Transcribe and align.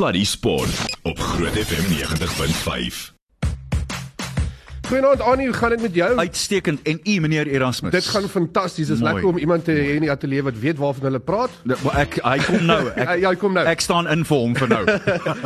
Sluddy 0.00 0.24
Sport 0.24 0.96
op 1.02 1.18
Groot 1.18 1.52
FM 1.52 1.92
90.5. 1.92 3.19
Goeienaand 4.90 5.20
Annie, 5.22 5.46
hoe 5.46 5.54
gaan 5.54 5.70
dit 5.70 5.80
met 5.82 5.94
jou? 5.94 6.16
Uitstekend 6.18 6.80
en 6.82 7.00
u 7.04 7.20
meneer 7.20 7.46
Erasmus. 7.46 7.92
Dit 7.92 8.04
gaan 8.10 8.24
fantasties. 8.28 8.86
Dit 8.86 8.96
is 8.96 9.02
Mooi. 9.02 9.12
lekker 9.12 9.30
om 9.30 9.38
iemand 9.38 9.64
te 9.64 9.70
hê 9.72 9.92
in 9.94 10.00
die 10.02 10.10
ateljee 10.10 10.42
wat 10.42 10.56
weet 10.58 10.78
waarvan 10.82 11.04
hulle 11.04 11.18
praat. 11.20 11.50
Dit- 11.62 11.82
maar 11.82 11.94
Ek 12.00 12.16
hy 12.24 12.38
kom 12.38 12.64
nou. 12.66 12.88
Ek, 12.96 13.12
Ja, 13.20 13.28
hy 13.30 13.36
kom 13.38 13.52
nou. 13.54 13.62
Ek 13.70 13.80
staan 13.84 14.08
in 14.10 14.24
vir 14.26 14.36
hom 14.40 14.56
vir 14.58 14.68
nou. 14.72 14.80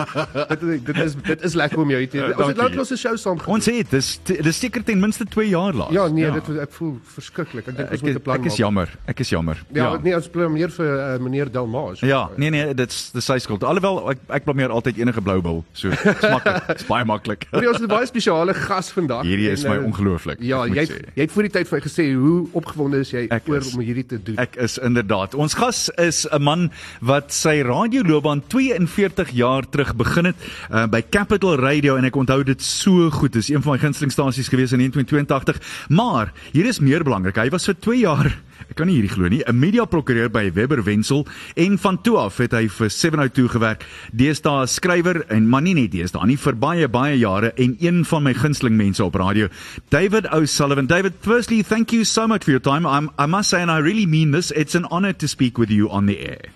dit, 0.55 0.65
dit 0.87 1.01
is 1.05 1.17
dit 1.27 1.45
is 1.45 1.55
lekker 1.61 1.79
om 1.83 1.91
jou 1.93 1.99
hier 2.01 2.09
te 2.11 2.19
hê. 2.23 2.31
Ons 2.39 2.47
het 2.55 2.57
lank 2.57 2.73
'n 2.81 2.97
show 2.97 3.17
saam 3.21 3.39
gedoen. 3.39 3.55
Ons 3.59 3.67
het 3.69 3.91
dis 3.91 4.09
dis 4.25 4.59
seker 4.59 4.83
ten 4.85 5.01
minste 5.01 5.25
2 5.29 5.49
jaar 5.49 5.75
laas. 5.75 5.93
Ja, 5.93 6.07
nee, 6.09 6.31
dit 6.31 6.47
was- 6.49 6.63
ek 6.65 6.73
voel 6.73 6.97
verskriklik. 7.15 7.69
Ek 7.69 7.77
dink 7.77 7.91
ons 7.91 8.01
ek, 8.01 8.03
moet 8.07 8.15
'n 8.17 8.21
plan 8.23 8.37
ek 8.41 8.45
is 8.45 8.51
maak. 8.53 8.59
jammer. 8.65 8.89
Ek 9.13 9.21
is 9.21 9.29
jammer. 9.29 9.63
Ja, 9.75 9.99
nee, 10.03 10.15
ons 10.17 10.29
blameer 10.29 10.71
vir 10.71 10.89
uh, 10.89 11.19
meneer 11.21 11.53
Delmas. 11.53 12.01
Ja, 12.01 12.31
nee 12.37 12.49
nee, 12.51 12.73
dit's 12.75 13.11
dis 13.13 13.25
sy 13.25 13.37
skuld. 13.39 13.63
Alhoewel 13.63 14.11
ek 14.11 14.19
ek 14.41 14.45
blameer 14.45 14.71
altyd 14.71 14.97
enige 14.97 15.21
blou 15.21 15.41
bil. 15.43 15.65
So, 15.73 15.91
dis 15.91 16.01
maklik. 16.33 16.67
Dis 16.79 16.87
baie 16.89 17.05
maklik. 17.05 17.45
Maar 17.53 17.69
ons 17.69 17.77
het 17.81 17.91
'n 17.91 17.93
baie 17.93 18.07
spesiale 18.07 18.55
gas 18.55 18.91
vandag. 18.93 19.25
Hierdie 19.35 19.51
is 19.53 19.65
En, 19.65 19.71
my 19.71 19.77
uh, 19.83 19.85
ongelooflik. 19.91 20.39
Ja, 20.41 20.63
jy 20.71 20.85
sê. 20.87 20.99
jy 21.17 21.25
het 21.27 21.33
voor 21.35 21.43
die 21.49 21.53
tyd 21.57 21.69
vir 21.69 21.79
my 21.79 21.83
gesê 21.85 22.07
hoe 22.15 22.37
opgewonde 22.61 23.01
is 23.03 23.11
jy 23.11 23.27
Ek 23.35 23.49
oor 23.51 23.59
is. 23.65 23.73
om 23.75 23.83
hierdie 23.83 24.07
te 24.07 24.19
doen. 24.23 24.37
Ek 24.39 24.55
is 24.63 24.79
inderdaad. 24.79 25.35
Ons 25.35 25.55
gas 25.59 25.89
is 25.99 26.25
'n 26.31 26.43
man 26.43 26.71
wat 27.03 27.33
sy 27.33 27.61
radioloopbaan 27.67 28.43
42 28.49 29.31
jaar 29.35 29.67
terug 29.69 29.95
begin 29.97 30.25
het 30.31 30.37
uh, 30.71 30.87
by 30.87 31.03
Capital 31.11 31.57
Radio 31.59 31.97
en 31.97 32.05
ek 32.05 32.17
onthou 32.17 32.43
dit 32.45 32.63
so 32.63 33.11
goed. 33.11 33.33
Dis 33.33 33.49
een 33.51 33.63
van 33.63 33.73
my 33.73 33.79
gunstelingstasies 33.79 34.49
gewees 34.49 34.73
in 34.73 34.79
1982. 34.79 35.61
Maar 35.89 36.33
hier 36.53 36.67
is 36.67 36.79
meer 36.81 37.03
belangrik. 37.05 37.37
Hy 37.37 37.49
was 37.51 37.65
vir 37.67 37.75
2 37.81 37.99
jaar 37.99 38.31
Ek 38.71 38.77
kan 38.77 38.87
nie 38.87 38.97
hierdie 38.97 39.13
glo 39.13 39.29
nie. 39.29 39.43
'n 39.47 39.59
Media 39.59 39.85
prokureur 39.85 40.31
by 40.31 40.51
Webber 40.53 40.83
Wensel 40.83 41.27
en 41.57 41.79
van 41.79 42.03
toe 42.03 42.17
af 42.19 42.39
het 42.39 42.53
hy 42.53 42.69
vir 42.69 42.91
702 42.91 43.49
gewerk. 43.49 43.85
Deesdae 44.13 44.63
'n 44.63 44.67
skrywer 44.67 45.25
en 45.29 45.49
maar 45.49 45.63
nie 45.63 45.75
net 45.75 45.93
deesdae 45.93 46.27
nie, 46.27 46.37
vir 46.37 46.55
baie 46.55 46.89
baie 46.89 47.19
jare 47.19 47.53
en 47.57 47.77
een 47.81 48.05
van 48.05 48.23
my 48.23 48.35
gunsteling 48.35 48.77
mense 48.77 49.05
op 49.05 49.15
radio, 49.15 49.49
David 49.91 50.27
O'Sullivan. 50.33 50.87
David, 50.87 51.13
firstly, 51.21 51.63
thank 51.63 51.93
you 51.93 52.05
so 52.05 52.27
much 52.27 52.45
for 52.45 52.51
your 52.51 52.63
time. 52.63 52.87
I'm, 52.87 53.11
I 53.19 53.27
must 53.27 53.51
say 53.51 53.63
and 53.63 53.71
I 53.71 53.79
really 53.79 54.07
mean 54.07 54.33
this, 54.33 54.51
it's 54.51 54.75
an 54.75 54.87
honor 54.91 55.13
to 55.13 55.27
speak 55.27 55.59
with 55.59 55.71
you 55.71 55.89
on 55.91 56.07
the 56.07 56.19
air. 56.19 56.51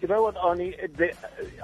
You 0.00 0.08
know 0.08 0.22
what, 0.22 0.36
Arnie? 0.36 0.76
The, 0.96 1.10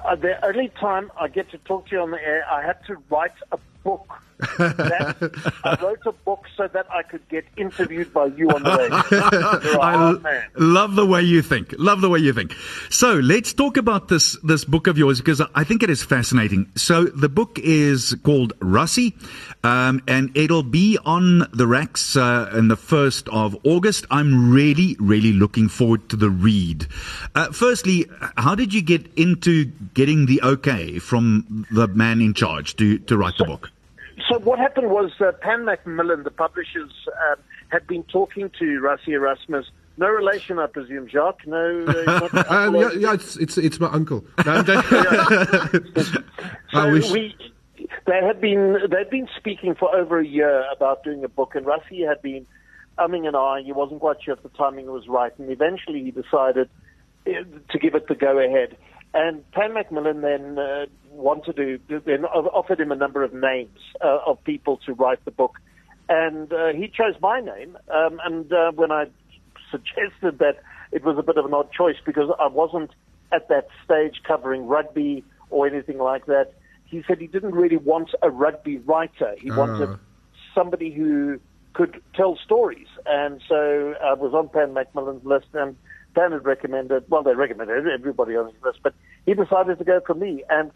uh, 0.03 0.15
the 0.15 0.45
only 0.45 0.69
time 0.79 1.09
I 1.19 1.29
get 1.29 1.49
to 1.51 1.57
talk 1.59 1.87
to 1.87 1.95
you 1.95 2.01
on 2.01 2.11
the 2.11 2.21
air, 2.21 2.43
I 2.51 2.61
had 2.65 2.83
to 2.87 2.97
write 3.09 3.31
a 3.51 3.57
book. 3.83 4.07
That, 4.39 5.31
I 5.63 5.77
wrote 5.81 5.99
a 6.05 6.11
book 6.11 6.45
so 6.57 6.67
that 6.67 6.87
I 6.91 7.03
could 7.03 7.27
get 7.29 7.45
interviewed 7.57 8.13
by 8.13 8.25
you 8.27 8.49
on 8.49 8.63
the 8.63 8.77
radio. 9.61 9.79
I 9.79 9.93
l- 9.93 10.21
love 10.55 10.95
the 10.95 11.05
way 11.05 11.21
you 11.21 11.41
think. 11.41 11.73
Love 11.77 12.01
the 12.01 12.09
way 12.09 12.19
you 12.19 12.33
think. 12.33 12.53
So 12.89 13.13
let's 13.13 13.53
talk 13.53 13.77
about 13.77 14.07
this 14.07 14.37
this 14.43 14.65
book 14.65 14.87
of 14.87 14.97
yours 14.97 15.19
because 15.19 15.41
I 15.53 15.63
think 15.63 15.83
it 15.83 15.89
is 15.89 16.03
fascinating. 16.03 16.71
So 16.75 17.05
the 17.05 17.29
book 17.29 17.59
is 17.59 18.15
called 18.23 18.57
Rassie, 18.59 19.13
um, 19.63 20.01
and 20.07 20.35
it'll 20.35 20.63
be 20.63 20.97
on 21.05 21.47
the 21.53 21.67
racks 21.67 22.15
uh, 22.15 22.49
in 22.53 22.67
the 22.67 22.77
first 22.77 23.29
of 23.29 23.55
August. 23.63 24.05
I'm 24.11 24.51
really, 24.51 24.95
really 24.99 25.33
looking 25.33 25.69
forward 25.69 26.09
to 26.09 26.15
the 26.15 26.29
read. 26.29 26.87
Uh, 27.33 27.51
firstly, 27.51 28.05
how 28.37 28.55
did 28.55 28.73
you 28.73 28.81
get 28.81 29.07
into 29.15 29.65
getting 29.93 30.25
the 30.25 30.41
okay 30.41 30.99
from 30.99 31.65
the 31.71 31.87
man 31.87 32.21
in 32.21 32.33
charge 32.33 32.75
to 32.77 32.99
to 32.99 33.17
write 33.17 33.37
the 33.37 33.45
book? 33.45 33.71
So 34.29 34.39
what 34.39 34.59
happened 34.59 34.89
was 34.89 35.11
uh, 35.19 35.31
Pan 35.33 35.65
Macmillan, 35.65 36.23
the 36.23 36.31
publishers, 36.31 36.91
um, 37.29 37.37
had 37.69 37.85
been 37.87 38.03
talking 38.03 38.49
to 38.59 38.65
Rassie 38.81 39.09
Erasmus. 39.13 39.65
No 39.97 40.07
relation, 40.09 40.59
I 40.59 40.67
presume, 40.67 41.07
Jacques. 41.07 41.45
No. 41.47 41.85
Uh, 41.87 42.29
Um, 42.49 42.75
uncle 42.75 42.99
ja, 42.99 43.09
or- 43.11 43.13
it's 43.13 43.37
it's 43.37 43.57
it's 43.57 43.79
my 43.79 43.87
uncle. 43.87 44.25
No, 44.45 44.61
So 46.71 46.79
I 46.79 46.91
wish- 46.91 47.11
we, 47.11 47.35
they 48.07 48.19
had 48.21 48.41
been 48.41 48.77
they'd 48.89 49.09
been 49.09 49.27
speaking 49.37 49.75
for 49.75 49.95
over 49.95 50.19
a 50.19 50.25
year 50.25 50.65
about 50.75 51.03
doing 51.03 51.23
a 51.23 51.29
book, 51.29 51.55
and 51.55 51.65
Rassie 51.65 52.05
had 52.07 52.21
been 52.21 52.45
umming 52.97 53.25
and 53.27 53.35
ahhing. 53.35 53.65
He 53.65 53.71
wasn't 53.73 53.99
quite 54.01 54.21
sure 54.23 54.33
if 54.33 54.43
the 54.43 54.49
timing 54.49 54.87
was 54.87 55.07
right, 55.07 55.31
and 55.39 55.49
eventually 55.49 56.03
he 56.03 56.11
decided 56.11 56.69
eh, 57.25 57.43
to 57.69 57.79
give 57.79 57.95
it 57.95 58.07
the 58.07 58.15
go 58.15 58.37
ahead. 58.39 58.75
And 59.15 59.49
Pan 59.51 59.73
Macmillan 59.73 60.19
then 60.19 60.59
uh, 60.59 60.87
wanted 61.09 61.55
to 61.55 61.79
then 62.05 62.25
offered 62.25 62.81
him 62.81 62.91
a 62.91 62.97
number 62.97 63.23
of 63.23 63.33
names 63.33 63.79
uh, 64.03 64.19
of 64.27 64.43
people 64.43 64.77
to 64.85 64.93
write 64.93 65.23
the 65.23 65.31
book, 65.31 65.55
and 66.09 66.51
uh, 66.51 66.73
he 66.73 66.89
chose 66.89 67.15
my 67.21 67.39
name. 67.39 67.77
Um, 67.89 68.19
and 68.25 68.51
uh, 68.51 68.73
when 68.73 68.91
I 68.91 69.05
suggested 69.71 70.39
that 70.39 70.57
it 70.91 71.05
was 71.05 71.17
a 71.17 71.23
bit 71.23 71.37
of 71.37 71.45
an 71.45 71.53
odd 71.53 71.71
choice 71.71 71.95
because 72.05 72.29
I 72.39 72.47
wasn't 72.47 72.91
at 73.31 73.47
that 73.47 73.69
stage 73.85 74.21
covering 74.27 74.67
rugby 74.67 75.23
or 75.49 75.65
anything 75.65 75.97
like 75.97 76.25
that. 76.25 76.51
He 76.85 77.01
said 77.07 77.19
he 77.19 77.27
didn't 77.27 77.55
really 77.55 77.77
want 77.77 78.09
a 78.21 78.29
rugby 78.29 78.79
writer. 78.79 79.33
He 79.39 79.49
wanted 79.49 79.97
somebody 80.53 80.91
who 80.91 81.39
could 81.73 82.01
tell 82.15 82.37
stories. 82.43 82.87
And 83.05 83.41
so 83.47 83.95
I 84.03 84.13
was 84.13 84.33
on 84.33 84.49
Pan 84.49 84.73
Macmillan's 84.73 85.25
list, 85.25 85.47
and 85.53 85.75
Pan 86.15 86.31
had 86.31 86.45
recommended, 86.45 87.03
well, 87.09 87.23
they 87.23 87.35
recommended 87.35 87.87
everybody 87.87 88.35
on 88.35 88.47
his 88.47 88.63
list, 88.63 88.79
but 88.81 88.93
he 89.25 89.33
decided 89.33 89.77
to 89.77 89.83
go 89.83 89.99
for 90.05 90.13
me. 90.13 90.43
And 90.49 90.71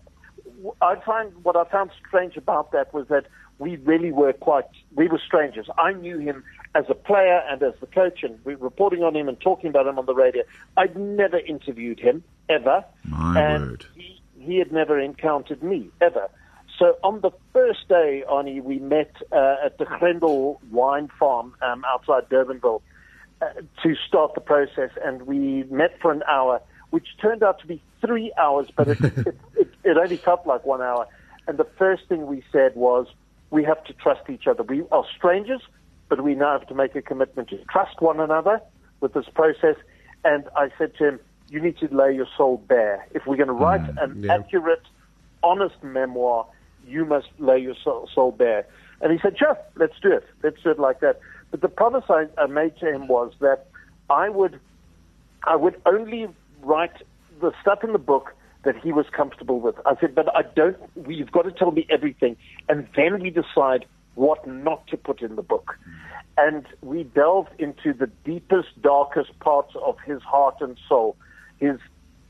I 0.81 0.95
find 1.05 1.33
what 1.43 1.55
I 1.55 1.63
found 1.65 1.91
strange 2.05 2.37
about 2.37 2.71
that 2.73 2.93
was 2.93 3.07
that 3.07 3.25
we 3.57 3.77
really 3.77 4.11
were 4.11 4.33
quite, 4.33 4.65
we 4.95 5.07
were 5.07 5.21
strangers. 5.25 5.67
I 5.77 5.93
knew 5.93 6.17
him 6.19 6.43
as 6.75 6.85
a 6.89 6.93
player 6.93 7.41
and 7.49 7.61
as 7.63 7.73
the 7.79 7.87
coach, 7.87 8.23
and 8.23 8.39
we 8.45 8.55
were 8.55 8.65
reporting 8.65 9.03
on 9.03 9.15
him 9.15 9.27
and 9.27 9.39
talking 9.39 9.69
about 9.69 9.87
him 9.87 9.97
on 9.97 10.05
the 10.05 10.13
radio. 10.13 10.43
I'd 10.77 10.97
never 10.97 11.37
interviewed 11.39 11.99
him, 11.99 12.23
ever. 12.47 12.83
My 13.05 13.41
and 13.41 13.69
word. 13.71 13.85
He, 13.95 14.21
he 14.37 14.57
had 14.59 14.71
never 14.71 14.99
encountered 14.99 15.63
me, 15.63 15.89
ever. 16.01 16.29
So 16.77 16.97
on 17.03 17.19
the 17.19 17.31
first 17.51 17.89
day, 17.89 18.23
Arnie, 18.29 18.63
we 18.63 18.79
met 18.79 19.13
uh, 19.33 19.57
at 19.65 19.77
the 19.77 19.85
Grendel 19.85 20.61
Wine 20.71 21.09
Farm 21.19 21.53
um, 21.61 21.83
outside 21.85 22.29
Durbanville 22.29 22.81
uh, 23.41 23.47
to 23.83 23.95
start 24.07 24.33
the 24.35 24.41
process, 24.41 24.91
and 25.03 25.23
we 25.23 25.63
met 25.63 25.99
for 26.01 26.11
an 26.11 26.23
hour, 26.27 26.61
which 26.89 27.07
turned 27.21 27.43
out 27.43 27.59
to 27.59 27.67
be 27.67 27.81
three 28.01 28.31
hours, 28.37 28.67
but 28.75 28.87
it, 28.87 29.01
it, 29.03 29.27
it, 29.55 29.73
it 29.83 29.97
only 29.97 30.17
felt 30.17 30.45
like 30.45 30.65
one 30.65 30.81
hour. 30.81 31.07
And 31.47 31.57
the 31.57 31.67
first 31.77 32.07
thing 32.07 32.27
we 32.27 32.43
said 32.51 32.75
was, 32.75 33.07
we 33.49 33.63
have 33.63 33.83
to 33.85 33.93
trust 33.93 34.29
each 34.29 34.45
other. 34.47 34.63
We 34.63 34.83
are 34.91 35.03
strangers, 35.15 35.61
but 36.07 36.21
we 36.23 36.35
now 36.35 36.57
have 36.57 36.67
to 36.67 36.75
make 36.75 36.95
a 36.95 37.01
commitment 37.01 37.49
to 37.49 37.57
trust 37.65 38.01
one 38.01 38.19
another 38.19 38.61
with 38.99 39.13
this 39.13 39.25
process. 39.33 39.75
And 40.23 40.43
I 40.55 40.69
said 40.77 40.95
to 40.97 41.07
him, 41.07 41.19
you 41.49 41.59
need 41.59 41.77
to 41.79 41.87
lay 41.95 42.13
your 42.13 42.27
soul 42.37 42.63
bare. 42.67 43.07
If 43.11 43.25
we're 43.25 43.37
going 43.37 43.47
to 43.47 43.53
write 43.53 43.81
an 43.99 44.23
yeah. 44.23 44.35
accurate, 44.35 44.83
honest 45.41 45.81
memoir, 45.83 46.45
you 46.85 47.05
must 47.05 47.27
lay 47.39 47.59
your 47.59 47.75
soul, 47.83 48.09
soul 48.13 48.31
bare. 48.31 48.67
And 49.01 49.11
he 49.11 49.19
said, 49.21 49.37
sure, 49.37 49.57
let's 49.75 49.99
do 50.01 50.11
it. 50.11 50.25
Let's 50.43 50.61
do 50.61 50.71
it 50.71 50.79
like 50.79 50.99
that. 50.99 51.19
But 51.51 51.61
the 51.61 51.69
promise 51.69 52.03
I, 52.09 52.25
I 52.37 52.47
made 52.47 52.77
to 52.77 52.91
him 52.91 53.07
was 53.07 53.33
that 53.39 53.67
I 54.09 54.29
would, 54.29 54.59
I 55.45 55.55
would 55.55 55.81
only 55.85 56.27
write 56.61 57.03
the 57.41 57.51
stuff 57.61 57.83
in 57.83 57.93
the 57.93 57.99
book 57.99 58.33
that 58.63 58.75
he 58.77 58.91
was 58.91 59.05
comfortable 59.15 59.59
with. 59.59 59.75
I 59.85 59.95
said, 59.99 60.13
but 60.13 60.35
I 60.35 60.41
don't, 60.55 60.77
you've 61.07 61.31
got 61.31 61.43
to 61.43 61.51
tell 61.51 61.71
me 61.71 61.87
everything. 61.89 62.35
And 62.67 62.87
then 62.95 63.21
we 63.21 63.29
decide 63.29 63.85
what 64.15 64.45
not 64.47 64.85
to 64.87 64.97
put 64.97 65.21
in 65.21 65.35
the 65.35 65.41
book. 65.41 65.77
And 66.37 66.65
we 66.81 67.03
delved 67.03 67.51
into 67.59 67.93
the 67.93 68.07
deepest, 68.25 68.81
darkest 68.81 69.37
parts 69.39 69.73
of 69.81 69.97
his 70.05 70.21
heart 70.21 70.55
and 70.59 70.77
soul. 70.87 71.15
His 71.59 71.79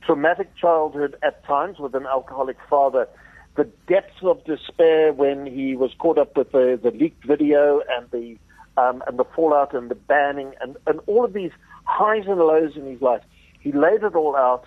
traumatic 0.06 0.56
childhood 0.56 1.16
at 1.24 1.44
times 1.46 1.80
with 1.80 1.96
an 1.96 2.06
alcoholic 2.06 2.58
father, 2.70 3.08
the 3.56 3.66
depths 3.88 4.24
of 4.24 4.44
despair 4.46 5.14
when 5.14 5.46
he 5.46 5.76
was 5.76 5.92
caught 5.98 6.18
up 6.18 6.38
with 6.38 6.52
the, 6.52 6.80
the 6.82 6.92
leaked 6.92 7.26
video 7.26 7.82
and 7.90 8.10
the 8.12 8.38
um, 8.80 8.96
and 9.08 9.16
the 9.22 9.28
fallout 9.36 9.72
and 9.74 9.86
the 9.94 9.96
banning 10.14 10.50
and, 10.62 10.72
and 10.88 10.98
all 11.08 11.24
of 11.26 11.34
these 11.34 11.54
highs 11.84 12.26
and 12.32 12.40
lows 12.52 12.74
in 12.76 12.86
his 12.94 13.02
life. 13.02 13.24
He 13.60 13.72
laid 13.86 14.02
it 14.04 14.16
all 14.16 14.36
out, 14.36 14.66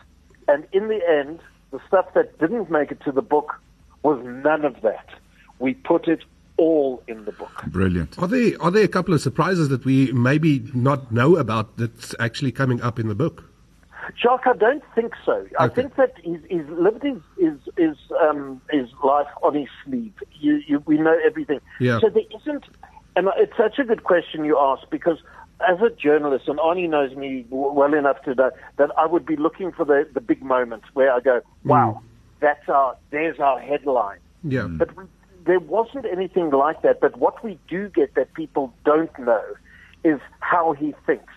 and 0.48 0.60
in 0.72 0.84
the 0.88 1.00
end, 1.20 1.36
the 1.70 1.80
stuff 1.88 2.06
that 2.14 2.38
didn't 2.38 2.70
make 2.70 2.90
it 2.94 3.00
to 3.06 3.12
the 3.12 3.26
book 3.34 3.48
was 4.02 4.18
none 4.48 4.64
of 4.70 4.74
that. 4.82 5.08
We 5.58 5.74
put 5.74 6.08
it 6.14 6.22
all 6.58 7.02
in 7.06 7.24
the 7.24 7.32
book. 7.32 7.54
Brilliant. 7.68 8.18
Are 8.22 8.28
there 8.28 8.52
are 8.60 8.70
there 8.70 8.84
a 8.84 8.88
couple 8.96 9.14
of 9.14 9.20
surprises 9.28 9.66
that 9.70 9.84
we 9.84 9.96
maybe 10.12 10.52
not 10.74 11.10
know 11.10 11.36
about 11.36 11.66
that's 11.78 12.14
actually 12.26 12.52
coming 12.52 12.82
up 12.82 12.98
in 12.98 13.08
the 13.08 13.14
book? 13.14 13.36
Jacques, 14.20 14.46
I 14.46 14.56
don't 14.66 14.84
think 14.94 15.12
so. 15.24 15.46
I 15.58 15.68
think 15.68 15.94
that 15.96 16.12
he's, 16.22 16.40
he's 16.50 16.68
lived 16.68 17.02
his 17.02 17.20
his 17.38 17.56
his, 17.76 17.96
um, 18.20 18.60
his 18.70 18.88
life 19.02 19.32
on 19.42 19.54
his 19.54 19.68
sleeve. 19.84 20.12
You, 20.40 20.60
you, 20.66 20.82
we 20.86 20.98
know 20.98 21.16
everything. 21.24 21.60
Yeah. 21.80 22.00
So 22.00 22.08
there 22.10 22.24
isn't, 22.38 22.64
and 23.16 23.28
it's 23.36 23.56
such 23.56 23.78
a 23.78 23.84
good 23.84 24.04
question 24.04 24.44
you 24.44 24.58
ask 24.58 24.88
because 24.90 25.18
as 25.68 25.80
a 25.80 25.90
journalist, 25.90 26.48
and 26.48 26.58
Arnie 26.58 26.88
knows 26.88 27.14
me 27.16 27.46
well 27.50 27.94
enough 27.94 28.22
to 28.22 28.34
know 28.34 28.50
that 28.78 28.90
I 28.98 29.06
would 29.06 29.26
be 29.26 29.36
looking 29.36 29.72
for 29.72 29.84
the 29.84 30.08
the 30.12 30.20
big 30.20 30.42
moment 30.42 30.82
where 30.94 31.12
I 31.12 31.20
go, 31.20 31.40
mm. 31.40 31.44
wow, 31.64 32.02
that's 32.40 32.68
our 32.68 32.96
there's 33.10 33.38
our 33.38 33.60
headline. 33.60 34.18
Yeah. 34.44 34.66
But 34.68 34.96
we, 34.96 35.04
there 35.44 35.60
wasn't 35.60 36.06
anything 36.06 36.50
like 36.50 36.82
that. 36.82 37.00
But 37.00 37.16
what 37.18 37.42
we 37.44 37.58
do 37.68 37.88
get 37.88 38.14
that 38.14 38.34
people 38.34 38.72
don't 38.84 39.16
know 39.18 39.44
is 40.04 40.20
how 40.40 40.72
he 40.72 40.94
thinks 41.06 41.32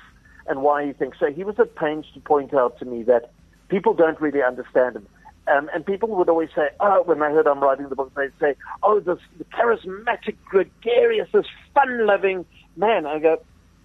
and 0.47 0.61
why 0.61 0.85
he 0.85 0.93
thinks. 0.93 1.19
So 1.19 1.31
he 1.31 1.43
was 1.43 1.59
at 1.59 1.75
pains 1.75 2.05
to 2.13 2.19
point 2.19 2.53
out 2.53 2.77
to 2.79 2.85
me 2.85 3.03
that 3.03 3.31
people 3.69 3.93
don't 3.93 4.19
really 4.21 4.43
understand 4.43 4.95
him. 4.95 5.07
Um, 5.47 5.69
and 5.73 5.85
people 5.85 6.09
would 6.09 6.29
always 6.29 6.49
say, 6.55 6.69
oh, 6.79 7.03
when 7.03 7.19
they 7.19 7.25
heard 7.25 7.47
I'm 7.47 7.59
writing 7.59 7.87
the 7.89 7.95
book, 7.95 8.11
they'd 8.15 8.31
say, 8.39 8.55
oh, 8.81 8.99
this 8.99 9.19
the 9.37 9.43
charismatic, 9.45 10.35
gregarious, 10.45 11.29
this 11.31 11.45
fun-loving 11.73 12.45
man. 12.75 13.05
I 13.05 13.19
go, 13.19 13.37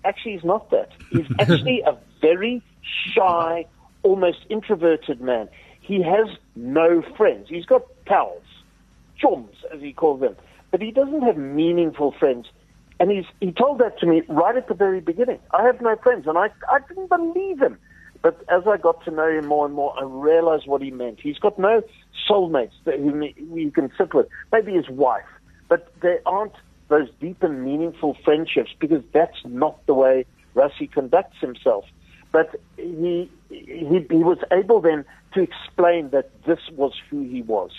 actually, 0.05 0.33
he's 0.33 0.45
not 0.45 0.71
that. 0.71 0.91
He's 1.11 1.27
actually 1.39 1.83
a 1.83 1.99
very 2.21 2.63
shy, 3.13 3.67
almost 4.03 4.39
introverted 4.49 5.21
man. 5.21 5.49
He 5.81 6.03
has 6.03 6.29
no 6.57 7.03
friends. 7.17 7.49
He's 7.49 7.67
got 7.67 7.83
pals, 8.07 8.43
chums, 9.19 9.57
as 9.75 9.81
he 9.81 9.93
calls 9.93 10.21
them, 10.21 10.37
but 10.71 10.81
he 10.81 10.93
doesn't 10.93 11.23
have 11.23 11.37
meaningful 11.37 12.13
friends. 12.13 12.47
And 13.01 13.11
he's, 13.11 13.25
he 13.41 13.51
told 13.53 13.79
that 13.79 13.99
to 14.01 14.07
me 14.07 14.23
right 14.29 14.57
at 14.57 14.69
the 14.69 14.75
very 14.75 15.01
beginning. 15.01 15.41
I 15.53 15.65
have 15.65 15.81
no 15.81 15.97
friends, 15.97 16.27
and 16.27 16.37
I, 16.39 16.51
I 16.71 16.79
didn't 16.87 17.09
believe 17.09 17.61
him. 17.61 17.79
But 18.23 18.45
as 18.49 18.63
I 18.67 18.77
got 18.77 19.03
to 19.05 19.11
know 19.11 19.29
him 19.29 19.47
more 19.47 19.65
and 19.65 19.75
more, 19.75 19.95
I 19.99 20.05
realized 20.05 20.67
what 20.67 20.83
he 20.83 20.91
meant. 20.91 21.21
He's 21.21 21.39
got 21.39 21.59
no 21.59 21.83
soulmates 22.29 22.73
that 22.85 22.99
whom 22.99 23.23
you 23.23 23.71
can 23.71 23.91
sit 23.97 24.13
with. 24.13 24.27
Maybe 24.53 24.73
his 24.73 24.89
wife, 24.89 25.25
but 25.69 25.93
there 26.03 26.21
aren't 26.27 26.53
those 26.89 27.09
deep 27.21 27.43
and 27.43 27.65
meaningful 27.65 28.17
friendships 28.25 28.73
because 28.79 29.03
that's 29.13 29.39
not 29.45 29.85
the 29.87 29.95
way 29.95 30.27
Rassie 30.55 30.91
conducts 30.91 31.37
himself. 31.41 31.85
But 32.33 32.61
he, 32.77 33.31
he, 33.49 34.07
he 34.09 34.25
was 34.25 34.39
able 34.53 34.81
then 34.81 35.05
to 35.35 35.41
explain 35.41 36.11
that 36.11 36.31
this 36.45 36.61
was 36.73 36.93
who 37.09 37.23
he 37.23 37.43
was, 37.43 37.71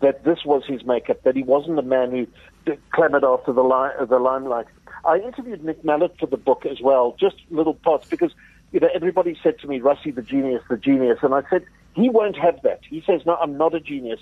that 0.00 0.24
this 0.24 0.44
was 0.44 0.62
his 0.66 0.84
makeup, 0.84 1.22
that 1.22 1.36
he 1.36 1.42
wasn't 1.42 1.78
a 1.78 1.82
man 1.82 2.10
who 2.10 2.76
clamoured 2.90 3.24
after 3.24 3.52
the, 3.52 3.62
li- 3.62 4.06
the 4.06 4.18
limelight. 4.18 4.66
I 5.04 5.18
interviewed 5.18 5.64
Nick 5.64 5.84
Mallett 5.84 6.16
for 6.18 6.26
the 6.26 6.36
book 6.36 6.66
as 6.66 6.80
well, 6.80 7.16
just 7.18 7.36
little 7.50 7.74
parts, 7.74 8.08
because 8.08 8.32
you 8.72 8.80
know 8.80 8.88
everybody 8.94 9.38
said 9.42 9.58
to 9.60 9.68
me, 9.68 9.80
Rassie 9.80 10.14
the 10.14 10.22
genius, 10.22 10.62
the 10.68 10.76
genius, 10.76 11.18
and 11.22 11.34
I 11.34 11.42
said 11.50 11.64
he 11.96 12.10
won't 12.10 12.36
have 12.36 12.60
that. 12.62 12.80
He 12.88 13.02
says, 13.06 13.22
no, 13.24 13.36
I'm 13.36 13.56
not 13.56 13.74
a 13.74 13.80
genius. 13.80 14.20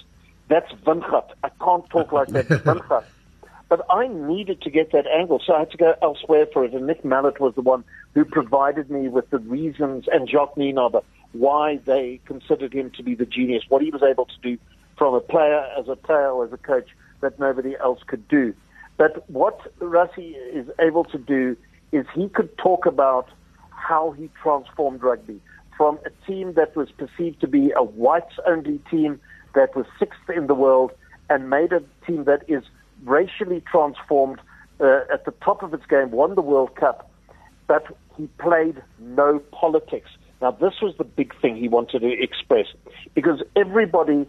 That's 0.48 0.70
Windgat. 0.86 1.30
I 1.42 1.48
can't 1.62 1.88
talk 1.90 2.12
like 2.12 2.28
that. 2.28 2.48
Windgat. 2.48 3.04
But 3.68 3.84
I 3.90 4.06
needed 4.06 4.62
to 4.62 4.70
get 4.70 4.92
that 4.92 5.06
angle, 5.08 5.42
so 5.44 5.54
I 5.54 5.60
had 5.60 5.70
to 5.72 5.76
go 5.76 5.94
elsewhere 6.00 6.46
for 6.52 6.64
it. 6.64 6.72
And 6.72 6.86
Nick 6.86 7.04
Mallett 7.04 7.40
was 7.40 7.54
the 7.54 7.62
one 7.62 7.82
who 8.14 8.24
provided 8.24 8.90
me 8.90 9.08
with 9.08 9.28
the 9.30 9.38
reasons, 9.38 10.04
and 10.12 10.28
Jacques 10.28 10.54
Nienaber, 10.54 11.02
why 11.32 11.80
they 11.84 12.20
considered 12.26 12.72
him 12.72 12.90
to 12.90 13.02
be 13.02 13.14
the 13.16 13.26
genius, 13.26 13.64
what 13.68 13.82
he 13.82 13.90
was 13.90 14.02
able 14.02 14.26
to 14.26 14.38
do 14.42 14.58
from 14.96 15.14
a 15.14 15.20
player, 15.20 15.66
as 15.76 15.88
a 15.88 15.96
player, 15.96 16.30
or 16.30 16.44
as 16.44 16.52
a 16.52 16.58
coach 16.58 16.88
that 17.20 17.40
nobody 17.40 17.74
else 17.80 18.00
could 18.06 18.28
do. 18.28 18.54
But 18.96 19.28
what 19.28 19.58
Rassie 19.80 20.36
is 20.52 20.68
able 20.78 21.04
to 21.04 21.18
do 21.18 21.56
is 21.90 22.06
he 22.14 22.28
could 22.28 22.56
talk 22.58 22.86
about 22.86 23.28
how 23.86 24.12
he 24.12 24.30
transformed 24.42 25.02
rugby 25.02 25.40
from 25.76 25.98
a 26.06 26.26
team 26.26 26.54
that 26.54 26.74
was 26.76 26.88
perceived 26.92 27.40
to 27.40 27.48
be 27.48 27.72
a 27.72 27.82
whites 27.82 28.34
only 28.46 28.80
team 28.90 29.20
that 29.54 29.74
was 29.76 29.86
sixth 29.98 30.30
in 30.34 30.46
the 30.46 30.54
world 30.54 30.92
and 31.30 31.50
made 31.50 31.72
a 31.72 31.82
team 32.06 32.24
that 32.24 32.42
is 32.48 32.62
racially 33.04 33.62
transformed 33.70 34.40
uh, 34.80 35.00
at 35.12 35.24
the 35.24 35.32
top 35.44 35.62
of 35.62 35.74
its 35.74 35.86
game, 35.86 36.10
won 36.10 36.34
the 36.34 36.42
World 36.42 36.74
Cup, 36.76 37.10
but 37.66 37.84
he 38.16 38.28
played 38.38 38.82
no 38.98 39.38
politics. 39.50 40.10
Now, 40.40 40.50
this 40.50 40.74
was 40.82 40.94
the 40.98 41.04
big 41.04 41.34
thing 41.40 41.56
he 41.56 41.68
wanted 41.68 42.00
to 42.00 42.22
express 42.22 42.66
because 43.14 43.42
everybody 43.56 44.26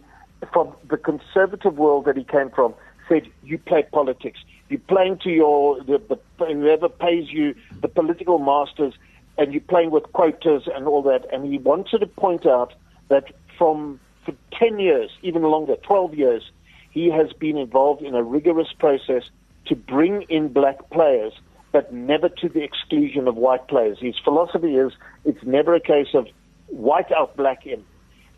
from 0.52 0.72
the 0.88 0.96
conservative 0.96 1.76
world 1.76 2.04
that 2.06 2.16
he 2.16 2.24
came 2.24 2.50
from 2.50 2.74
said, 3.08 3.22
You 3.42 3.58
play 3.58 3.84
politics. 3.92 4.38
You're 4.68 4.80
playing 4.80 5.18
to 5.18 5.30
your, 5.30 5.82
the, 5.84 6.00
the, 6.08 6.44
whoever 6.44 6.88
pays 6.88 7.30
you, 7.30 7.54
the 7.80 7.88
political 7.88 8.38
masters, 8.38 8.94
and 9.38 9.52
you're 9.52 9.60
playing 9.60 9.90
with 9.90 10.04
quotas 10.12 10.68
and 10.72 10.86
all 10.86 11.02
that. 11.02 11.26
And 11.32 11.50
he 11.50 11.58
wanted 11.58 11.98
to 11.98 12.06
point 12.06 12.46
out 12.46 12.74
that 13.08 13.24
from 13.58 14.00
for 14.24 14.34
10 14.58 14.78
years, 14.78 15.10
even 15.22 15.42
longer, 15.42 15.76
12 15.76 16.14
years, 16.14 16.50
he 16.90 17.10
has 17.10 17.32
been 17.32 17.56
involved 17.56 18.02
in 18.02 18.14
a 18.14 18.22
rigorous 18.22 18.72
process 18.78 19.22
to 19.66 19.76
bring 19.76 20.22
in 20.22 20.48
black 20.48 20.90
players, 20.90 21.32
but 21.72 21.92
never 21.92 22.28
to 22.28 22.48
the 22.48 22.62
exclusion 22.62 23.28
of 23.28 23.36
white 23.36 23.68
players. 23.68 23.98
His 24.00 24.18
philosophy 24.22 24.76
is 24.76 24.92
it's 25.24 25.44
never 25.44 25.74
a 25.74 25.80
case 25.80 26.08
of 26.14 26.26
white 26.68 27.12
out, 27.12 27.36
black 27.36 27.66
in, 27.66 27.84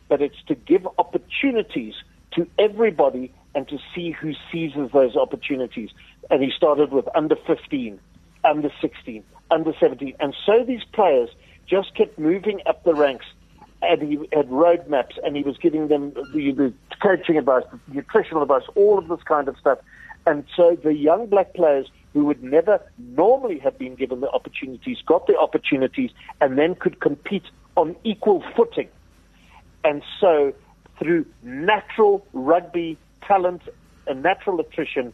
but 0.08 0.20
it's 0.20 0.42
to 0.48 0.54
give 0.54 0.86
opportunities 0.98 1.94
to 2.32 2.46
everybody 2.58 3.32
and 3.54 3.66
to 3.68 3.78
see 3.94 4.10
who 4.10 4.32
seizes 4.52 4.90
those 4.92 5.16
opportunities. 5.16 5.90
And 6.30 6.42
he 6.42 6.50
started 6.54 6.92
with 6.92 7.06
under 7.14 7.36
15, 7.46 7.98
under 8.44 8.70
16, 8.80 9.24
under 9.50 9.72
17. 9.78 10.14
And 10.20 10.34
so 10.44 10.64
these 10.64 10.84
players 10.92 11.30
just 11.66 11.94
kept 11.94 12.18
moving 12.18 12.60
up 12.66 12.84
the 12.84 12.94
ranks 12.94 13.26
and 13.82 14.02
he 14.02 14.16
had 14.32 14.48
roadmaps 14.48 15.18
and 15.22 15.36
he 15.36 15.42
was 15.42 15.56
giving 15.58 15.88
them 15.88 16.12
the, 16.32 16.52
the 16.52 16.72
coaching 17.00 17.38
advice, 17.38 17.64
the 17.70 17.94
nutritional 17.94 18.42
advice, 18.42 18.64
all 18.74 18.98
of 18.98 19.08
this 19.08 19.22
kind 19.22 19.48
of 19.48 19.56
stuff. 19.58 19.78
And 20.26 20.44
so 20.56 20.76
the 20.82 20.94
young 20.94 21.26
black 21.26 21.54
players 21.54 21.88
who 22.12 22.24
would 22.24 22.42
never 22.42 22.80
normally 22.98 23.58
have 23.60 23.78
been 23.78 23.94
given 23.94 24.20
the 24.20 24.30
opportunities 24.30 24.98
got 25.06 25.26
the 25.26 25.36
opportunities 25.36 26.10
and 26.40 26.58
then 26.58 26.74
could 26.74 27.00
compete 27.00 27.44
on 27.76 27.94
equal 28.04 28.42
footing. 28.56 28.88
And 29.84 30.02
so 30.20 30.52
through 30.98 31.26
natural 31.42 32.26
rugby 32.32 32.98
talent 33.22 33.62
and 34.06 34.22
natural 34.22 34.58
attrition, 34.60 35.12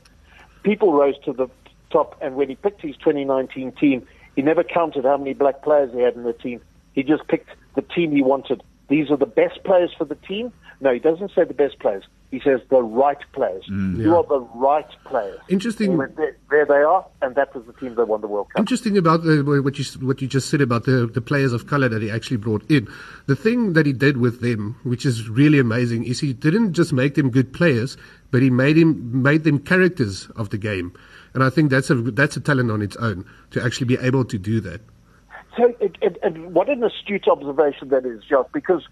people 0.62 0.92
rose 0.92 1.16
to 1.24 1.32
the 1.32 1.48
top. 1.90 2.16
And 2.22 2.36
when 2.36 2.48
he 2.48 2.54
picked 2.54 2.80
his 2.80 2.96
2019 2.96 3.72
team, 3.72 4.06
he 4.36 4.42
never 4.42 4.64
counted 4.64 5.04
how 5.04 5.16
many 5.16 5.34
black 5.34 5.62
players 5.62 5.92
he 5.92 6.00
had 6.00 6.14
in 6.14 6.24
the 6.24 6.32
team. 6.32 6.60
He 6.92 7.02
just 7.02 7.26
picked 7.28 7.50
the 7.74 7.82
team 7.82 8.12
he 8.12 8.22
wanted. 8.22 8.62
These 8.88 9.10
are 9.10 9.16
the 9.16 9.26
best 9.26 9.64
players 9.64 9.92
for 9.96 10.04
the 10.04 10.14
team. 10.14 10.52
No, 10.80 10.92
he 10.92 10.98
doesn't 10.98 11.32
say 11.34 11.44
the 11.44 11.54
best 11.54 11.78
players. 11.78 12.04
He 12.30 12.40
says 12.40 12.60
the 12.68 12.82
right 12.82 13.18
players. 13.32 13.64
Mm, 13.70 13.96
yeah. 13.96 14.04
You 14.04 14.16
are 14.16 14.24
the 14.24 14.40
right 14.56 14.88
players. 15.04 15.38
Interesting. 15.48 15.96
There, 15.96 16.36
there, 16.50 16.66
they 16.66 16.82
are, 16.82 17.06
and 17.22 17.34
that 17.36 17.54
was 17.54 17.64
the 17.64 17.72
team 17.74 17.94
that 17.94 18.06
won 18.06 18.22
the 18.22 18.26
World 18.26 18.50
Cup. 18.50 18.58
Interesting 18.58 18.98
about 18.98 19.22
the, 19.22 19.42
what 19.62 19.78
you 19.78 19.84
what 20.06 20.20
you 20.20 20.26
just 20.26 20.50
said 20.50 20.60
about 20.60 20.84
the 20.84 21.06
the 21.06 21.20
players 21.20 21.52
of 21.52 21.68
color 21.68 21.88
that 21.88 22.02
he 22.02 22.10
actually 22.10 22.38
brought 22.38 22.68
in. 22.68 22.88
The 23.26 23.36
thing 23.36 23.74
that 23.74 23.86
he 23.86 23.92
did 23.92 24.16
with 24.16 24.40
them, 24.40 24.76
which 24.82 25.06
is 25.06 25.28
really 25.28 25.60
amazing, 25.60 26.04
is 26.04 26.20
he 26.20 26.32
didn't 26.32 26.72
just 26.72 26.92
make 26.92 27.14
them 27.14 27.30
good 27.30 27.52
players, 27.52 27.96
but 28.32 28.42
he 28.42 28.50
made 28.50 28.76
him 28.76 29.22
made 29.22 29.44
them 29.44 29.60
characters 29.60 30.28
of 30.34 30.50
the 30.50 30.58
game. 30.58 30.92
And 31.34 31.42
I 31.42 31.50
think 31.50 31.70
that's 31.70 31.90
a 31.90 31.96
that's 31.96 32.36
a 32.36 32.40
talent 32.40 32.70
on 32.70 32.80
its 32.80 32.96
own 32.96 33.24
to 33.50 33.62
actually 33.62 33.86
be 33.86 33.98
able 33.98 34.24
to 34.24 34.38
do 34.38 34.60
that. 34.60 34.80
So, 35.56 35.74
it, 35.80 35.96
it, 36.00 36.16
it, 36.22 36.36
what 36.50 36.68
an 36.68 36.82
astute 36.82 37.28
observation 37.28 37.88
that 37.88 38.04
is, 38.04 38.24
Josh, 38.24 38.46
because 38.52 38.82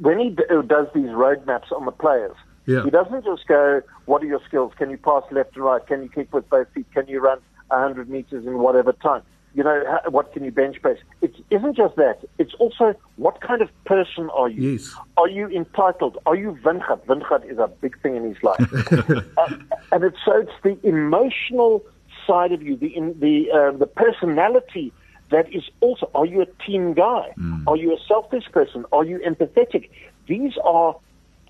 when 0.00 0.18
he 0.18 0.30
d- 0.30 0.44
uh, 0.50 0.60
does 0.62 0.86
these 0.94 1.08
roadmaps 1.08 1.72
on 1.72 1.86
the 1.86 1.92
players, 1.92 2.36
yeah. 2.66 2.84
he 2.84 2.90
doesn't 2.90 3.24
just 3.24 3.46
go, 3.46 3.80
what 4.04 4.22
are 4.22 4.26
your 4.26 4.40
skills? 4.46 4.72
Can 4.76 4.90
you 4.90 4.98
pass 4.98 5.22
left 5.30 5.56
and 5.56 5.64
right? 5.64 5.86
Can 5.86 6.02
you 6.02 6.08
kick 6.08 6.32
with 6.34 6.48
both 6.50 6.68
feet? 6.74 6.86
Can 6.92 7.06
you 7.08 7.20
run 7.20 7.38
100 7.68 8.10
meters 8.10 8.46
in 8.46 8.58
whatever 8.58 8.92
time? 8.92 9.22
You 9.54 9.62
know, 9.62 9.84
how, 9.86 10.10
what 10.10 10.32
can 10.32 10.44
you 10.44 10.50
bench 10.50 10.80
press? 10.82 10.98
It 11.22 11.34
isn't 11.50 11.76
just 11.76 11.96
that. 11.96 12.18
It's 12.38 12.54
also 12.54 12.94
what 13.16 13.40
kind 13.40 13.62
of 13.62 13.70
person 13.84 14.28
are 14.30 14.48
you? 14.48 14.72
Yes. 14.72 14.94
Are 15.16 15.28
you 15.28 15.48
entitled? 15.48 16.18
Are 16.26 16.34
you 16.34 16.58
Windgat? 16.64 17.06
Windgat 17.06 17.50
is 17.50 17.58
a 17.58 17.68
big 17.68 18.00
thing 18.02 18.16
in 18.16 18.24
his 18.24 18.42
life. 18.42 18.60
uh, 19.38 19.54
and 19.92 20.04
it's, 20.04 20.18
so 20.24 20.38
it's 20.38 20.52
the 20.62 20.78
emotional 20.86 21.84
side 22.26 22.52
of 22.52 22.62
you, 22.62 22.76
the, 22.76 22.88
in, 22.96 23.18
the, 23.20 23.50
uh, 23.50 23.70
the 23.76 23.86
personality 23.86 24.92
that 25.30 25.52
is 25.54 25.64
also, 25.80 26.10
are 26.14 26.26
you 26.26 26.42
a 26.42 26.46
team 26.64 26.94
guy? 26.94 27.32
Mm. 27.38 27.64
Are 27.66 27.76
you 27.76 27.94
a 27.94 27.98
selfish 28.06 28.44
person? 28.52 28.84
Are 28.92 29.04
you 29.04 29.18
empathetic? 29.18 29.88
These 30.26 30.54
are 30.64 30.96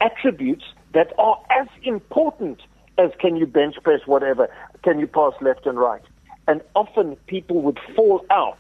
attributes 0.01 0.65
that 0.93 1.13
are 1.19 1.41
as 1.51 1.69
important 1.83 2.61
as 2.99 3.11
can 3.19 3.37
you 3.37 3.47
bench 3.47 3.77
press 3.83 4.01
whatever, 4.07 4.49
can 4.83 4.99
you 4.99 5.07
pass 5.07 5.33
left 5.41 5.67
and 5.67 5.79
right. 5.79 6.03
And 6.47 6.61
often 6.75 7.17
people 7.27 7.63
would 7.63 7.79
fall 7.95 8.25
out 8.31 8.59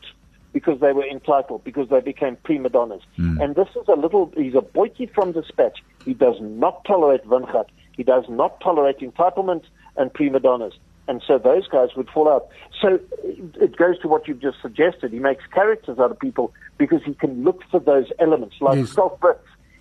because 0.53 0.81
they 0.81 0.93
were 0.93 1.07
entitled, 1.07 1.65
because 1.65 1.89
they 1.89 2.01
became 2.01 2.37
prima 2.37 2.69
donnas. 2.69 3.03
Mm. 3.19 3.43
And 3.43 3.55
this 3.57 3.69
is 3.71 3.89
a 3.89 3.97
little, 3.97 4.33
he's 4.37 4.55
a 4.55 4.63
boykie 4.63 5.13
from 5.13 5.33
Despatch. 5.33 5.83
He 6.05 6.15
does 6.15 6.37
not 6.41 6.85
tolerate 6.85 7.25
Windgat. 7.27 7.67
He 7.97 8.05
does 8.05 8.25
not 8.29 8.61
tolerate 8.61 9.01
entitlement 9.01 9.65
and 9.97 10.13
prima 10.13 10.41
donnas 10.41 10.75
and 11.07 11.23
so 11.27 11.39
those 11.39 11.69
guys 11.69 11.91
would 11.97 12.09
fall 12.09 12.29
out. 12.29 12.49
So 12.81 12.99
it 13.23 13.77
goes 13.77 13.99
to 14.01 14.09
what 14.09 14.27
you've 14.27 14.41
just 14.41 14.61
suggested. 14.63 15.13
He 15.13 15.19
makes 15.19 15.45
characters 15.53 15.99
out 15.99 16.11
of 16.11 16.19
people 16.19 16.53
because 16.79 17.03
he 17.05 17.15
can 17.15 17.45
look 17.45 17.63
for 17.71 17.81
those 17.81 18.07
elements, 18.19 18.57
like 18.61 18.79
yes. 18.79 18.95
Brits. 18.95 19.39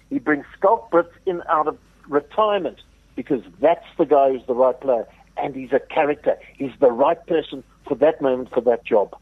He 0.09 0.19
brings 0.19 0.45
Schalk 0.61 0.91
Brits 0.91 1.11
in 1.25 1.41
out 1.49 1.67
of 1.67 1.77
retirement 2.07 2.79
because 3.15 3.41
that's 3.59 3.85
the 3.97 4.05
guy 4.05 4.31
who's 4.31 4.45
the 4.47 4.53
right 4.53 4.79
player, 4.79 5.07
and 5.37 5.55
he's 5.55 5.71
a 5.71 5.79
character. 5.79 6.37
He's 6.57 6.73
the 6.79 6.91
right 6.91 7.25
person 7.25 7.63
for 7.87 7.95
that 7.95 8.21
moment 8.21 8.49
for 8.53 8.61
that 8.61 8.85
job. 8.85 9.15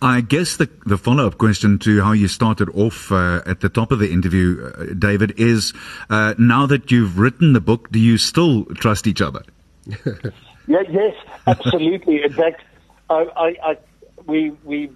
I 0.00 0.20
guess 0.20 0.56
the 0.56 0.70
the 0.86 0.96
follow 0.96 1.26
up 1.26 1.38
question 1.38 1.78
to 1.80 2.00
how 2.02 2.12
you 2.12 2.28
started 2.28 2.68
off 2.70 3.10
uh, 3.10 3.42
at 3.44 3.60
the 3.60 3.68
top 3.68 3.90
of 3.90 3.98
the 3.98 4.10
interview, 4.12 4.72
uh, 4.72 4.94
David, 4.94 5.34
is 5.36 5.72
uh, 6.10 6.34
now 6.38 6.66
that 6.66 6.90
you've 6.90 7.18
written 7.18 7.52
the 7.54 7.60
book, 7.60 7.90
do 7.90 7.98
you 7.98 8.18
still 8.18 8.64
trust 8.66 9.06
each 9.06 9.20
other? 9.20 9.42
Yeah, 10.68 10.82
yes, 10.90 11.14
absolutely. 11.46 12.22
In 12.22 12.32
fact, 12.34 12.62
I, 13.08 13.24
I, 13.34 13.70
I, 13.70 13.78
we 14.26 14.50
we 14.64 14.92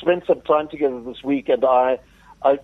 spent 0.00 0.24
some 0.26 0.40
time 0.42 0.68
together 0.68 1.00
this 1.02 1.24
week, 1.24 1.48
and 1.48 1.64
I, 1.64 1.98
I, 2.44 2.60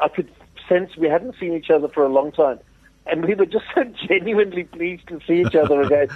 I 0.00 0.08
could 0.08 0.30
sense 0.68 0.96
we 0.96 1.08
hadn't 1.08 1.34
seen 1.40 1.52
each 1.52 1.68
other 1.68 1.88
for 1.88 2.04
a 2.04 2.08
long 2.08 2.30
time, 2.30 2.60
and 3.06 3.26
we 3.26 3.34
were 3.34 3.44
just 3.44 3.64
so 3.74 3.82
genuinely 4.08 4.64
pleased 4.64 5.08
to 5.08 5.20
see 5.26 5.40
each 5.40 5.56
other 5.56 5.80
again. 5.82 6.08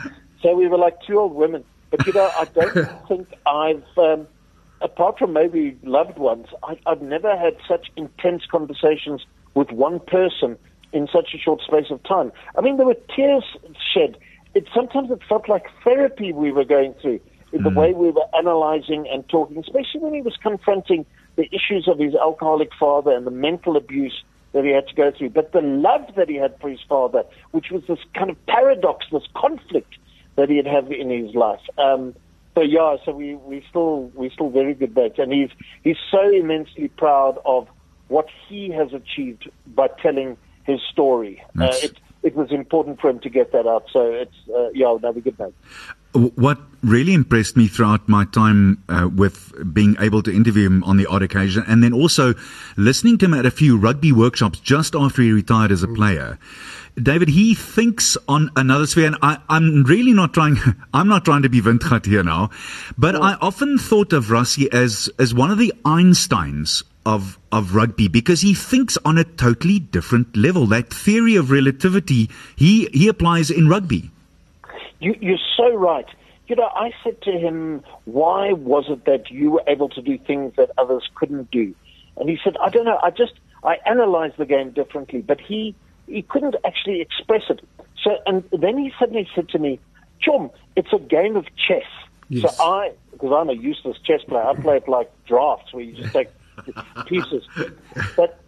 So 0.42 0.54
we 0.54 0.68
were 0.68 0.78
like 0.78 0.96
two 1.04 1.18
old 1.18 1.34
women. 1.34 1.64
But 1.90 2.06
you 2.06 2.12
know, 2.12 2.30
I 2.36 2.44
don't 2.44 2.88
think 3.08 3.28
I've, 3.46 3.84
um, 3.98 4.26
apart 4.80 5.18
from 5.18 5.32
maybe 5.32 5.76
loved 5.82 6.18
ones, 6.18 6.46
I, 6.62 6.78
I've 6.86 7.02
never 7.02 7.36
had 7.36 7.56
such 7.68 7.88
intense 7.96 8.44
conversations 8.50 9.26
with 9.54 9.70
one 9.70 10.00
person 10.00 10.56
in 10.92 11.08
such 11.12 11.34
a 11.34 11.38
short 11.38 11.60
space 11.62 11.90
of 11.90 12.02
time. 12.04 12.32
I 12.56 12.60
mean, 12.60 12.76
there 12.76 12.86
were 12.86 12.96
tears 13.14 13.44
shed. 13.94 14.16
It 14.54 14.68
sometimes 14.74 15.10
it 15.10 15.20
felt 15.28 15.48
like 15.48 15.66
therapy 15.84 16.32
we 16.32 16.50
were 16.50 16.64
going 16.64 16.94
through 17.00 17.20
in 17.52 17.62
the 17.64 17.70
way 17.70 17.92
we 17.92 18.10
were 18.10 18.26
analyzing 18.36 19.08
and 19.10 19.28
talking, 19.28 19.58
especially 19.58 20.00
when 20.00 20.14
he 20.14 20.22
was 20.22 20.36
confronting 20.36 21.04
the 21.36 21.48
issues 21.52 21.88
of 21.88 21.98
his 21.98 22.14
alcoholic 22.14 22.70
father 22.78 23.10
and 23.10 23.26
the 23.26 23.30
mental 23.30 23.76
abuse 23.76 24.22
that 24.52 24.64
he 24.64 24.70
had 24.70 24.86
to 24.88 24.94
go 24.94 25.10
through, 25.16 25.30
but 25.30 25.52
the 25.52 25.60
love 25.60 26.02
that 26.16 26.28
he 26.28 26.36
had 26.36 26.58
for 26.60 26.68
his 26.68 26.80
father, 26.88 27.24
which 27.52 27.70
was 27.70 27.82
this 27.86 27.98
kind 28.14 28.30
of 28.30 28.46
paradox, 28.46 29.06
this 29.12 29.22
conflict 29.34 29.94
that 30.40 30.48
he'd 30.48 30.66
have 30.66 30.90
in 30.90 31.10
his 31.10 31.34
life. 31.34 31.60
Um, 31.76 32.14
so 32.54 32.62
yeah, 32.62 32.96
so 33.04 33.12
we 33.12 33.36
we 33.36 33.64
still 33.68 34.10
we 34.14 34.30
still 34.30 34.50
very 34.50 34.74
good 34.74 34.96
mates, 34.96 35.18
and 35.18 35.32
he's 35.32 35.50
he's 35.84 35.98
so 36.10 36.28
immensely 36.30 36.88
proud 36.88 37.38
of 37.44 37.68
what 38.08 38.26
he 38.48 38.70
has 38.70 38.92
achieved 38.92 39.48
by 39.66 39.88
telling 40.02 40.36
his 40.64 40.80
story. 40.90 41.42
Uh, 41.58 41.72
it 41.82 42.00
it 42.22 42.34
was 42.34 42.50
important 42.50 43.00
for 43.00 43.08
him 43.10 43.20
to 43.20 43.30
get 43.30 43.52
that 43.52 43.66
out. 43.66 43.84
So 43.92 44.12
it's 44.12 44.34
uh, 44.48 44.70
yeah, 44.70 44.96
no, 45.00 45.12
we're 45.12 45.20
good 45.20 45.38
mates. 45.38 45.54
What 46.12 46.58
really 46.82 47.12
impressed 47.12 47.56
me 47.56 47.68
throughout 47.68 48.08
my 48.08 48.24
time 48.24 48.82
uh, 48.88 49.08
with 49.14 49.52
being 49.74 49.96
able 50.00 50.22
to 50.22 50.34
interview 50.34 50.66
him 50.66 50.82
on 50.84 50.96
the 50.96 51.06
odd 51.06 51.22
occasion, 51.22 51.64
and 51.66 51.82
then 51.82 51.92
also 51.92 52.34
listening 52.76 53.18
to 53.18 53.26
him 53.26 53.34
at 53.34 53.46
a 53.46 53.50
few 53.50 53.76
rugby 53.76 54.12
workshops 54.12 54.58
just 54.58 54.94
after 54.94 55.22
he 55.22 55.32
retired 55.32 55.70
as 55.70 55.82
a 55.82 55.88
player. 55.88 56.38
David, 57.00 57.28
he 57.28 57.54
thinks 57.54 58.16
on 58.28 58.50
another 58.56 58.86
sphere, 58.86 59.06
and 59.06 59.16
I, 59.22 59.38
I'm 59.48 59.84
really 59.84 60.12
not 60.12 60.34
trying. 60.34 60.58
I'm 60.94 61.08
not 61.08 61.24
trying 61.24 61.42
to 61.42 61.48
be 61.48 61.60
Windgat 61.60 62.06
here 62.06 62.22
now, 62.22 62.50
but 62.98 63.14
I 63.14 63.34
often 63.40 63.78
thought 63.78 64.12
of 64.12 64.26
Rassie 64.26 64.68
as 64.72 65.08
as 65.18 65.34
one 65.34 65.50
of 65.50 65.58
the 65.58 65.72
Einsteins 65.84 66.82
of 67.06 67.38
of 67.52 67.74
rugby 67.74 68.08
because 68.08 68.40
he 68.40 68.54
thinks 68.54 68.98
on 69.04 69.18
a 69.18 69.24
totally 69.24 69.78
different 69.78 70.36
level. 70.36 70.66
That 70.66 70.92
theory 70.92 71.36
of 71.36 71.50
relativity 71.50 72.28
he 72.56 72.88
he 72.92 73.08
applies 73.08 73.50
in 73.50 73.68
rugby. 73.68 74.10
You, 75.00 75.16
you're 75.20 75.38
so 75.56 75.74
right. 75.74 76.06
You 76.46 76.56
know, 76.56 76.70
I 76.74 76.92
said 77.04 77.20
to 77.22 77.32
him, 77.32 77.82
why 78.04 78.52
was 78.52 78.86
it 78.88 79.04
that 79.04 79.30
you 79.30 79.52
were 79.52 79.62
able 79.66 79.88
to 79.90 80.02
do 80.02 80.18
things 80.18 80.52
that 80.56 80.70
others 80.78 81.08
couldn't 81.14 81.50
do? 81.50 81.74
And 82.16 82.28
he 82.28 82.38
said, 82.42 82.56
I 82.60 82.68
don't 82.70 82.84
know. 82.84 82.98
I 83.02 83.10
just, 83.10 83.34
I 83.64 83.78
analyzed 83.86 84.36
the 84.36 84.46
game 84.46 84.70
differently, 84.70 85.20
but 85.20 85.40
he, 85.40 85.74
he 86.06 86.22
couldn't 86.22 86.56
actually 86.64 87.00
express 87.00 87.42
it. 87.48 87.60
So, 88.02 88.18
and 88.26 88.44
then 88.52 88.78
he 88.78 88.92
suddenly 88.98 89.28
said 89.34 89.48
to 89.50 89.58
me, 89.58 89.78
Chum, 90.20 90.50
it's 90.76 90.92
a 90.92 90.98
game 90.98 91.36
of 91.36 91.46
chess. 91.56 91.84
Yes. 92.28 92.56
So 92.56 92.62
I, 92.62 92.92
because 93.12 93.32
I'm 93.32 93.48
a 93.48 93.54
useless 93.54 93.96
chess 94.04 94.22
player, 94.24 94.42
I 94.42 94.54
play 94.54 94.76
it 94.78 94.88
like 94.88 95.10
drafts 95.26 95.72
where 95.72 95.82
you 95.82 95.94
just 95.94 96.12
take 96.12 96.28
pieces. 97.06 97.44
But 98.16 98.40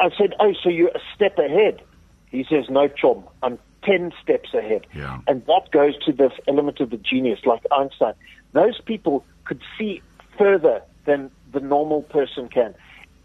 I 0.00 0.10
said, 0.16 0.34
oh, 0.38 0.54
so 0.62 0.68
you're 0.68 0.88
a 0.88 1.00
step 1.14 1.38
ahead. 1.38 1.82
He 2.30 2.44
says, 2.48 2.66
no, 2.68 2.88
Chum, 2.88 3.24
I'm 3.42 3.58
10 3.84 4.12
steps 4.22 4.52
ahead. 4.54 4.86
Yeah. 4.94 5.20
And 5.26 5.44
that 5.46 5.70
goes 5.70 5.96
to 6.04 6.12
this 6.12 6.32
element 6.46 6.80
of 6.80 6.90
the 6.90 6.96
genius, 6.96 7.40
like 7.44 7.62
Einstein. 7.72 8.14
Those 8.52 8.80
people 8.80 9.24
could 9.44 9.60
see 9.78 10.02
further 10.36 10.82
than 11.04 11.30
the 11.52 11.60
normal 11.60 12.02
person 12.02 12.48
can. 12.48 12.74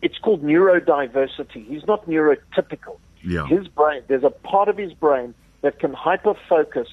It's 0.02 0.18
called 0.18 0.44
neurodiversity. 0.44 1.66
He's 1.68 1.86
not 1.88 2.08
neurotypical. 2.08 2.98
Yeah. 3.24 3.48
His 3.48 3.68
brain, 3.68 4.04
there's 4.08 4.24
a 4.24 4.30
part 4.30 4.68
of 4.68 4.78
his 4.78 4.94
brain 4.94 5.34
that 5.62 5.80
can 5.80 5.94
hyper 5.94 6.34
focus 6.50 6.88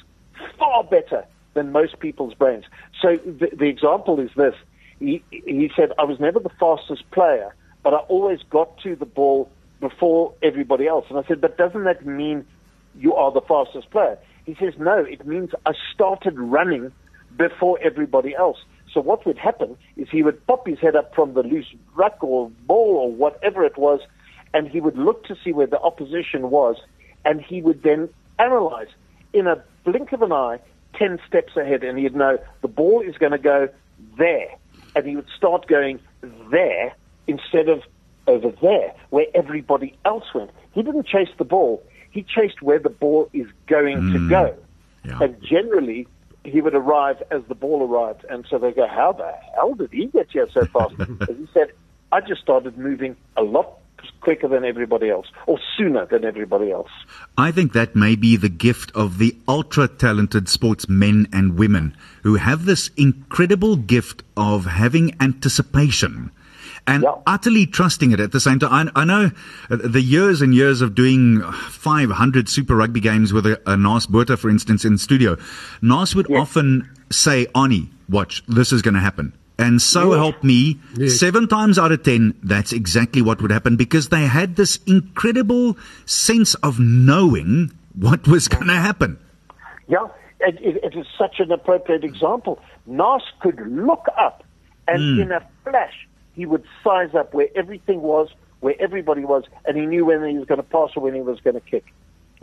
far 0.58 0.84
better 0.84 1.24
than 1.54 1.72
most 1.72 1.98
people's 1.98 2.34
brains. 2.34 2.64
So 3.00 3.16
the, 3.16 3.48
the 3.52 3.66
example 3.66 4.20
is 4.20 4.30
this. 4.36 4.54
He, 5.00 5.22
he 5.30 5.70
said, 5.74 5.92
I 5.98 6.04
was 6.04 6.20
never 6.20 6.38
the 6.38 6.50
fastest 6.60 7.10
player, 7.10 7.54
but 7.82 7.94
I 7.94 7.98
always 7.98 8.40
got 8.48 8.78
to 8.82 8.94
the 8.94 9.06
ball 9.06 9.50
before 9.80 10.34
everybody 10.42 10.86
else. 10.86 11.06
And 11.08 11.18
I 11.18 11.26
said, 11.26 11.40
but 11.40 11.56
doesn't 11.56 11.84
that 11.84 12.06
mean 12.06 12.46
you 13.00 13.14
are 13.14 13.32
the 13.32 13.40
fastest 13.40 13.90
player? 13.90 14.18
He 14.46 14.54
says, 14.54 14.74
no, 14.78 14.98
it 14.98 15.26
means 15.26 15.50
I 15.66 15.72
started 15.94 16.38
running 16.38 16.92
before 17.36 17.78
everybody 17.82 18.34
else. 18.34 18.58
So 18.92 19.00
what 19.00 19.24
would 19.24 19.38
happen 19.38 19.76
is 19.96 20.08
he 20.10 20.22
would 20.22 20.44
pop 20.46 20.66
his 20.66 20.78
head 20.80 20.96
up 20.96 21.14
from 21.14 21.34
the 21.34 21.42
loose 21.42 21.72
ruck 21.94 22.22
or 22.22 22.50
ball 22.66 22.96
or 22.96 23.12
whatever 23.12 23.64
it 23.64 23.78
was, 23.78 24.00
and 24.52 24.68
he 24.68 24.80
would 24.80 24.98
look 24.98 25.24
to 25.26 25.36
see 25.42 25.52
where 25.52 25.66
the 25.66 25.80
opposition 25.80 26.50
was, 26.50 26.76
and 27.24 27.40
he 27.40 27.62
would 27.62 27.82
then 27.82 28.08
analyze 28.38 28.88
in 29.32 29.46
a 29.46 29.62
blink 29.84 30.12
of 30.12 30.22
an 30.22 30.32
eye, 30.32 30.58
10 30.98 31.20
steps 31.26 31.56
ahead, 31.56 31.84
and 31.84 31.98
he'd 31.98 32.16
know 32.16 32.38
the 32.62 32.68
ball 32.68 33.00
is 33.00 33.16
going 33.16 33.32
to 33.32 33.38
go 33.38 33.68
there. 34.18 34.48
And 34.96 35.06
he 35.06 35.14
would 35.14 35.28
start 35.36 35.68
going 35.68 36.00
there 36.50 36.92
instead 37.28 37.68
of 37.68 37.82
over 38.26 38.50
there, 38.60 38.92
where 39.10 39.26
everybody 39.34 39.96
else 40.04 40.24
went. 40.34 40.50
He 40.72 40.82
didn't 40.82 41.06
chase 41.06 41.28
the 41.38 41.44
ball, 41.44 41.82
he 42.10 42.22
chased 42.22 42.62
where 42.62 42.78
the 42.78 42.90
ball 42.90 43.28
is 43.32 43.46
going 43.66 44.12
to 44.12 44.28
go. 44.28 44.54
Mm. 44.54 44.58
Yeah. 45.04 45.18
And 45.22 45.42
generally, 45.42 46.06
he 46.44 46.60
would 46.60 46.74
arrive 46.74 47.22
as 47.30 47.42
the 47.48 47.54
ball 47.54 47.88
arrived. 47.88 48.24
And 48.28 48.46
so 48.50 48.58
they 48.58 48.72
go, 48.72 48.86
How 48.86 49.12
the 49.12 49.32
hell 49.54 49.74
did 49.74 49.92
he 49.92 50.06
get 50.06 50.30
here 50.30 50.48
so 50.52 50.64
fast? 50.66 50.94
and 50.98 51.38
he 51.38 51.48
said, 51.54 51.72
I 52.12 52.20
just 52.20 52.42
started 52.42 52.76
moving 52.76 53.16
a 53.36 53.42
lot 53.42 53.78
quicker 54.20 54.48
than 54.48 54.64
everybody 54.64 55.08
else, 55.08 55.26
or 55.46 55.58
sooner 55.76 56.06
than 56.06 56.24
everybody 56.24 56.70
else. 56.70 56.90
I 57.38 57.52
think 57.52 57.72
that 57.72 57.96
may 57.96 58.16
be 58.16 58.36
the 58.36 58.48
gift 58.48 58.92
of 58.94 59.18
the 59.18 59.36
ultra 59.48 59.88
talented 59.88 60.48
sportsmen 60.48 61.28
and 61.32 61.58
women 61.58 61.96
who 62.22 62.36
have 62.36 62.64
this 62.64 62.90
incredible 62.96 63.76
gift 63.76 64.22
of 64.36 64.66
having 64.66 65.16
anticipation 65.20 66.30
and 66.86 67.02
Yeah. 67.02 67.14
utterly 67.26 67.66
trusting 67.66 68.12
it 68.12 68.20
at 68.20 68.32
the 68.32 68.40
same 68.40 68.58
time. 68.58 68.90
I, 68.94 69.02
I 69.02 69.04
know 69.04 69.30
uh, 69.70 69.76
the 69.82 70.00
years 70.00 70.40
and 70.42 70.54
years 70.54 70.80
of 70.80 70.94
doing 70.94 71.40
500 71.42 72.48
Super 72.48 72.74
Rugby 72.76 73.00
games 73.00 73.32
with 73.32 73.46
a, 73.46 73.54
a 73.66 73.76
Naas 73.76 74.08
Botha, 74.08 74.36
for 74.36 74.48
instance, 74.50 74.84
in 74.84 74.98
studio. 74.98 75.36
Naas 75.82 76.14
would 76.14 76.30
often 76.32 76.88
say, 77.10 77.46
Arnie, 77.54 77.88
watch, 78.08 78.42
this 78.46 78.72
is 78.72 78.82
going 78.82 78.94
to 78.94 79.00
happen. 79.00 79.32
And 79.58 79.82
so 79.82 80.12
help 80.12 80.42
me, 80.42 80.78
seven 81.08 81.46
times 81.46 81.78
out 81.78 81.92
of 81.92 82.02
ten, 82.02 82.34
that's 82.42 82.72
exactly 82.72 83.20
what 83.20 83.42
would 83.42 83.50
happen 83.50 83.76
because 83.76 84.08
they 84.08 84.22
had 84.22 84.56
this 84.56 84.78
incredible 84.86 85.76
sense 86.06 86.54
of 86.56 86.80
knowing 86.80 87.70
what 87.94 88.26
was 88.26 88.48
going 88.48 88.68
to 88.68 88.74
happen. 88.74 89.18
Yeah, 89.86 90.06
it, 90.40 90.56
it, 90.62 90.82
it 90.82 90.98
is 90.98 91.06
such 91.18 91.40
an 91.40 91.52
appropriate 91.52 92.04
example. 92.04 92.58
Naas 92.88 93.20
could 93.42 93.60
look 93.70 94.06
up, 94.16 94.44
and 94.88 95.20
in 95.20 95.30
a 95.30 95.46
flash, 95.64 96.08
he 96.34 96.46
would 96.46 96.64
size 96.82 97.14
up 97.14 97.34
where 97.34 97.48
everything 97.54 98.02
was, 98.02 98.28
where 98.60 98.74
everybody 98.80 99.24
was, 99.24 99.44
and 99.66 99.76
he 99.76 99.86
knew 99.86 100.06
when 100.06 100.24
he 100.28 100.38
was 100.38 100.46
going 100.46 100.58
to 100.58 100.62
pass 100.62 100.90
or 100.96 101.02
when 101.02 101.14
he 101.14 101.20
was 101.20 101.40
going 101.40 101.54
to 101.54 101.60
kick. 101.60 101.84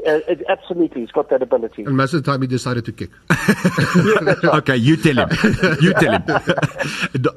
Uh, 0.05 0.19
it, 0.27 0.43
absolutely, 0.47 1.01
he's 1.01 1.11
got 1.11 1.29
that 1.29 1.41
ability. 1.41 1.83
And 1.83 1.97
most 1.97 2.13
of 2.13 2.23
the 2.23 2.31
time, 2.31 2.41
he 2.41 2.47
decided 2.47 2.85
to 2.85 2.91
kick. 2.91 3.09
Okay, 4.57 4.75
you 4.75 4.95
tell 4.97 5.17
him. 5.17 5.29
You 5.81 5.93
tell 5.93 6.13
him. 6.13 6.23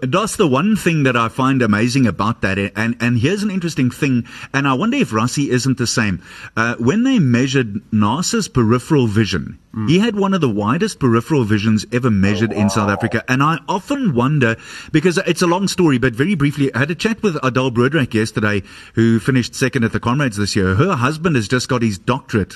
That's 0.02 0.36
the 0.36 0.46
one 0.46 0.76
thing 0.76 1.04
that 1.04 1.16
I 1.16 1.28
find 1.28 1.62
amazing 1.62 2.06
about 2.06 2.42
that. 2.42 2.58
And, 2.76 2.96
and 3.00 3.18
here's 3.18 3.42
an 3.42 3.50
interesting 3.50 3.90
thing. 3.90 4.26
And 4.52 4.68
I 4.68 4.74
wonder 4.74 4.96
if 4.96 5.10
Rassie 5.10 5.48
isn't 5.48 5.78
the 5.78 5.86
same. 5.86 6.22
Uh, 6.56 6.76
when 6.76 7.04
they 7.04 7.18
measured 7.18 7.80
Naas's 7.92 8.48
peripheral 8.48 9.06
vision, 9.06 9.58
he 9.86 10.00
had 10.00 10.16
one 10.16 10.34
of 10.34 10.40
the 10.40 10.48
widest 10.48 10.98
peripheral 10.98 11.44
visions 11.44 11.86
ever 11.92 12.10
measured 12.10 12.52
in 12.52 12.68
South 12.70 12.90
Africa. 12.90 13.22
And 13.28 13.40
I 13.40 13.58
often 13.68 14.14
wonder, 14.14 14.56
because 14.90 15.16
it's 15.18 15.42
a 15.42 15.46
long 15.46 15.68
story, 15.68 15.96
but 15.98 16.12
very 16.12 16.34
briefly, 16.34 16.74
I 16.74 16.78
had 16.80 16.90
a 16.90 16.96
chat 16.96 17.22
with 17.22 17.38
Adele 17.42 17.70
Broodryk 17.70 18.12
yesterday, 18.12 18.62
who 18.94 19.20
finished 19.20 19.54
second 19.54 19.84
at 19.84 19.92
the 19.92 20.00
Comrades 20.00 20.36
this 20.36 20.56
year. 20.56 20.74
Her 20.74 20.96
husband 20.96 21.36
has 21.36 21.46
just 21.46 21.68
got 21.68 21.82
his 21.82 21.98
doctorate 21.98 22.49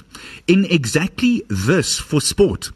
in 0.46 0.64
exactly 0.66 1.42
this 1.48 1.98
for 1.98 2.20
sport, 2.20 2.66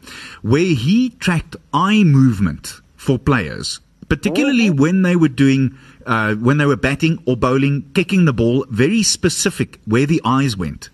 where 0.41 0.73
he 0.75 1.09
tracked 1.11 1.55
eye 1.73 2.03
movement 2.03 2.81
for 2.95 3.17
players, 3.17 3.79
particularly 4.07 4.69
when 4.69 5.01
they 5.01 5.15
were 5.15 5.29
doing, 5.29 5.77
uh, 6.05 6.35
when 6.35 6.57
they 6.57 6.65
were 6.65 6.75
batting 6.75 7.21
or 7.25 7.37
bowling, 7.37 7.89
kicking 7.93 8.25
the 8.25 8.33
ball, 8.33 8.65
very 8.69 9.03
specific 9.03 9.79
where 9.85 10.05
the 10.05 10.21
eyes 10.25 10.57
went. 10.57 10.89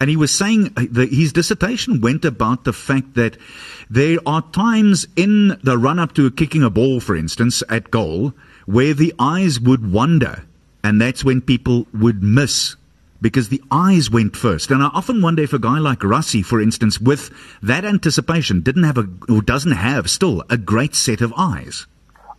And 0.00 0.10
he 0.10 0.16
was 0.16 0.32
saying 0.32 0.72
uh, 0.76 0.86
that 0.90 1.12
his 1.12 1.32
dissertation 1.32 2.00
went 2.00 2.24
about 2.24 2.64
the 2.64 2.72
fact 2.72 3.14
that 3.14 3.36
there 3.88 4.18
are 4.26 4.42
times 4.52 5.06
in 5.16 5.58
the 5.62 5.78
run 5.78 5.98
up 5.98 6.14
to 6.14 6.30
kicking 6.30 6.62
a 6.62 6.70
ball, 6.70 7.00
for 7.00 7.14
instance, 7.14 7.62
at 7.68 7.90
goal, 7.90 8.34
where 8.66 8.94
the 8.94 9.14
eyes 9.18 9.60
would 9.60 9.90
wander. 9.92 10.44
And 10.82 11.00
that's 11.00 11.24
when 11.24 11.40
people 11.40 11.86
would 11.92 12.22
miss 12.22 12.76
because 13.20 13.48
the 13.48 13.62
eyes 13.70 14.10
went 14.10 14.36
first. 14.36 14.70
And 14.70 14.82
I 14.82 14.86
often 14.86 15.22
wonder 15.22 15.42
if 15.42 15.52
a 15.52 15.58
guy 15.58 15.78
like 15.78 16.00
Rassie, 16.00 16.44
for 16.44 16.60
instance, 16.60 17.00
with 17.00 17.30
that 17.62 17.84
anticipation, 17.84 18.60
didn't 18.60 18.84
have 18.84 18.98
a, 18.98 19.08
or 19.28 19.42
doesn't 19.42 19.72
have 19.72 20.10
still 20.10 20.44
a 20.50 20.56
great 20.56 20.94
set 20.94 21.20
of 21.20 21.32
eyes. 21.36 21.86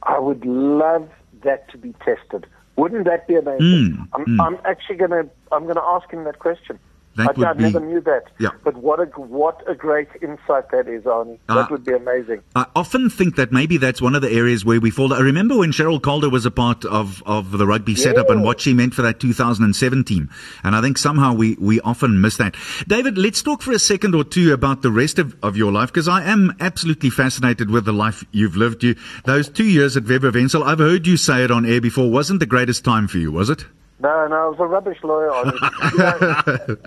I 0.03 0.19
would 0.19 0.45
love 0.45 1.09
that 1.43 1.69
to 1.71 1.77
be 1.77 1.93
tested. 2.05 2.47
Wouldn't 2.75 3.05
that 3.05 3.27
be 3.27 3.35
amazing? 3.35 3.95
Hmm, 3.95 4.03
I'm, 4.13 4.23
hmm. 4.23 4.41
I'm 4.41 4.57
actually 4.63 4.97
going 4.97 5.11
to 5.11 5.29
I'm 5.51 5.63
going 5.63 5.75
to 5.75 5.83
ask 5.83 6.09
him 6.11 6.23
that 6.25 6.39
question. 6.39 6.79
That 7.17 7.29
I, 7.29 7.31
would 7.33 7.47
I 7.47 7.53
be- 7.53 7.63
never 7.63 7.79
knew 7.79 8.01
that. 8.01 8.25
Yeah. 8.39 8.49
But 8.63 8.77
what 8.77 8.99
a 8.99 9.05
what 9.19 9.61
a 9.67 9.75
great 9.75 10.07
insight 10.21 10.69
that 10.71 10.87
is, 10.87 11.03
Arnie. 11.03 11.39
Uh, 11.49 11.55
that 11.55 11.71
would 11.71 11.83
be 11.83 11.93
amazing. 11.93 12.43
I 12.55 12.67
often 12.75 13.09
think 13.09 13.35
that 13.35 13.51
maybe 13.51 13.77
that's 13.77 14.01
one 14.01 14.15
of 14.15 14.21
the 14.21 14.31
areas 14.31 14.63
where 14.63 14.79
we 14.79 14.91
fall. 14.91 15.13
I 15.13 15.19
remember 15.19 15.57
when 15.57 15.71
Sherylle 15.71 16.01
Calder 16.01 16.29
was 16.29 16.45
a 16.45 16.51
part 16.51 16.85
of, 16.85 17.23
of 17.25 17.57
the 17.57 17.65
rugby 17.65 17.95
setup 17.95 18.29
and 18.29 18.43
what 18.43 18.61
she 18.61 18.73
meant 18.73 18.93
for 18.93 19.01
that 19.01 19.19
2007 19.19 20.03
team. 20.03 20.29
And 20.63 20.75
I 20.75 20.81
think 20.81 20.97
somehow 20.97 21.33
we, 21.33 21.57
we 21.59 21.81
often 21.81 22.21
miss 22.21 22.37
that. 22.37 22.55
David, 22.87 23.17
let's 23.17 23.41
talk 23.41 23.61
for 23.61 23.71
a 23.71 23.79
second 23.79 24.15
or 24.15 24.23
two 24.23 24.53
about 24.53 24.81
the 24.81 24.91
rest 24.91 25.19
of, 25.19 25.35
of 25.43 25.57
your 25.57 25.71
life 25.71 25.91
because 25.91 26.07
I 26.07 26.23
am 26.23 26.55
absolutely 26.59 27.09
fascinated 27.09 27.71
with 27.71 27.85
the 27.85 27.93
life 27.93 28.23
you've 28.31 28.55
lived. 28.55 28.83
You, 28.83 28.95
those 29.25 29.49
two 29.49 29.65
years 29.67 29.97
at 29.97 30.07
Webber 30.07 30.31
Wentzel, 30.31 30.63
I've 30.63 30.79
heard 30.79 31.07
you 31.07 31.17
say 31.17 31.43
it 31.43 31.51
on 31.51 31.65
air 31.65 31.81
before, 31.81 32.09
wasn't 32.09 32.39
the 32.39 32.45
greatest 32.45 32.85
time 32.85 33.07
for 33.07 33.17
you, 33.17 33.31
was 33.31 33.49
it? 33.49 33.65
No, 33.99 34.27
no, 34.27 34.35
I 34.35 34.47
was 34.49 34.57
a 34.59 34.65
rubbish 34.67 34.99
lawyer. 35.03 35.31
You 35.91 35.97
know, 35.97 36.77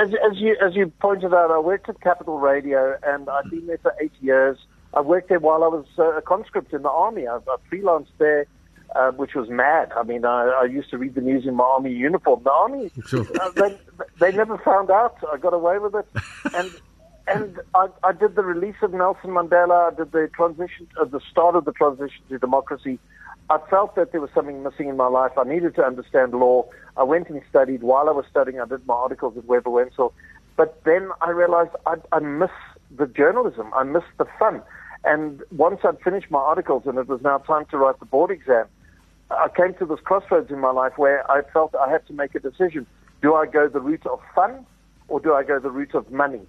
as, 0.00 0.08
as 0.30 0.38
you 0.38 0.56
as 0.64 0.74
you 0.74 0.92
pointed 1.00 1.34
out, 1.34 1.50
I 1.50 1.58
worked 1.58 1.88
at 1.88 2.00
Capital 2.00 2.38
Radio, 2.38 2.96
and 3.02 3.28
I've 3.28 3.50
been 3.50 3.66
there 3.66 3.78
for 3.78 3.92
eight 4.00 4.12
years. 4.20 4.58
I 4.94 5.00
worked 5.00 5.28
there 5.28 5.40
while 5.40 5.64
I 5.64 5.68
was 5.68 5.86
uh, 5.98 6.12
a 6.16 6.22
conscript 6.22 6.72
in 6.72 6.82
the 6.82 6.90
army. 6.90 7.26
I, 7.26 7.36
I 7.36 7.56
freelanced 7.70 8.12
there, 8.18 8.46
uh, 8.94 9.10
which 9.12 9.34
was 9.34 9.48
mad. 9.48 9.90
I 9.96 10.02
mean, 10.04 10.24
I, 10.24 10.60
I 10.62 10.64
used 10.64 10.90
to 10.90 10.98
read 10.98 11.14
the 11.14 11.20
news 11.20 11.46
in 11.46 11.54
my 11.56 11.64
army 11.64 11.92
uniform. 11.92 12.42
The 12.44 12.52
army, 12.52 12.90
Sure. 13.06 13.26
uh, 13.40 13.50
they 13.56 13.78
they 14.20 14.32
never 14.36 14.58
found 14.58 14.90
out. 14.90 15.16
I 15.32 15.38
got 15.38 15.54
away 15.54 15.78
with 15.78 15.94
it, 15.96 16.06
and 16.54 16.70
and 17.26 17.60
I, 17.74 17.88
I 18.04 18.12
did 18.12 18.34
the 18.36 18.42
release 18.44 18.76
of 18.82 18.92
Nelson 18.92 19.30
Mandela. 19.30 19.92
I 19.92 19.96
did 19.96 20.12
the 20.12 20.28
transition, 20.34 20.86
uh, 21.00 21.04
the 21.06 21.20
start 21.30 21.56
of 21.56 21.64
the 21.64 21.72
transition 21.72 22.22
to 22.28 22.38
democracy. 22.38 22.98
I 23.52 23.58
felt 23.68 23.96
that 23.96 24.12
there 24.12 24.20
was 24.22 24.30
something 24.34 24.62
missing 24.62 24.88
in 24.88 24.96
my 24.96 25.08
life. 25.08 25.32
I 25.36 25.44
needed 25.44 25.74
to 25.74 25.84
understand 25.84 26.32
law. 26.32 26.64
I 26.96 27.02
went 27.02 27.28
and 27.28 27.42
studied. 27.50 27.82
While 27.82 28.08
I 28.08 28.12
was 28.12 28.24
studying, 28.30 28.58
I 28.58 28.64
did 28.64 28.86
my 28.86 28.94
articles 28.94 29.36
at 29.36 29.44
Webber 29.44 29.68
Wentzel. 29.68 30.14
But 30.56 30.82
then 30.84 31.10
I 31.20 31.30
realized 31.30 31.72
I, 31.84 31.96
I 32.12 32.20
miss 32.20 32.50
the 32.96 33.06
journalism. 33.06 33.70
I 33.74 33.82
miss 33.82 34.04
the 34.16 34.24
fun. 34.38 34.62
And 35.04 35.42
once 35.50 35.80
I'd 35.84 36.00
finished 36.00 36.30
my 36.30 36.38
articles 36.38 36.84
and 36.86 36.96
it 36.96 37.08
was 37.08 37.20
now 37.20 37.38
time 37.38 37.66
to 37.72 37.76
write 37.76 37.98
the 38.00 38.06
board 38.06 38.30
exam, 38.30 38.64
I 39.30 39.48
came 39.54 39.74
to 39.74 39.84
this 39.84 40.00
crossroads 40.02 40.50
in 40.50 40.58
my 40.58 40.70
life 40.70 40.94
where 40.96 41.30
I 41.30 41.42
felt 41.52 41.74
I 41.74 41.90
had 41.90 42.06
to 42.06 42.14
make 42.14 42.34
a 42.34 42.40
decision. 42.40 42.86
Do 43.20 43.34
I 43.34 43.44
go 43.44 43.68
the 43.68 43.80
route 43.80 44.06
of 44.06 44.20
fun 44.34 44.64
or 45.08 45.20
do 45.20 45.34
I 45.34 45.42
go 45.42 45.58
the 45.58 45.70
route 45.70 45.94
of 45.94 46.10
money? 46.10 46.40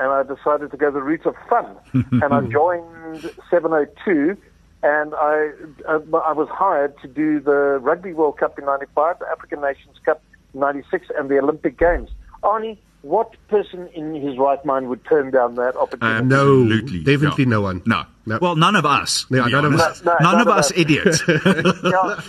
And 0.00 0.10
I 0.10 0.24
decided 0.24 0.72
to 0.72 0.76
go 0.76 0.90
the 0.90 1.02
route 1.02 1.26
of 1.26 1.36
fun. 1.48 1.76
and 1.94 2.34
I 2.34 2.40
joined 2.40 3.30
702 3.48 4.36
and 4.82 5.14
I, 5.14 5.50
uh, 5.88 5.98
I 6.24 6.32
was 6.32 6.48
hired 6.50 6.98
to 7.02 7.08
do 7.08 7.40
the 7.40 7.78
Rugby 7.80 8.12
World 8.12 8.38
Cup 8.38 8.58
in 8.58 8.64
95, 8.64 9.18
the 9.18 9.26
African 9.26 9.60
Nations 9.60 9.96
Cup 10.04 10.22
in 10.54 10.60
96, 10.60 11.06
and 11.16 11.28
the 11.28 11.38
Olympic 11.38 11.78
Games. 11.78 12.10
Arnie, 12.42 12.78
what 13.02 13.34
person 13.48 13.88
in 13.94 14.14
his 14.14 14.38
right 14.38 14.64
mind 14.64 14.88
would 14.88 15.04
turn 15.04 15.30
down 15.30 15.56
that 15.56 15.76
opportunity? 15.76 16.26
No, 16.26 16.62
Absolutely, 16.62 16.98
definitely 17.04 17.44
yeah. 17.44 17.50
no 17.50 17.60
one. 17.62 17.82
No. 17.86 18.04
No. 18.26 18.38
Well, 18.40 18.56
none 18.56 18.76
of 18.76 18.84
us. 18.86 19.24
to 19.24 19.36
Yeah, 19.36 19.46
none 19.46 19.64
of 19.64 19.74
us. 19.74 20.04
No, 20.04 20.12
no, 20.12 20.18
none, 20.20 20.32
none 20.32 20.40
of 20.42 20.48
of 20.48 20.58
us 20.58 20.70
us. 20.70 20.78
idiots. 20.78 21.22
yeah. 21.28 22.20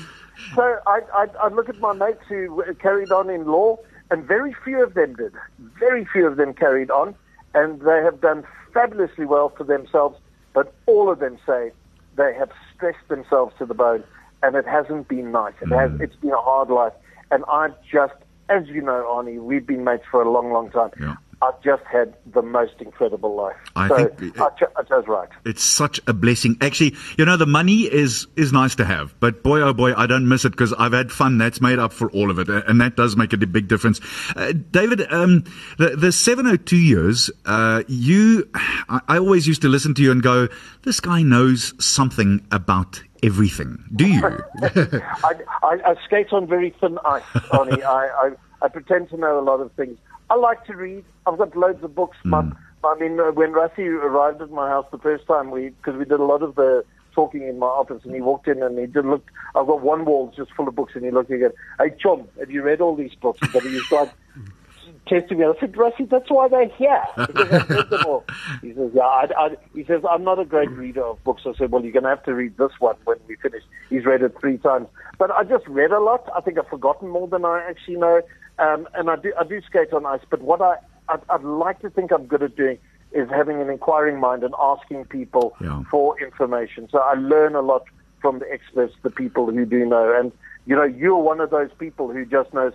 So 0.56 0.78
I, 0.88 1.02
I, 1.14 1.28
I 1.44 1.48
look 1.50 1.70
at 1.70 1.80
my 1.80 1.94
mates 1.94 2.24
who 2.28 2.64
carried 2.82 3.12
on 3.12 3.30
in 3.30 3.46
law, 3.46 3.78
and 4.10 4.24
very 4.24 4.56
few 4.64 4.82
of 4.84 4.94
them 4.94 5.16
did. 5.16 5.34
Very 5.80 6.06
few 6.06 6.26
of 6.26 6.38
them 6.38 6.54
carried 6.54 6.90
on, 6.90 7.14
and 7.54 7.82
they 7.82 8.02
have 8.04 8.22
done 8.22 8.44
fabulously 8.74 9.26
well 9.26 9.50
for 9.50 9.64
themselves. 9.64 10.18
But 10.54 10.74
all 10.88 11.12
of 11.12 11.20
them 11.20 11.38
say 11.46 11.72
they 12.20 12.34
have 12.38 12.52
stressed 12.76 13.08
themselves 13.08 13.56
to 13.58 13.66
the 13.66 13.74
bone, 13.74 14.04
and 14.44 14.56
it 14.56 14.68
hasn't 14.68 15.08
been 15.08 15.32
nice. 15.32 15.54
It 15.62 15.70
has. 15.70 15.90
Mm. 15.92 16.02
It's 16.02 16.16
been 16.18 16.32
a 16.32 16.42
hard 16.42 16.70
life, 16.70 16.94
and 17.32 17.44
I've 17.48 17.74
just, 17.90 18.14
as 18.50 18.68
you 18.68 18.82
know, 18.82 19.08
Arnie, 19.10 19.42
we've 19.42 19.66
been 19.66 19.86
mates 19.86 20.04
for 20.12 20.22
a 20.22 20.30
long, 20.30 20.52
long 20.52 20.70
time. 20.70 20.92
Yeah. 21.00 21.16
I've 21.42 21.62
just 21.64 21.84
had 21.86 22.16
the 22.34 22.42
most 22.42 22.74
incredible 22.80 23.34
life. 23.36 23.56
I 23.76 23.88
so 23.88 24.08
think- 24.08 24.40
I, 24.40 24.50
ch- 24.50 24.72
I 24.76 24.84
chose 24.84 25.08
right. 25.08 25.30
It's 25.46 25.64
such 25.64 26.00
a 26.06 26.14
blessing. 26.14 26.58
Actually, 26.60 26.96
you 27.18 27.24
know, 27.26 27.38
the 27.38 27.46
money 27.46 27.82
is 27.84 28.28
is 28.36 28.52
nice 28.52 28.76
to 28.76 28.86
have, 28.86 29.18
but 29.20 29.42
boy, 29.42 29.62
oh 29.62 29.74
boy, 29.74 29.94
I 29.96 30.06
don't 30.06 30.28
miss 30.28 30.44
it 30.44 30.50
because 30.52 30.74
I've 30.74 30.92
had 30.92 31.12
fun. 31.12 31.38
That's 31.38 31.62
made 31.62 31.80
up 31.80 31.94
for 31.94 32.12
all 32.12 32.30
of 32.30 32.40
it, 32.40 32.50
and 32.50 32.82
that 32.82 32.98
does 32.98 33.16
make 33.16 33.32
a 33.32 33.38
big 33.38 33.68
difference. 33.68 34.02
Uh, 34.36 34.52
David, 34.52 35.12
um, 35.14 35.46
the 35.78 35.96
the 35.96 36.12
seven 36.12 36.46
oh 36.46 36.58
two 36.58 36.78
years, 36.78 37.32
uh, 37.46 37.84
you, 37.88 38.50
I, 38.54 39.00
I 39.08 39.18
always 39.18 39.48
used 39.48 39.62
to 39.62 39.70
listen 39.70 39.94
to 39.96 40.04
you 40.04 40.12
and 40.12 40.22
go, 40.22 40.50
this 40.84 41.00
guy 41.00 41.22
knows 41.22 41.74
something 41.84 42.46
about 42.52 43.02
everything. 43.24 43.84
Do 43.96 44.08
you? 44.08 44.22
I, 44.62 45.34
I, 45.64 45.78
I 45.86 45.96
skate 46.06 46.34
on 46.34 46.48
very 46.48 46.76
thin 46.82 47.00
ice, 47.06 47.24
Arnie. 47.52 47.84
I, 47.84 48.08
I, 48.08 48.32
I 48.62 48.68
pretend 48.68 49.10
to 49.12 49.18
know 49.18 49.40
a 49.40 49.44
lot 49.44 49.62
of 49.62 49.72
things. 49.74 49.98
I 50.30 50.36
like 50.36 50.66
to 50.66 50.76
read. 50.76 51.06
I've 51.26 51.38
got 51.38 51.56
loads 51.56 51.84
of 51.84 51.96
books. 51.96 52.18
My, 52.24 52.50
I 52.84 52.96
mean, 53.00 53.20
uh, 53.20 53.32
when 53.32 53.52
Rassie 53.52 53.88
arrived 53.88 54.42
at 54.42 54.52
my 54.52 54.70
house 54.70 54.86
the 54.92 55.00
first 55.00 55.26
time, 55.28 55.52
we 55.52 55.70
because 55.70 55.98
we 55.98 56.06
did 56.06 56.20
a 56.20 56.24
lot 56.24 56.44
of 56.44 56.56
the 56.56 56.86
talking 57.14 57.48
in 57.48 57.60
my 57.60 57.68
office, 57.68 58.02
and 58.06 58.14
he 58.14 58.22
walked 58.22 58.48
in 58.48 58.62
and 58.64 58.78
he 58.78 58.86
did 58.86 59.06
look. 59.06 59.30
I've 59.56 59.68
got 59.68 59.82
one 59.82 60.06
wall 60.06 60.32
just 60.36 60.54
full 60.54 60.68
of 60.68 60.76
books, 60.76 60.94
and 60.96 61.04
he 61.04 61.12
looked 61.12 61.32
again. 61.32 61.52
Hey, 61.80 61.90
Chom, 62.04 62.28
have 62.40 62.52
you 62.52 62.62
read 62.62 62.82
all 62.82 62.96
these 62.96 63.16
books? 63.16 63.40
But 63.52 63.64
he 63.64 63.80
started 63.82 64.14
testing 65.08 65.40
me. 65.40 65.46
I 65.46 65.54
said, 65.60 65.74
Rassie, 65.74 66.10
that's 66.10 66.30
why 66.30 66.48
they're 66.48 66.70
here. 66.70 67.04
Because 67.18 67.52
I've 67.52 67.70
read 67.70 67.90
them 67.90 68.06
all. 68.06 68.26
He 68.62 68.74
says, 68.74 68.92
yeah. 68.94 69.04
I, 69.04 69.28
I, 69.38 69.50
he 69.74 69.84
says, 69.86 70.02
I'm 70.10 70.24
not 70.24 70.40
a 70.40 70.46
great 70.46 70.70
reader 70.72 71.04
of 71.04 71.24
books. 71.24 71.44
I 71.46 71.54
said, 71.58 71.72
well, 71.72 71.82
you're 71.82 71.94
going 71.94 72.04
to 72.04 72.10
have 72.10 72.24
to 72.24 72.34
read 72.34 72.58
this 72.58 72.72
one 72.80 72.96
when 73.06 73.18
we 73.28 73.36
finish. 73.38 73.64
He's 73.90 74.06
read 74.06 74.22
it 74.22 74.36
three 74.40 74.58
times. 74.58 74.88
But 75.18 75.32
I 75.32 75.44
just 75.44 75.66
read 75.68 75.92
a 75.92 76.00
lot. 76.00 76.30
I 76.36 76.42
think 76.42 76.58
I've 76.58 76.68
forgotten 76.68 77.08
more 77.08 77.28
than 77.28 77.46
I 77.46 77.66
actually 77.68 77.96
know. 77.96 78.22
Um, 78.60 78.88
and 78.94 79.10
I 79.10 79.16
do, 79.16 79.34
I 79.40 79.44
do 79.44 79.62
skate 79.62 79.94
on 79.94 80.06
ice. 80.06 80.22
But 80.30 80.42
what 80.42 80.62
I, 80.62 80.76
I'd, 81.08 81.22
I'd 81.30 81.44
like 81.44 81.80
to 81.82 81.90
think 81.90 82.12
I'm 82.12 82.26
good 82.26 82.44
at 82.44 82.56
doing 82.56 82.78
is 83.12 83.30
having 83.30 83.62
an 83.62 83.70
inquiring 83.70 84.20
mind 84.20 84.44
and 84.44 84.54
asking 84.62 85.06
people 85.06 85.56
Yeah. 85.62 85.82
for 85.90 86.20
information. 86.22 86.88
So 86.92 87.00
I 87.00 87.14
learn 87.16 87.56
a 87.56 87.62
lot 87.62 87.84
from 88.22 88.40
the 88.40 88.52
experts, 88.52 88.94
the 89.02 89.10
people 89.10 89.50
who 89.50 89.66
do 89.66 89.86
know. 89.86 90.14
And, 90.20 90.32
you 90.66 90.76
know, 90.76 90.84
you're 90.84 91.18
one 91.18 91.40
of 91.40 91.50
those 91.50 91.70
people 91.80 92.12
who 92.12 92.26
just 92.26 92.54
knows 92.54 92.74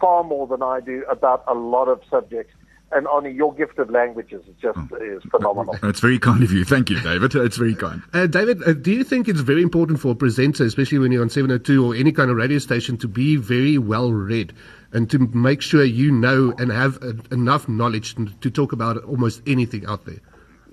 far 0.00 0.24
more 0.24 0.46
than 0.46 0.62
I 0.62 0.80
do 0.80 1.04
about 1.10 1.44
a 1.48 1.54
lot 1.54 1.88
of 1.88 2.00
subjects. 2.08 2.54
And 2.92 3.06
Arnie, 3.06 3.34
your 3.34 3.52
gift 3.52 3.78
of 3.80 3.90
languages 3.90 4.42
is 4.48 4.54
just 4.62 4.78
is 5.00 5.22
phenomenal. 5.30 5.76
It's 5.82 5.98
very 5.98 6.18
kind 6.20 6.44
of 6.44 6.52
you. 6.52 6.64
Thank 6.64 6.90
you, 6.90 7.00
David. 7.00 7.34
It's 7.34 7.56
very 7.56 7.74
kind. 7.74 8.02
Uh, 8.12 8.26
David, 8.28 8.62
uh, 8.62 8.72
do 8.72 8.92
you 8.92 9.02
think 9.02 9.26
it's 9.28 9.40
very 9.40 9.62
important 9.62 9.98
for 9.98 10.12
a 10.12 10.14
presenter, 10.14 10.64
especially 10.64 10.98
when 10.98 11.10
you're 11.10 11.22
on 11.22 11.28
702 11.28 11.84
or 11.84 11.94
any 11.96 12.12
kind 12.12 12.30
of 12.30 12.36
radio 12.36 12.58
station, 12.58 12.96
to 12.98 13.08
be 13.08 13.34
very 13.36 13.78
well 13.78 14.12
read 14.12 14.52
and 14.94 15.10
to 15.10 15.18
make 15.18 15.60
sure 15.60 15.84
you 15.84 16.10
know 16.10 16.54
and 16.56 16.70
have 16.70 17.02
uh, 17.02 17.12
enough 17.30 17.68
knowledge 17.68 18.14
to, 18.14 18.26
to 18.40 18.50
talk 18.50 18.72
about 18.72 18.96
almost 19.04 19.42
anything 19.46 19.84
out 19.86 20.06
there? 20.06 20.20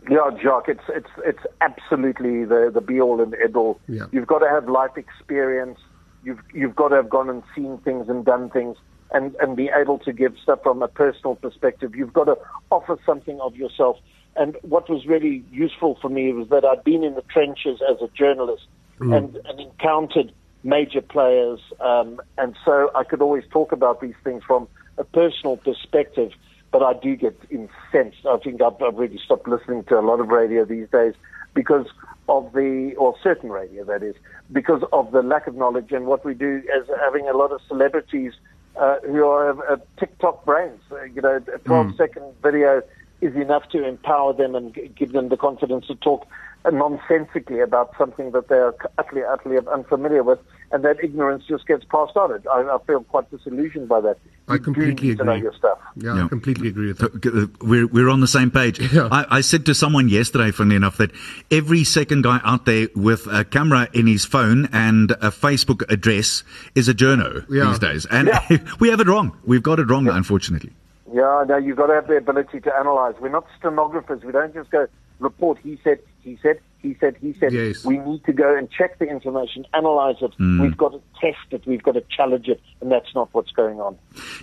Yeah, 0.10 0.30
Jock, 0.42 0.68
it's 0.68 0.84
it's 0.90 1.10
it's 1.26 1.44
absolutely 1.60 2.46
the 2.46 2.72
the 2.74 2.82
be 2.82 3.02
all 3.02 3.22
and 3.22 3.36
end 3.36 3.56
all. 3.56 3.80
Yeah. 3.88 4.06
You've 4.12 4.28
got 4.28 4.40
to 4.40 4.50
have 4.50 4.70
life 4.70 4.96
experience. 4.96 5.80
You've 6.24 6.40
you've 6.54 6.76
got 6.76 6.90
to 6.90 6.96
have 6.96 7.10
gone 7.10 7.30
and 7.30 7.44
seen 7.56 7.78
things 7.80 8.08
and 8.10 8.24
done 8.24 8.50
things, 8.50 8.78
and 9.12 9.36
and 9.36 9.56
be 9.56 9.70
able 9.76 10.00
to 10.00 10.14
give 10.14 10.36
stuff 10.42 10.60
from 10.64 10.82
a 10.82 10.88
personal 10.88 11.36
perspective. 11.36 11.96
You've 11.96 12.14
got 12.14 12.26
to 12.26 12.38
offer 12.72 12.98
something 13.06 13.40
of 13.42 13.56
yourself. 13.56 13.98
And 14.36 14.56
what 14.62 14.90
was 14.90 15.06
really 15.06 15.44
useful 15.52 15.98
for 16.02 16.08
me 16.08 16.32
was 16.32 16.48
that 16.50 16.64
I'd 16.64 16.86
been 16.86 17.04
in 17.04 17.16
the 17.16 17.24
trenches 17.24 17.82
as 17.90 17.98
a 18.02 18.08
journalist 18.16 18.64
and, 19.02 19.36
and 19.36 19.60
encountered 19.60 20.32
major 20.64 21.02
players, 21.02 21.60
um, 21.80 22.22
and 22.38 22.56
so 22.64 22.92
I 22.96 23.04
could 23.04 23.22
always 23.22 23.44
talk 23.52 23.72
about 23.72 24.02
these 24.02 24.16
things 24.24 24.44
from 24.44 24.68
a 24.98 25.04
personal 25.04 25.58
perspective. 25.58 26.32
But 26.72 26.84
I 26.84 26.94
do 26.94 27.16
get 27.18 27.38
incensed. 27.50 28.26
I 28.26 28.38
think 28.38 28.62
I've, 28.62 28.82
I've 28.82 28.96
really 28.96 29.20
stopped 29.24 29.48
listening 29.48 29.84
to 29.86 30.00
a 30.00 30.02
lot 30.02 30.22
of 30.22 30.30
radio 30.30 30.64
these 30.64 30.88
days 30.90 31.14
because 31.54 31.88
of 32.30 32.54
the, 32.54 32.94
or 32.98 33.14
certain 33.22 33.50
radio 33.50 33.84
that 33.86 34.04
is, 34.04 34.16
because 34.54 34.82
of 34.94 35.12
the 35.12 35.22
lack 35.22 35.48
of 35.48 35.56
knowledge 35.56 35.92
and 35.92 36.06
what 36.06 36.24
we 36.24 36.34
do 36.34 36.64
as 36.74 36.88
having 37.04 37.28
a 37.28 37.36
lot 37.36 37.52
of 37.52 37.60
celebrities 37.68 38.34
uh, 38.78 39.00
who 39.06 39.26
are 39.26 39.72
uh, 39.72 39.78
TikTok 40.00 40.46
brains. 40.46 40.80
Uh, 40.92 41.04
you 41.04 41.22
know, 41.22 41.42
a 41.54 41.58
12 41.60 41.96
second 41.98 42.24
video 42.42 42.82
is 43.22 43.36
enough 43.36 43.70
to 43.70 43.88
empower 43.88 44.34
them 44.34 44.56
and 44.56 44.76
give 44.96 45.12
them 45.14 45.30
the 45.30 45.38
confidence 45.38 45.88
to 45.88 45.96
talk 45.96 46.28
uh, 46.66 46.70
nonsensically 46.70 47.60
about 47.60 47.92
something 47.98 48.32
that 48.32 48.48
they 48.50 48.56
are 48.56 48.76
utterly, 48.98 49.24
utterly 49.24 49.58
unfamiliar 49.72 50.24
with, 50.24 50.40
and 50.72 50.84
that 50.86 50.98
ignorance 51.04 51.44
just 51.48 51.66
gets 51.68 51.84
passed 51.86 52.16
on. 52.16 52.32
It. 52.34 52.44
I, 52.52 52.62
I 52.62 52.78
feel 52.86 53.02
quite 53.04 53.30
disillusioned 53.32 53.88
by 53.90 54.02
that. 54.02 54.18
I 54.48 54.54
You 54.54 54.60
do 54.60 54.64
completely 54.66 55.08
need 55.10 55.20
agree. 55.20 55.42
your 55.42 55.54
stuff. 55.54 55.80
Yeah, 55.96 56.16
Yeah. 56.16 56.26
I 56.26 56.28
completely 56.28 56.68
agree 56.70 56.88
with 56.88 57.00
that. 57.00 57.58
We're, 57.64 57.88
we're 57.88 58.10
on 58.10 58.20
the 58.22 58.28
same 58.28 58.52
page. 58.52 58.80
Yeah. 58.94 59.08
I, 59.12 59.38
I 59.38 59.42
said 59.42 59.66
to 59.68 59.74
someone 59.76 60.10
yesterday, 60.10 60.52
funny 60.52 60.76
enough, 60.76 60.98
that 60.98 61.12
every 61.50 61.84
second 61.84 62.24
guy 62.24 62.42
out 62.44 62.66
there 62.66 62.90
with 62.96 63.26
a 63.28 63.44
camera 63.46 63.88
in 63.94 64.06
his 64.08 64.26
phone 64.26 64.68
and 64.74 65.12
a 65.12 65.32
Facebook 65.32 65.90
address 65.92 66.44
is 66.76 66.88
a 66.90 66.94
journo 66.94 67.46
Yeah. 67.50 67.66
these 67.70 67.80
days. 67.80 68.06
And 68.08 68.28
Yeah. 68.28 68.58
we 68.80 68.90
have 68.90 69.00
it 69.00 69.08
wrong. 69.08 69.38
We've 69.46 69.64
got 69.64 69.80
it 69.80 69.90
wrong, 69.90 70.08
unfortunately. 70.10 70.72
Yeah, 71.14 71.44
no, 71.48 71.58
you've 71.58 71.78
got 71.78 71.88
to 71.88 71.94
have 71.96 72.08
the 72.08 72.18
ability 72.18 72.62
to 72.62 72.76
analyze. 72.76 73.16
We're 73.20 73.30
not 73.30 73.46
stenographers. 73.60 74.24
We 74.24 74.32
don't 74.32 74.54
just 74.54 74.70
go 74.72 74.88
report. 75.20 75.58
He 75.62 75.80
said, 75.84 76.00
he 76.22 76.38
said, 76.42 76.60
He 76.82 76.96
said, 77.00 77.16
he 77.22 77.36
said, 77.40 77.52
Yes. 77.54 77.84
we 77.86 77.98
need 77.98 78.24
to 78.26 78.34
go 78.34 78.56
and 78.58 78.70
check 78.72 78.98
the 78.98 79.06
information, 79.06 79.66
analyze 79.74 80.16
it. 80.22 80.32
We've 80.40 80.76
got 80.78 80.94
to 80.94 81.02
test 81.20 81.38
it. 81.52 81.66
We've 81.68 81.84
got 81.84 81.94
to 81.94 82.04
challenge 82.16 82.48
it. 82.48 82.60
And 82.80 82.92
that's 82.92 83.14
not 83.14 83.30
what's 83.34 83.52
going 83.52 83.80
on. 83.80 83.98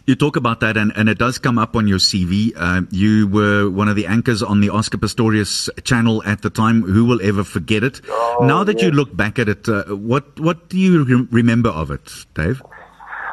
You 0.06 0.14
talk 0.14 0.36
about 0.36 0.60
that, 0.60 0.76
and, 0.76 0.92
and 0.94 1.08
it 1.08 1.18
does 1.18 1.38
come 1.38 1.58
up 1.58 1.74
on 1.74 1.88
your 1.88 1.98
CV. 1.98 2.52
Uh, 2.56 2.82
you 2.90 3.26
were 3.28 3.68
one 3.70 3.88
of 3.88 3.96
the 3.96 4.06
anchors 4.06 4.42
on 4.42 4.60
the 4.60 4.68
Oscar 4.70 4.98
Pistorius 4.98 5.68
channel 5.84 6.22
at 6.24 6.42
the 6.42 6.50
time. 6.50 6.82
Who 6.82 7.04
will 7.04 7.20
ever 7.22 7.44
forget 7.44 7.82
it? 7.82 8.00
now 8.40 8.62
that 8.62 8.80
you 8.82 8.90
look 8.90 9.16
back 9.16 9.38
at 9.38 9.48
it, 9.48 9.68
uh, 9.68 9.84
what 9.96 10.38
what 10.38 10.68
do 10.68 10.78
you 10.78 11.04
re- 11.04 11.26
remember 11.30 11.70
of 11.70 11.90
it, 11.90 12.26
Dave? 12.34 12.62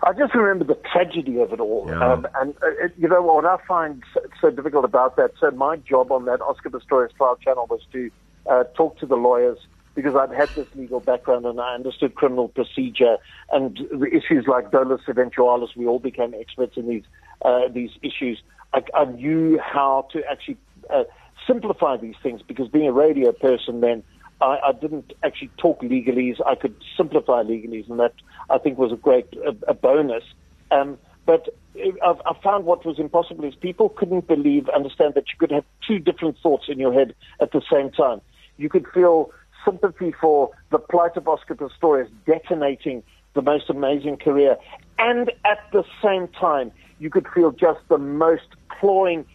I 0.06 0.14
just 0.14 0.36
remember 0.36 0.66
the 0.66 0.80
tragedy 0.92 1.40
of 1.40 1.52
it 1.52 1.60
all. 1.60 1.88
Yeah. 1.90 2.14
Um, 2.14 2.28
and, 2.40 2.54
uh, 2.62 2.88
you 2.96 3.08
know, 3.08 3.24
what 3.24 3.44
I 3.44 3.58
find 3.68 4.04
so, 4.14 4.22
so 4.40 4.50
difficult 4.52 4.86
about 4.86 5.16
that, 5.18 5.32
so 5.40 5.50
my 5.50 5.78
job 5.78 6.12
on 6.12 6.26
that 6.26 6.42
Oscar 6.42 6.70
Pistorius 6.70 7.16
trial 7.18 7.38
channel 7.44 7.66
was 7.68 7.82
to 7.92 8.12
uh, 8.48 8.66
talk 8.76 9.00
to 9.00 9.08
the 9.08 9.16
lawyers 9.16 9.58
because 9.96 10.14
I'd 10.16 10.32
had 10.32 10.50
this 10.50 10.68
legal 10.76 11.00
background 11.00 11.46
and 11.46 11.60
I 11.60 11.74
understood 11.74 12.14
criminal 12.14 12.50
procedure 12.50 13.18
and 13.52 13.78
the 13.92 14.08
issues 14.14 14.46
like 14.46 14.70
dolus 14.70 15.02
eventualis. 15.08 15.76
We 15.76 15.88
all 15.88 16.00
became 16.00 16.36
experts 16.36 16.78
in 16.78 16.88
these, 16.88 17.04
uh, 17.44 17.70
these 17.70 17.92
issues. 18.04 18.44
I, 18.74 18.84
I 18.94 19.06
knew 19.06 19.58
how 19.58 20.08
to 20.12 20.22
actually 20.30 20.58
uh, 20.94 21.06
simplify 21.48 21.98
these 21.98 22.16
things 22.22 22.42
because 22.48 22.68
being 22.68 22.90
a 22.90 22.94
radio 22.94 23.32
person 23.32 23.82
then, 23.82 24.04
I, 24.42 24.60
I 24.68 24.72
didn't 24.74 25.14
actually 25.24 25.52
talk 25.58 25.82
legalese. 25.82 26.40
I 26.46 26.56
could 26.56 26.76
simplify 26.98 27.44
legalese, 27.44 27.90
and 27.90 28.00
that 28.00 28.14
I 28.50 28.58
think 28.58 28.78
was 28.78 28.92
a 28.92 28.98
great 28.98 29.28
a, 29.34 29.56
a 29.70 29.74
bonus. 29.74 30.24
Um, 30.72 30.98
but 31.26 31.50
I've, 31.76 32.22
I 32.26 32.34
found 32.44 32.66
what 32.66 32.86
was 32.86 33.00
impossible 33.00 33.46
is 33.46 33.56
people 33.56 33.90
couldn't 33.90 34.28
believe, 34.28 34.70
understand 34.70 35.14
that 35.16 35.26
you 35.30 35.38
could 35.40 35.52
have 35.52 35.66
two 35.88 36.00
different 36.00 36.38
thoughts 36.42 36.66
in 36.68 36.80
your 36.80 36.94
head 36.94 37.16
at 37.40 37.52
the 37.52 37.62
same 37.72 37.92
time. 37.92 38.22
You 38.58 38.70
could 38.70 38.86
feel 38.94 39.32
sympathy 39.64 40.14
for 40.20 40.52
the 40.70 40.78
plight 40.78 41.18
of 41.18 41.28
Oscar 41.28 41.56
Pistorius 41.56 42.10
detonating 42.26 43.04
the 43.34 43.42
most 43.42 43.70
amazing 43.70 44.18
career, 44.18 44.58
and 45.00 45.32
at 45.44 45.60
the 45.74 45.84
same 46.04 46.28
time, 46.30 46.72
you 47.00 47.10
could 47.10 47.28
feel 47.34 47.52
just 47.52 47.80
the 47.90 47.98
most 47.98 48.48
clawing 48.70 49.26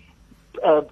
uh, 0.64 0.82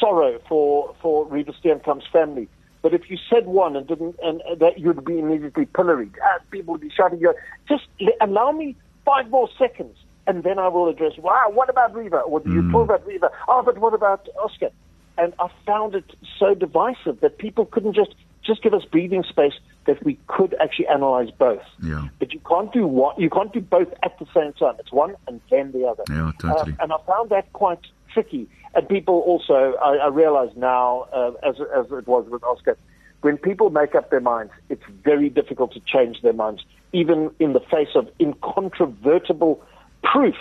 sorrow 0.00 0.40
for 0.48 0.94
for 1.00 1.26
Reeva 1.26 1.54
Steenkamp's 1.60 2.06
family. 2.12 2.48
But 2.88 2.98
if 3.02 3.10
you 3.10 3.18
said 3.28 3.44
one 3.44 3.76
and 3.76 3.86
didn't, 3.86 4.16
and 4.22 4.40
uh, 4.50 4.54
that 4.60 4.78
you'd 4.78 5.04
be 5.04 5.18
immediately 5.18 5.66
pilloried. 5.66 6.14
Uh, 6.24 6.38
people 6.50 6.72
would 6.72 6.80
be 6.80 6.88
shouting, 6.88 7.20
"You 7.20 7.34
just 7.68 7.84
l- 8.00 8.08
allow 8.22 8.50
me 8.50 8.76
five 9.04 9.28
more 9.28 9.46
seconds, 9.58 9.94
and 10.26 10.42
then 10.42 10.58
I 10.58 10.68
will 10.68 10.88
address. 10.88 11.18
Wow, 11.18 11.50
what 11.52 11.68
about 11.68 11.92
Reeva? 11.92 12.26
Or 12.26 12.40
do 12.40 12.50
you 12.50 12.72
talk 12.72 12.84
about 12.84 13.06
Reeva? 13.06 13.28
Oh, 13.46 13.62
but 13.62 13.76
what 13.76 13.92
about 13.92 14.26
Oscar? 14.42 14.70
And 15.18 15.34
I 15.38 15.48
found 15.66 15.96
it 15.96 16.16
so 16.38 16.54
divisive 16.54 17.20
that 17.20 17.36
people 17.36 17.66
couldn't 17.66 17.94
just 17.94 18.14
just 18.42 18.62
give 18.62 18.72
us 18.72 18.86
breathing 18.86 19.22
space 19.22 19.52
that 19.84 20.02
we 20.02 20.18
could 20.26 20.56
actually 20.58 20.86
analyze 20.86 21.30
both. 21.30 21.60
Yeah. 21.82 22.08
But 22.18 22.32
you 22.32 22.40
can't 22.48 22.72
do 22.72 22.86
one. 22.86 23.20
You 23.20 23.28
can't 23.28 23.52
do 23.52 23.60
both 23.60 23.92
at 24.02 24.18
the 24.18 24.26
same 24.34 24.54
time. 24.54 24.76
It's 24.78 24.92
one 24.92 25.14
and 25.26 25.42
then 25.50 25.72
the 25.72 25.86
other. 25.86 26.04
Yeah, 26.08 26.32
totally. 26.38 26.72
Um, 26.72 26.78
and 26.80 26.92
I 26.94 26.96
found 27.06 27.28
that 27.28 27.52
quite 27.52 27.84
tricky. 28.12 28.48
And 28.74 28.88
people 28.88 29.20
also, 29.20 29.74
I, 29.82 29.96
I 29.96 30.08
realize 30.08 30.50
now, 30.56 31.06
uh, 31.12 31.32
as 31.42 31.56
as 31.74 31.86
it 31.90 32.06
was 32.06 32.28
with 32.28 32.42
Oscar, 32.44 32.76
when 33.22 33.36
people 33.36 33.70
make 33.70 33.94
up 33.94 34.10
their 34.10 34.20
minds, 34.20 34.52
it's 34.68 34.82
very 35.04 35.28
difficult 35.28 35.72
to 35.72 35.80
change 35.80 36.22
their 36.22 36.32
minds, 36.32 36.64
even 36.92 37.30
in 37.38 37.52
the 37.52 37.60
face 37.60 37.94
of 37.94 38.08
incontrovertible 38.20 39.62
proof 40.02 40.36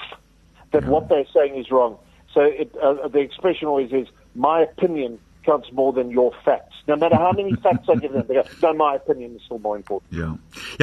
that 0.72 0.86
what 0.86 1.10
they're 1.10 1.26
saying 1.34 1.56
is 1.56 1.72
wrong. 1.72 1.98
So 2.34 2.42
it, 2.42 2.76
uh, 2.82 3.08
the 3.08 3.20
expression 3.20 3.68
always 3.68 3.92
is, 3.92 4.08
"My 4.36 4.62
opinion 4.62 5.20
counts 5.50 5.70
more 5.80 5.92
than 5.98 6.12
your 6.12 6.32
facts." 6.46 6.76
No 6.90 6.96
matter 7.04 7.18
how 7.26 7.32
many 7.40 7.54
facts 7.66 7.88
I 7.94 7.96
give 8.04 8.14
them, 8.16 8.26
they 8.28 8.36
go, 8.40 8.44
"No, 8.64 8.74
my 8.86 8.92
opinion 9.02 9.30
is 9.38 9.42
still 9.48 9.60
more 9.68 9.76
important." 9.82 10.08
Yeah. 10.22 10.34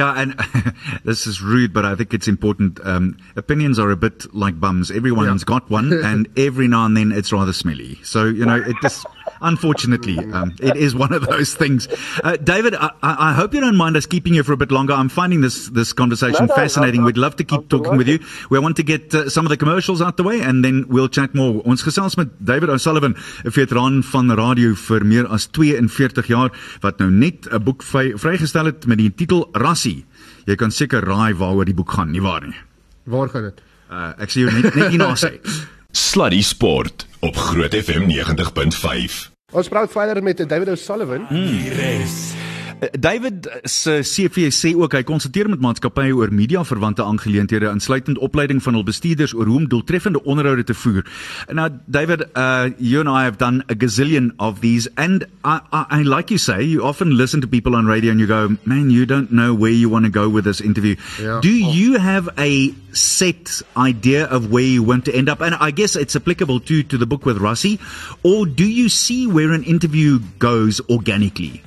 Yeah, 0.01 0.11
and 0.21 0.29
this 1.09 1.25
is 1.27 1.41
rude, 1.41 1.71
but 1.77 1.83
I 1.85 1.95
think 1.95 2.13
it's 2.17 2.27
important. 2.35 2.79
Um, 2.93 3.17
opinions 3.43 3.79
are 3.79 3.91
a 3.91 3.99
bit 4.07 4.25
like 4.43 4.59
bums. 4.59 4.91
Everyone's 4.91 5.41
Yeah. 5.43 5.53
got 5.53 5.69
one, 5.79 5.89
and 6.11 6.27
every 6.47 6.67
now 6.67 6.85
and 6.85 6.95
then 6.97 7.11
it's 7.11 7.31
rather 7.31 7.53
smelly. 7.53 7.97
So, 8.03 8.25
you 8.25 8.45
know, 8.45 8.59
it 8.71 8.75
just, 8.81 9.05
unfortunately, 9.49 10.17
um, 10.33 10.53
it 10.59 10.75
is 10.75 10.95
one 10.95 11.13
of 11.13 11.25
those 11.27 11.53
things. 11.55 11.87
Uh, 12.23 12.35
David, 12.37 12.75
I, 12.75 12.89
I 13.01 13.13
I 13.29 13.33
hope 13.33 13.53
you 13.55 13.61
don't 13.61 13.77
mind 13.77 13.95
us 13.97 14.05
keeping 14.05 14.33
you 14.37 14.43
for 14.43 14.53
a 14.53 14.57
bit 14.57 14.71
longer. 14.71 14.93
I'm 14.93 15.09
finding 15.09 15.41
this, 15.41 15.69
this 15.69 15.93
conversation 15.93 16.45
No, 16.45 16.53
no, 16.53 16.55
fascinating. 16.55 17.01
I'm- 17.01 17.05
We'd 17.05 17.17
love 17.17 17.35
to 17.37 17.43
keep 17.43 17.59
I'm 17.59 17.67
talking 17.67 17.97
with 17.97 18.07
you. 18.07 18.19
We 18.49 18.59
want 18.59 18.75
to 18.77 18.83
get 18.83 19.13
uh, 19.13 19.29
some 19.29 19.45
of 19.45 19.49
the 19.49 19.57
commercials 19.57 20.01
out 20.01 20.17
the 20.17 20.23
way, 20.23 20.41
and 20.41 20.63
then 20.65 20.85
we'll 20.87 21.09
chat 21.09 21.33
more. 21.35 21.61
Ons 21.65 21.83
gesels 21.83 22.17
met 22.17 22.29
David 22.43 22.69
O'Sullivan, 22.69 23.13
'n 23.45 23.51
veteraan 23.51 24.03
van 24.03 24.31
radio 24.31 24.54
vir 24.57 25.05
meer 25.05 25.27
as 25.27 25.47
42 25.47 26.27
jaar, 26.27 26.51
wat 26.81 26.99
nou 26.99 27.09
net 27.11 27.47
'n 27.51 27.63
boek 27.63 27.83
vry, 27.83 28.13
vrygestel 28.17 28.65
het 28.65 28.85
met 28.87 28.97
die 28.97 29.11
titel 29.15 29.49
Rassie. 29.53 30.05
Jy 30.45 30.55
kan 30.55 30.71
seker 30.71 31.01
raai 31.01 31.33
waaroor 31.33 31.65
die 31.65 31.73
boek 31.73 31.91
gaan, 31.91 32.11
nie 32.11 32.21
waar 32.21 32.41
nie? 32.41 32.55
Waar 33.03 33.29
gaan 33.29 33.43
dit? 33.43 33.61
Uh, 33.91 34.13
ek 34.17 34.29
sê 34.29 34.41
jou 34.41 34.51
net 34.51 34.75
net 34.75 34.89
hierna 34.89 35.15
sê. 35.15 35.39
Sluddy 35.91 36.41
Sport 36.41 37.07
op 37.19 37.35
Groot 37.35 37.73
FM 37.73 38.09
90.5. 38.09 39.29
Ons 39.51 39.67
praat 39.67 39.91
verder 39.91 40.23
met 40.23 40.37
David 40.49 40.69
O'Sullivan. 40.69 41.27
Uh, 41.31 42.54
David 42.99 43.47
se 43.63 44.01
CV 44.03 44.51
sê 44.51 44.73
ook 44.75 44.93
hy 44.97 45.01
konsulteer 45.07 45.47
met 45.49 45.61
maatskappye 45.63 46.11
oor 46.15 46.31
media-verwante 46.35 47.03
aangeleenthede 47.03 47.69
insluitend 47.71 48.19
opleiding 48.19 48.59
van 48.63 48.75
hul 48.75 48.83
bestuurders 48.83 49.33
oor 49.33 49.47
hoe 49.47 49.57
om 49.61 49.67
doeltreffende 49.71 50.23
onderhoude 50.23 50.63
te 50.63 50.73
voer. 50.75 51.05
Now 51.51 51.69
David, 51.85 52.25
uh, 52.35 52.69
you 52.77 52.99
and 52.99 53.09
I 53.09 53.23
have 53.23 53.37
done 53.37 53.63
a 53.69 53.75
gazillion 53.77 54.33
of 54.37 54.59
these 54.59 54.89
and 54.95 55.23
I, 55.43 55.59
I, 55.71 55.85
I 55.99 56.01
like 56.03 56.29
you 56.29 56.37
say 56.37 56.63
you 56.63 56.83
often 56.83 57.15
listen 57.15 57.41
to 57.41 57.47
people 57.47 57.75
on 57.75 57.85
radio 57.85 58.11
and 58.11 58.19
you 58.19 58.27
go, 58.27 58.57
"Man, 58.65 58.89
you 58.89 59.05
don't 59.05 59.31
know 59.31 59.53
where 59.53 59.71
you 59.71 59.89
want 59.89 60.05
to 60.05 60.11
go 60.11 60.27
with 60.29 60.43
this 60.43 60.59
interview." 60.59 60.95
Yeah. 61.21 61.39
Do 61.41 61.51
you 61.51 61.97
have 61.97 62.29
a 62.37 62.73
set 62.91 63.61
idea 63.77 64.25
of 64.25 64.51
where 64.51 64.67
you 64.67 64.83
want 64.83 65.05
to 65.05 65.15
end 65.15 65.29
up? 65.29 65.41
And 65.41 65.55
I 65.55 65.71
guess 65.71 65.95
it's 65.95 66.15
applicable 66.15 66.59
to 66.71 66.83
to 66.83 66.97
the 66.97 67.05
book 67.05 67.25
with 67.25 67.37
Rossi, 67.37 67.79
or 68.23 68.45
do 68.45 68.67
you 68.67 68.89
see 68.89 69.27
where 69.27 69.51
an 69.53 69.63
interview 69.63 70.19
goes 70.39 70.81
organically? 70.89 71.61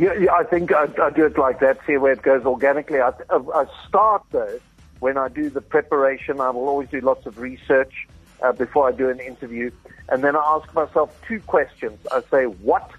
Yeah, 0.00 0.14
yeah 0.14 0.32
I 0.32 0.44
think 0.44 0.72
I, 0.72 0.88
I 1.00 1.10
do 1.10 1.26
it 1.26 1.36
like 1.36 1.60
that, 1.60 1.78
see 1.86 1.98
where 1.98 2.12
it 2.12 2.22
goes 2.22 2.46
organically. 2.46 3.00
I, 3.00 3.12
I 3.30 3.66
start, 3.86 4.24
though, 4.30 4.58
when 5.00 5.18
I 5.18 5.28
do 5.28 5.50
the 5.50 5.60
preparation, 5.60 6.40
I 6.40 6.48
will 6.48 6.68
always 6.68 6.88
do 6.88 7.02
lots 7.02 7.26
of 7.26 7.38
research 7.38 8.08
uh, 8.42 8.52
before 8.52 8.88
I 8.88 8.92
do 8.92 9.10
an 9.10 9.20
interview. 9.20 9.70
And 10.08 10.24
then 10.24 10.36
I 10.36 10.40
ask 10.40 10.72
myself 10.74 11.14
two 11.28 11.40
questions. 11.40 11.98
I 12.10 12.22
say, 12.30 12.44
what? 12.44 12.90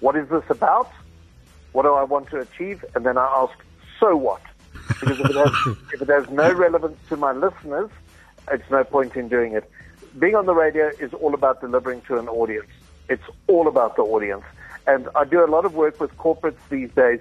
What 0.00 0.16
is 0.16 0.28
this 0.30 0.42
about? 0.48 0.90
What 1.70 1.84
do 1.84 1.94
I 1.94 2.02
want 2.02 2.28
to 2.30 2.40
achieve? 2.40 2.84
And 2.96 3.06
then 3.06 3.16
I 3.16 3.26
ask, 3.26 3.56
so 4.00 4.16
what? 4.16 4.42
Because 4.88 5.20
if 5.20 5.30
it 5.30 5.36
has, 5.36 5.76
if 5.94 6.02
it 6.02 6.08
has 6.08 6.28
no 6.28 6.52
relevance 6.52 6.98
to 7.08 7.16
my 7.16 7.30
listeners, 7.30 7.90
it's 8.50 8.68
no 8.68 8.82
point 8.82 9.14
in 9.14 9.28
doing 9.28 9.52
it. 9.52 9.70
Being 10.18 10.34
on 10.34 10.46
the 10.46 10.54
radio 10.54 10.90
is 10.98 11.14
all 11.14 11.34
about 11.34 11.60
delivering 11.60 12.00
to 12.02 12.18
an 12.18 12.26
audience. 12.28 12.70
It's 13.08 13.22
all 13.46 13.68
about 13.68 13.94
the 13.94 14.02
audience. 14.02 14.44
And 14.86 15.08
I 15.14 15.24
do 15.24 15.44
a 15.44 15.46
lot 15.46 15.64
of 15.64 15.74
work 15.74 16.00
with 16.00 16.16
corporates 16.16 16.56
these 16.70 16.90
days, 16.90 17.20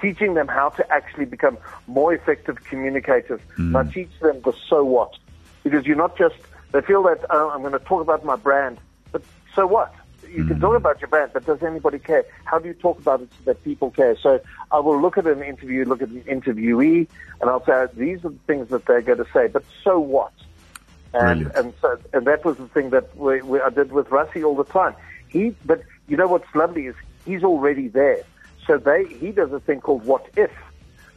teaching 0.00 0.34
them 0.34 0.48
how 0.48 0.70
to 0.70 0.92
actually 0.92 1.26
become 1.26 1.58
more 1.86 2.14
effective 2.14 2.62
communicators. 2.64 3.40
And 3.56 3.76
I 3.76 3.82
mm. 3.82 3.92
teach 3.92 4.10
them 4.20 4.40
the 4.42 4.52
so 4.68 4.84
what. 4.84 5.14
Because 5.62 5.86
you're 5.86 5.96
not 5.96 6.16
just, 6.16 6.36
they 6.72 6.80
feel 6.80 7.02
that 7.04 7.24
oh, 7.30 7.50
I'm 7.50 7.60
going 7.60 7.72
to 7.72 7.78
talk 7.78 8.00
about 8.00 8.24
my 8.24 8.36
brand, 8.36 8.78
but 9.12 9.22
so 9.54 9.66
what? 9.66 9.94
You 10.28 10.44
can 10.44 10.56
mm. 10.56 10.60
talk 10.60 10.76
about 10.76 11.00
your 11.00 11.08
brand, 11.08 11.32
but 11.34 11.44
does 11.44 11.62
anybody 11.62 11.98
care? 11.98 12.24
How 12.44 12.58
do 12.58 12.66
you 12.66 12.74
talk 12.74 12.98
about 12.98 13.20
it 13.20 13.28
so 13.38 13.44
that 13.52 13.62
people 13.62 13.90
care? 13.90 14.16
So 14.16 14.40
I 14.70 14.78
will 14.78 15.00
look 15.00 15.18
at 15.18 15.26
an 15.26 15.42
interview, 15.42 15.84
look 15.84 16.00
at 16.00 16.08
an 16.08 16.22
interviewee, 16.22 17.06
and 17.40 17.50
I'll 17.50 17.64
say, 17.66 17.86
these 17.94 18.24
are 18.24 18.30
the 18.30 18.38
things 18.46 18.68
that 18.70 18.86
they're 18.86 19.02
going 19.02 19.18
to 19.18 19.26
say, 19.32 19.48
but 19.48 19.64
so 19.84 20.00
what? 20.00 20.32
And, 21.12 21.44
Brilliant. 21.44 21.56
and 21.56 21.74
so, 21.82 21.98
and 22.14 22.26
that 22.26 22.44
was 22.44 22.56
the 22.56 22.68
thing 22.68 22.90
that 22.90 23.14
we, 23.16 23.42
we, 23.42 23.60
I 23.60 23.68
did 23.68 23.92
with 23.92 24.08
Rassie 24.08 24.42
all 24.42 24.56
the 24.56 24.64
time. 24.64 24.94
He, 25.28 25.54
but 25.64 25.82
you 26.08 26.16
know 26.16 26.26
what's 26.26 26.52
lovely 26.54 26.86
is 26.86 26.94
he's 27.24 27.42
already 27.42 27.88
there. 27.88 28.22
So 28.66 28.78
they, 28.78 29.04
he 29.04 29.32
does 29.32 29.52
a 29.52 29.60
thing 29.60 29.80
called 29.80 30.04
what 30.04 30.26
if, 30.36 30.50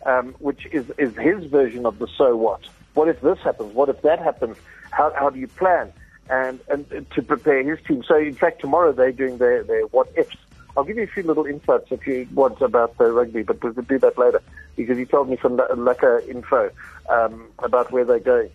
um, 0.06 0.36
which 0.40 0.66
is, 0.72 0.90
is 0.98 1.16
his 1.18 1.46
version 1.46 1.86
of 1.86 2.00
the 2.00 2.08
so 2.18 2.36
what. 2.36 2.62
What 2.94 3.08
if 3.08 3.22
this 3.22 3.40
happens? 3.40 3.74
What 3.74 3.90
if 3.90 4.02
that 4.02 4.20
happens? 4.20 4.58
How, 4.92 5.14
how 5.18 5.30
do 5.30 5.40
you 5.40 5.48
plan? 5.48 5.92
And, 6.30 6.60
and 6.70 7.06
to 7.12 7.22
prepare 7.22 7.64
his 7.64 7.86
team. 7.86 8.04
So 8.08 8.18
in 8.18 8.34
fact, 8.34 8.62
tomorrow 8.62 8.92
they're 8.94 9.12
doing 9.12 9.38
their, 9.38 9.64
their 9.64 9.84
what 9.88 10.12
ifs. 10.18 10.36
I'll 10.76 10.84
give 10.84 10.98
you 10.98 11.04
a 11.04 11.08
few 11.08 11.24
little 11.24 11.46
insights 11.46 11.88
if 11.92 12.06
you 12.08 12.28
want 12.34 12.62
about 12.62 12.98
the 12.98 13.12
rugby, 13.12 13.44
but 13.44 13.64
we'll 13.64 13.74
do 13.74 14.00
that 14.00 14.18
later 14.18 14.42
because 14.76 14.98
he 14.98 15.06
told 15.06 15.30
me 15.30 15.38
some 15.42 15.58
lekker 15.58 16.28
info 16.28 16.70
um, 17.10 17.48
about 17.60 17.92
where 17.92 18.04
they're 18.04 18.20
going. 18.20 18.50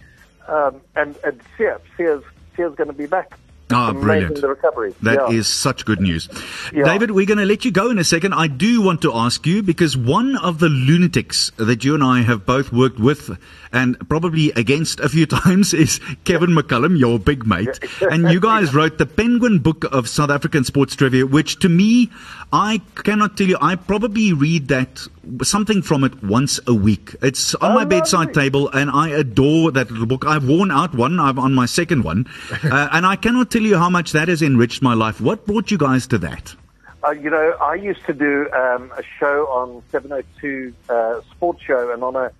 Um, 0.48 0.80
and 0.96 1.16
and 1.24 1.40
Siya, 1.56 1.80
Siya's, 1.96 2.24
Siya's 2.56 2.74
going 2.74 2.88
to 2.88 2.94
be 2.94 3.06
back. 3.06 3.38
Ah, 3.72 3.92
brilliant. 3.92 4.40
the 4.40 4.48
recovery. 4.48 4.94
That 5.02 5.30
yeah. 5.30 5.38
is 5.38 5.46
such 5.46 5.84
good 5.84 6.00
news. 6.00 6.28
Yeah. 6.72 6.84
David, 6.84 7.12
we're 7.12 7.26
going 7.26 7.38
to 7.38 7.46
let 7.46 7.64
you 7.64 7.70
go 7.70 7.90
in 7.90 7.98
a 7.98 8.04
second. 8.04 8.34
I 8.34 8.46
do 8.46 8.82
want 8.82 9.02
to 9.02 9.14
ask 9.14 9.46
you 9.46 9.62
because 9.62 9.96
one 9.96 10.36
of 10.36 10.58
the 10.58 10.68
lunatics 10.68 11.52
that 11.56 11.84
you 11.84 11.94
and 11.94 12.02
I 12.02 12.22
have 12.22 12.46
both 12.46 12.72
worked 12.72 12.98
with 12.98 13.38
and 13.72 13.96
probably 14.08 14.50
against 14.52 15.00
a 15.00 15.08
few 15.08 15.26
times 15.40 15.72
is 15.74 16.00
Kevin 16.24 16.50
McCallum, 16.50 16.98
your 16.98 17.18
big 17.18 17.46
mate. 17.46 17.78
and 18.10 18.30
you 18.30 18.40
guys 18.40 18.74
wrote 18.74 18.98
the 18.98 19.06
Penguin 19.06 19.58
Book 19.60 19.84
of 19.92 20.08
South 20.08 20.30
African 20.30 20.64
Sports 20.64 20.96
Trivia, 20.96 21.26
which 21.26 21.58
to 21.60 21.68
me, 21.68 22.10
I 22.52 22.80
cannot 22.96 23.36
tell 23.36 23.46
you, 23.46 23.56
I 23.60 23.76
probably 23.76 24.32
read 24.32 24.68
that 24.68 25.06
something 25.42 25.82
from 25.82 26.02
it 26.04 26.22
once 26.22 26.58
a 26.66 26.74
week. 26.74 27.14
It's 27.22 27.54
on 27.56 27.72
Oh, 27.72 27.74
my 27.74 27.84
bedside 27.84 28.34
table 28.34 28.68
and 28.70 28.90
I 28.90 29.10
adore 29.10 29.70
that 29.72 29.90
little 29.90 30.06
book. 30.06 30.24
I've 30.26 30.48
worn 30.48 30.70
out 30.72 30.94
one. 30.94 31.20
I'm 31.20 31.38
on 31.38 31.54
my 31.54 31.66
second 31.66 32.02
one. 32.04 32.26
Uh, 32.62 32.88
and 32.92 33.06
I 33.06 33.16
cannot 33.16 33.50
tell 33.50 33.62
you 33.62 33.76
how 33.78 33.88
much 33.90 34.12
that 34.12 34.28
has 34.28 34.42
enriched 34.42 34.82
my 34.82 34.94
life. 34.94 35.20
What 35.20 35.46
brought 35.46 35.70
you 35.70 35.78
guys 35.78 36.06
to 36.08 36.18
that? 36.18 36.54
Uh, 37.02 37.12
you 37.12 37.30
know, 37.30 37.56
I 37.60 37.74
used 37.74 38.04
to 38.06 38.12
do 38.12 38.48
um, 38.52 38.92
a 38.96 39.02
show 39.18 39.46
on 39.46 39.82
702 39.90 40.72
uh, 40.88 41.20
Sports 41.30 41.62
Show, 41.62 41.92
and 41.92 42.02
on 42.04 42.14
a 42.16 42.30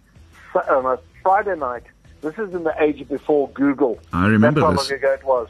on 0.70 0.84
a 0.86 0.98
Friday 1.22 1.56
night. 1.56 1.84
This 2.20 2.38
is 2.38 2.54
in 2.54 2.64
the 2.64 2.74
age 2.82 3.06
before 3.08 3.48
Google. 3.50 3.98
I 4.12 4.26
remember 4.26 4.60
That's 4.60 4.70
how 4.72 4.76
this. 4.76 4.90
long 4.90 4.98
ago 4.98 5.12
it 5.14 5.24
was. 5.24 5.48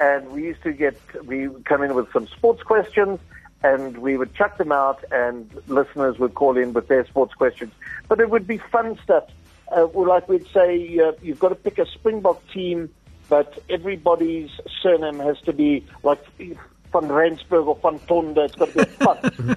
And 0.00 0.30
we 0.30 0.44
used 0.44 0.62
to 0.62 0.72
get 0.72 0.96
we 1.26 1.48
would 1.48 1.64
come 1.64 1.82
in 1.82 1.94
with 1.94 2.10
some 2.12 2.26
sports 2.28 2.62
questions, 2.62 3.20
and 3.62 3.98
we 3.98 4.16
would 4.16 4.34
chuck 4.34 4.56
them 4.58 4.72
out, 4.72 5.04
and 5.10 5.50
listeners 5.66 6.18
would 6.18 6.34
call 6.34 6.56
in 6.56 6.72
with 6.72 6.88
their 6.88 7.06
sports 7.06 7.34
questions. 7.34 7.72
But 8.08 8.20
it 8.20 8.30
would 8.30 8.46
be 8.46 8.58
fun 8.58 8.98
stuff. 9.02 9.24
Uh, 9.74 9.86
like 9.88 10.28
we'd 10.28 10.46
say, 10.48 10.98
uh, 10.98 11.12
you've 11.22 11.38
got 11.38 11.50
to 11.50 11.54
pick 11.54 11.78
a 11.78 11.86
Springbok 11.86 12.42
team, 12.48 12.90
but 13.28 13.58
everybody's 13.68 14.50
surname 14.82 15.18
has 15.20 15.40
to 15.42 15.52
be 15.52 15.84
like 16.02 16.22
van 16.92 17.08
Rensburg 17.08 17.66
or 17.66 17.76
van 17.76 17.98
Tonder. 18.00 18.44
It's 18.44 18.54
got 18.54 18.68
to 18.68 18.74
be 18.74 18.80
a 18.80 18.86
fun. 18.86 19.56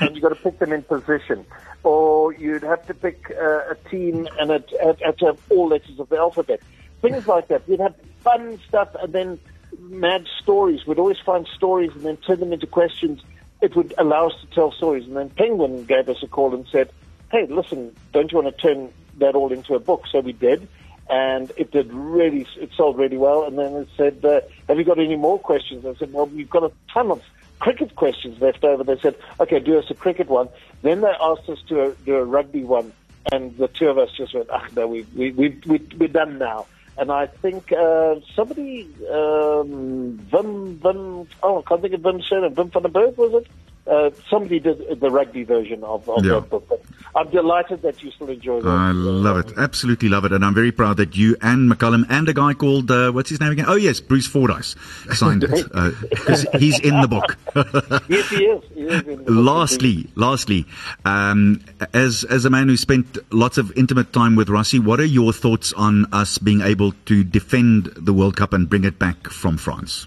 and 0.00 0.14
you've 0.14 0.22
got 0.22 0.30
to 0.30 0.36
pick 0.36 0.58
them 0.58 0.72
in 0.72 0.82
position. 0.82 1.44
Or 1.82 2.32
you'd 2.32 2.62
have 2.62 2.86
to 2.86 2.94
pick 2.94 3.30
uh, 3.30 3.70
a 3.70 3.76
team 3.90 4.28
and 4.38 4.50
it 4.50 4.70
had 4.82 5.00
had 5.00 5.18
to 5.18 5.26
have 5.26 5.38
all 5.50 5.68
letters 5.68 5.98
of 5.98 6.08
the 6.08 6.16
alphabet. 6.16 6.60
Things 7.02 7.26
like 7.26 7.48
that. 7.48 7.68
We'd 7.68 7.80
have 7.80 7.94
fun 8.20 8.58
stuff 8.66 8.94
and 9.00 9.12
then 9.12 9.38
mad 9.78 10.26
stories. 10.42 10.86
We'd 10.86 10.98
always 10.98 11.18
find 11.18 11.46
stories 11.46 11.92
and 11.94 12.02
then 12.02 12.16
turn 12.18 12.40
them 12.40 12.52
into 12.52 12.66
questions. 12.66 13.20
It 13.60 13.76
would 13.76 13.94
allow 13.98 14.28
us 14.28 14.34
to 14.40 14.46
tell 14.54 14.72
stories. 14.72 15.04
And 15.06 15.16
then 15.16 15.30
Penguin 15.30 15.84
gave 15.84 16.08
us 16.08 16.22
a 16.22 16.26
call 16.26 16.54
and 16.54 16.66
said, 16.68 16.90
hey, 17.30 17.46
listen, 17.48 17.94
don't 18.12 18.30
you 18.30 18.40
want 18.40 18.56
to 18.56 18.62
turn 18.62 18.92
that 19.18 19.34
all 19.34 19.52
into 19.52 19.74
a 19.74 19.80
book? 19.80 20.04
So 20.10 20.20
we 20.20 20.32
did. 20.32 20.66
And 21.08 21.52
it 21.56 21.70
did 21.70 21.92
really, 21.92 22.46
it 22.56 22.70
sold 22.76 22.98
really 22.98 23.18
well. 23.18 23.44
And 23.44 23.58
then 23.58 23.74
it 23.74 23.88
said, 23.96 24.24
uh, 24.24 24.40
have 24.68 24.78
you 24.78 24.84
got 24.84 24.98
any 24.98 25.16
more 25.16 25.38
questions? 25.38 25.84
I 25.84 25.94
said, 25.94 26.12
well, 26.12 26.26
we've 26.26 26.48
got 26.48 26.64
a 26.64 26.72
ton 26.92 27.10
of 27.10 27.22
cricket 27.58 27.94
questions 27.94 28.40
left 28.40 28.64
over. 28.64 28.84
They 28.84 28.98
said, 29.00 29.16
okay, 29.38 29.60
do 29.60 29.78
us 29.78 29.90
a 29.90 29.94
cricket 29.94 30.28
one. 30.28 30.48
Then 30.82 31.02
they 31.02 31.12
asked 31.20 31.48
us 31.48 31.58
to 31.68 31.96
do 32.04 32.16
a 32.16 32.24
rugby 32.24 32.64
one. 32.64 32.92
And 33.32 33.56
the 33.56 33.68
two 33.68 33.88
of 33.88 33.98
us 33.98 34.10
just 34.16 34.34
went, 34.34 34.48
ah, 34.50 34.66
no, 34.76 34.86
we, 34.86 35.06
we, 35.14 35.30
we, 35.32 35.60
we, 35.66 35.80
we're 35.96 36.08
done 36.08 36.38
now. 36.38 36.66
And 36.96 37.10
I 37.10 37.26
think 37.26 37.72
uh, 37.72 38.16
somebody, 38.34 38.88
um, 39.10 40.18
Vim, 40.30 40.78
Vim, 40.78 41.28
oh, 41.42 41.58
I 41.58 41.62
can't 41.68 41.82
think 41.82 41.94
of 41.94 42.00
Vim's 42.02 42.26
surname, 42.26 42.54
Vim 42.54 42.70
van 42.70 42.82
den 42.82 42.92
Berg, 42.92 43.16
was 43.16 43.42
it? 43.42 43.46
Uh, 43.86 44.08
somebody 44.30 44.58
did 44.60 44.98
the 44.98 45.10
rugby 45.10 45.44
version 45.44 45.84
of, 45.84 46.08
of 46.08 46.24
Yeah. 46.24 46.34
that 46.40 46.48
book. 46.48 46.66
But 46.70 46.82
I'm 47.14 47.28
delighted 47.30 47.82
that 47.82 48.02
you 48.02 48.10
still 48.12 48.30
enjoy 48.30 48.58
it. 48.60 48.64
I 48.66 48.92
love 48.92 49.36
it. 49.46 49.52
Absolutely 49.58 50.08
love 50.08 50.24
it. 50.24 50.32
And 50.32 50.42
I'm 50.42 50.54
very 50.54 50.72
proud 50.72 50.96
that 50.96 51.14
you 51.14 51.36
and 51.42 51.70
McCallum 51.70 52.06
and 52.08 52.26
a 52.26 52.32
guy 52.32 52.54
called, 52.54 52.90
uh, 52.90 53.10
what's 53.12 53.28
his 53.28 53.40
name 53.40 53.52
again? 53.52 53.66
Oh, 53.68 53.74
yes, 53.74 54.00
Bruce 54.00 54.26
Fordyce 54.26 54.74
signed 55.12 55.44
it. 55.44 55.50
Because 56.10 56.46
he's 56.58 56.80
in 56.80 56.98
the 57.02 57.08
book. 57.08 57.36
Yes, 58.08 58.28
he 58.30 58.44
is. 58.46 58.64
He 58.74 58.80
is 58.82 59.02
in 59.02 59.06
the 59.06 59.16
book. 59.16 59.24
lastly, 59.28 60.08
lastly, 60.14 60.64
um, 61.04 61.60
as 61.92 62.24
as 62.24 62.44
a 62.46 62.50
man 62.50 62.68
who 62.68 62.76
spent 62.78 63.18
lots 63.32 63.58
of 63.58 63.70
intimate 63.76 64.12
time 64.14 64.34
with 64.34 64.48
Rassie, 64.48 64.82
what 64.82 64.98
are 64.98 65.04
your 65.04 65.32
thoughts 65.32 65.72
on 65.74 66.06
us 66.12 66.38
being 66.38 66.62
able 66.62 66.92
to 67.06 67.22
defend 67.22 67.86
the 67.96 68.12
World 68.14 68.36
Cup 68.36 68.52
and 68.54 68.68
bring 68.68 68.84
it 68.84 68.98
back 68.98 69.28
from 69.28 69.56
France? 69.58 70.06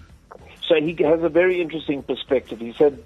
So 0.66 0.74
he 0.80 0.94
has 1.04 1.22
a 1.22 1.28
very 1.30 1.60
interesting 1.62 2.02
perspective. 2.02 2.58
He 2.60 2.72
said, 2.74 2.98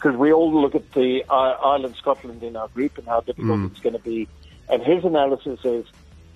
because 0.00 0.16
we 0.16 0.32
all 0.32 0.50
look 0.50 0.74
at 0.74 0.92
the 0.92 1.22
I- 1.28 1.58
Ireland, 1.62 1.94
Scotland 1.96 2.42
in 2.42 2.56
our 2.56 2.68
group 2.68 2.96
and 2.96 3.06
how 3.06 3.20
difficult 3.20 3.58
mm. 3.58 3.70
it's 3.70 3.80
going 3.80 3.92
to 3.92 3.98
be. 3.98 4.28
And 4.70 4.82
his 4.82 5.04
analysis 5.04 5.60
is, 5.62 5.84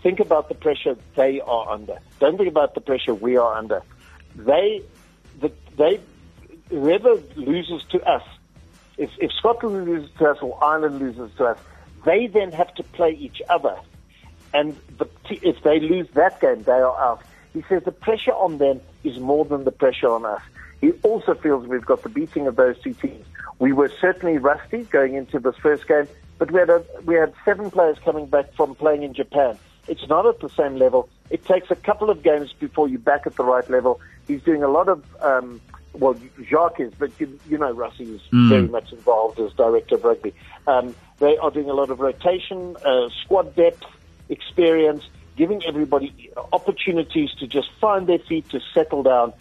think 0.03 0.21
about 0.21 0.51
the 0.51 0.55
pressure 0.55 0.99
they 1.17 1.41
are 1.41 1.71
under. 1.71 1.99
Don't 2.21 2.37
think 2.37 2.51
about 2.51 2.75
the 2.75 2.83
pressure 2.83 3.15
we 3.15 3.39
are 3.39 3.55
under. 3.55 3.81
They, 4.37 4.83
the, 5.41 5.51
they, 5.79 6.01
whoever 6.69 7.15
loses 7.37 7.83
to 7.93 8.03
us, 8.03 8.23
if, 8.99 9.11
if 9.19 9.33
Scotland 9.33 9.87
loses 9.87 10.11
to 10.19 10.27
us 10.27 10.39
or 10.43 10.63
Ireland 10.63 10.99
loses 10.99 11.35
to 11.39 11.47
us, 11.47 11.59
they 12.05 12.27
then 12.27 12.53
have 12.53 12.75
to 12.75 12.83
play 12.83 13.13
each 13.13 13.41
other. 13.49 13.77
And 14.53 14.77
the, 14.99 15.09
if 15.31 15.63
they 15.63 15.81
lose 15.81 16.09
that 16.15 16.39
game, 16.39 16.65
they 16.65 16.73
are 16.73 16.97
out. 16.99 17.23
He 17.55 17.65
says 17.69 17.83
the 17.85 17.93
pressure 17.93 18.33
on 18.33 18.59
them 18.59 18.83
is 19.05 19.19
more 19.19 19.47
than 19.47 19.65
the 19.65 19.73
pressure 19.73 20.11
on 20.11 20.27
us. 20.27 20.43
He 20.83 20.93
also 21.03 21.35
feels 21.35 21.67
we've 21.67 21.87
got 21.87 22.03
the 22.03 22.11
beating 22.11 22.47
of 22.47 22.57
those 22.57 22.79
two 22.83 22.93
teams. 22.93 23.25
We 23.65 23.73
were 23.73 23.91
certainly 23.99 24.37
rusty 24.37 24.83
going 24.83 25.15
into 25.15 25.39
this 25.39 25.57
first 25.57 25.89
game, 25.89 26.07
but 26.39 26.51
we 26.51 26.61
had 26.61 26.69
a, 26.69 26.85
we 27.07 27.15
had 27.15 27.33
seven 27.47 27.71
players 27.71 27.97
coming 28.05 28.27
back 28.27 28.53
from 28.53 28.75
playing 28.75 29.05
in 29.05 29.15
Japan. 29.15 29.57
It's 29.89 30.07
not 30.07 30.27
at 30.27 30.41
the 30.41 30.51
same 30.51 30.77
level. 30.77 31.09
It 31.31 31.47
takes 31.47 31.71
a 31.71 31.75
couple 31.75 32.11
of 32.11 32.23
games 32.23 32.53
before 32.53 32.89
you're 32.89 32.99
back 32.99 33.27
at 33.27 33.37
the 33.37 33.43
right 33.43 33.67
level. 33.71 34.03
He's 34.29 34.43
doing 34.43 34.63
a 34.63 34.69
lot 34.69 34.91
of 34.91 35.03
um, 35.23 35.63
well, 35.95 36.15
Jacques 36.43 36.79
is, 36.79 36.93
but 36.99 37.19
you, 37.19 37.41
you 37.49 37.57
know, 37.57 37.73
Rassie 37.75 38.15
is 38.15 38.21
very 38.31 38.69
much 38.69 38.93
involved 38.93 39.41
as 39.41 39.51
director 39.55 39.95
of 39.95 40.05
rugby. 40.05 40.35
Um, 40.67 40.95
they 41.19 41.39
are 41.39 41.51
doing 41.51 41.71
a 41.71 41.75
lot 41.75 41.89
of 41.89 42.01
rotation, 42.01 42.77
uh, 42.85 43.09
squad 43.23 43.57
depth, 43.57 43.83
experience, 44.29 45.05
giving 45.39 45.65
everybody 45.65 46.31
opportunities 46.53 47.31
to 47.39 47.47
just 47.47 47.71
find 47.81 48.07
their 48.07 48.19
feet, 48.19 48.47
to 48.51 48.61
settle 48.75 49.03
down. 49.03 49.33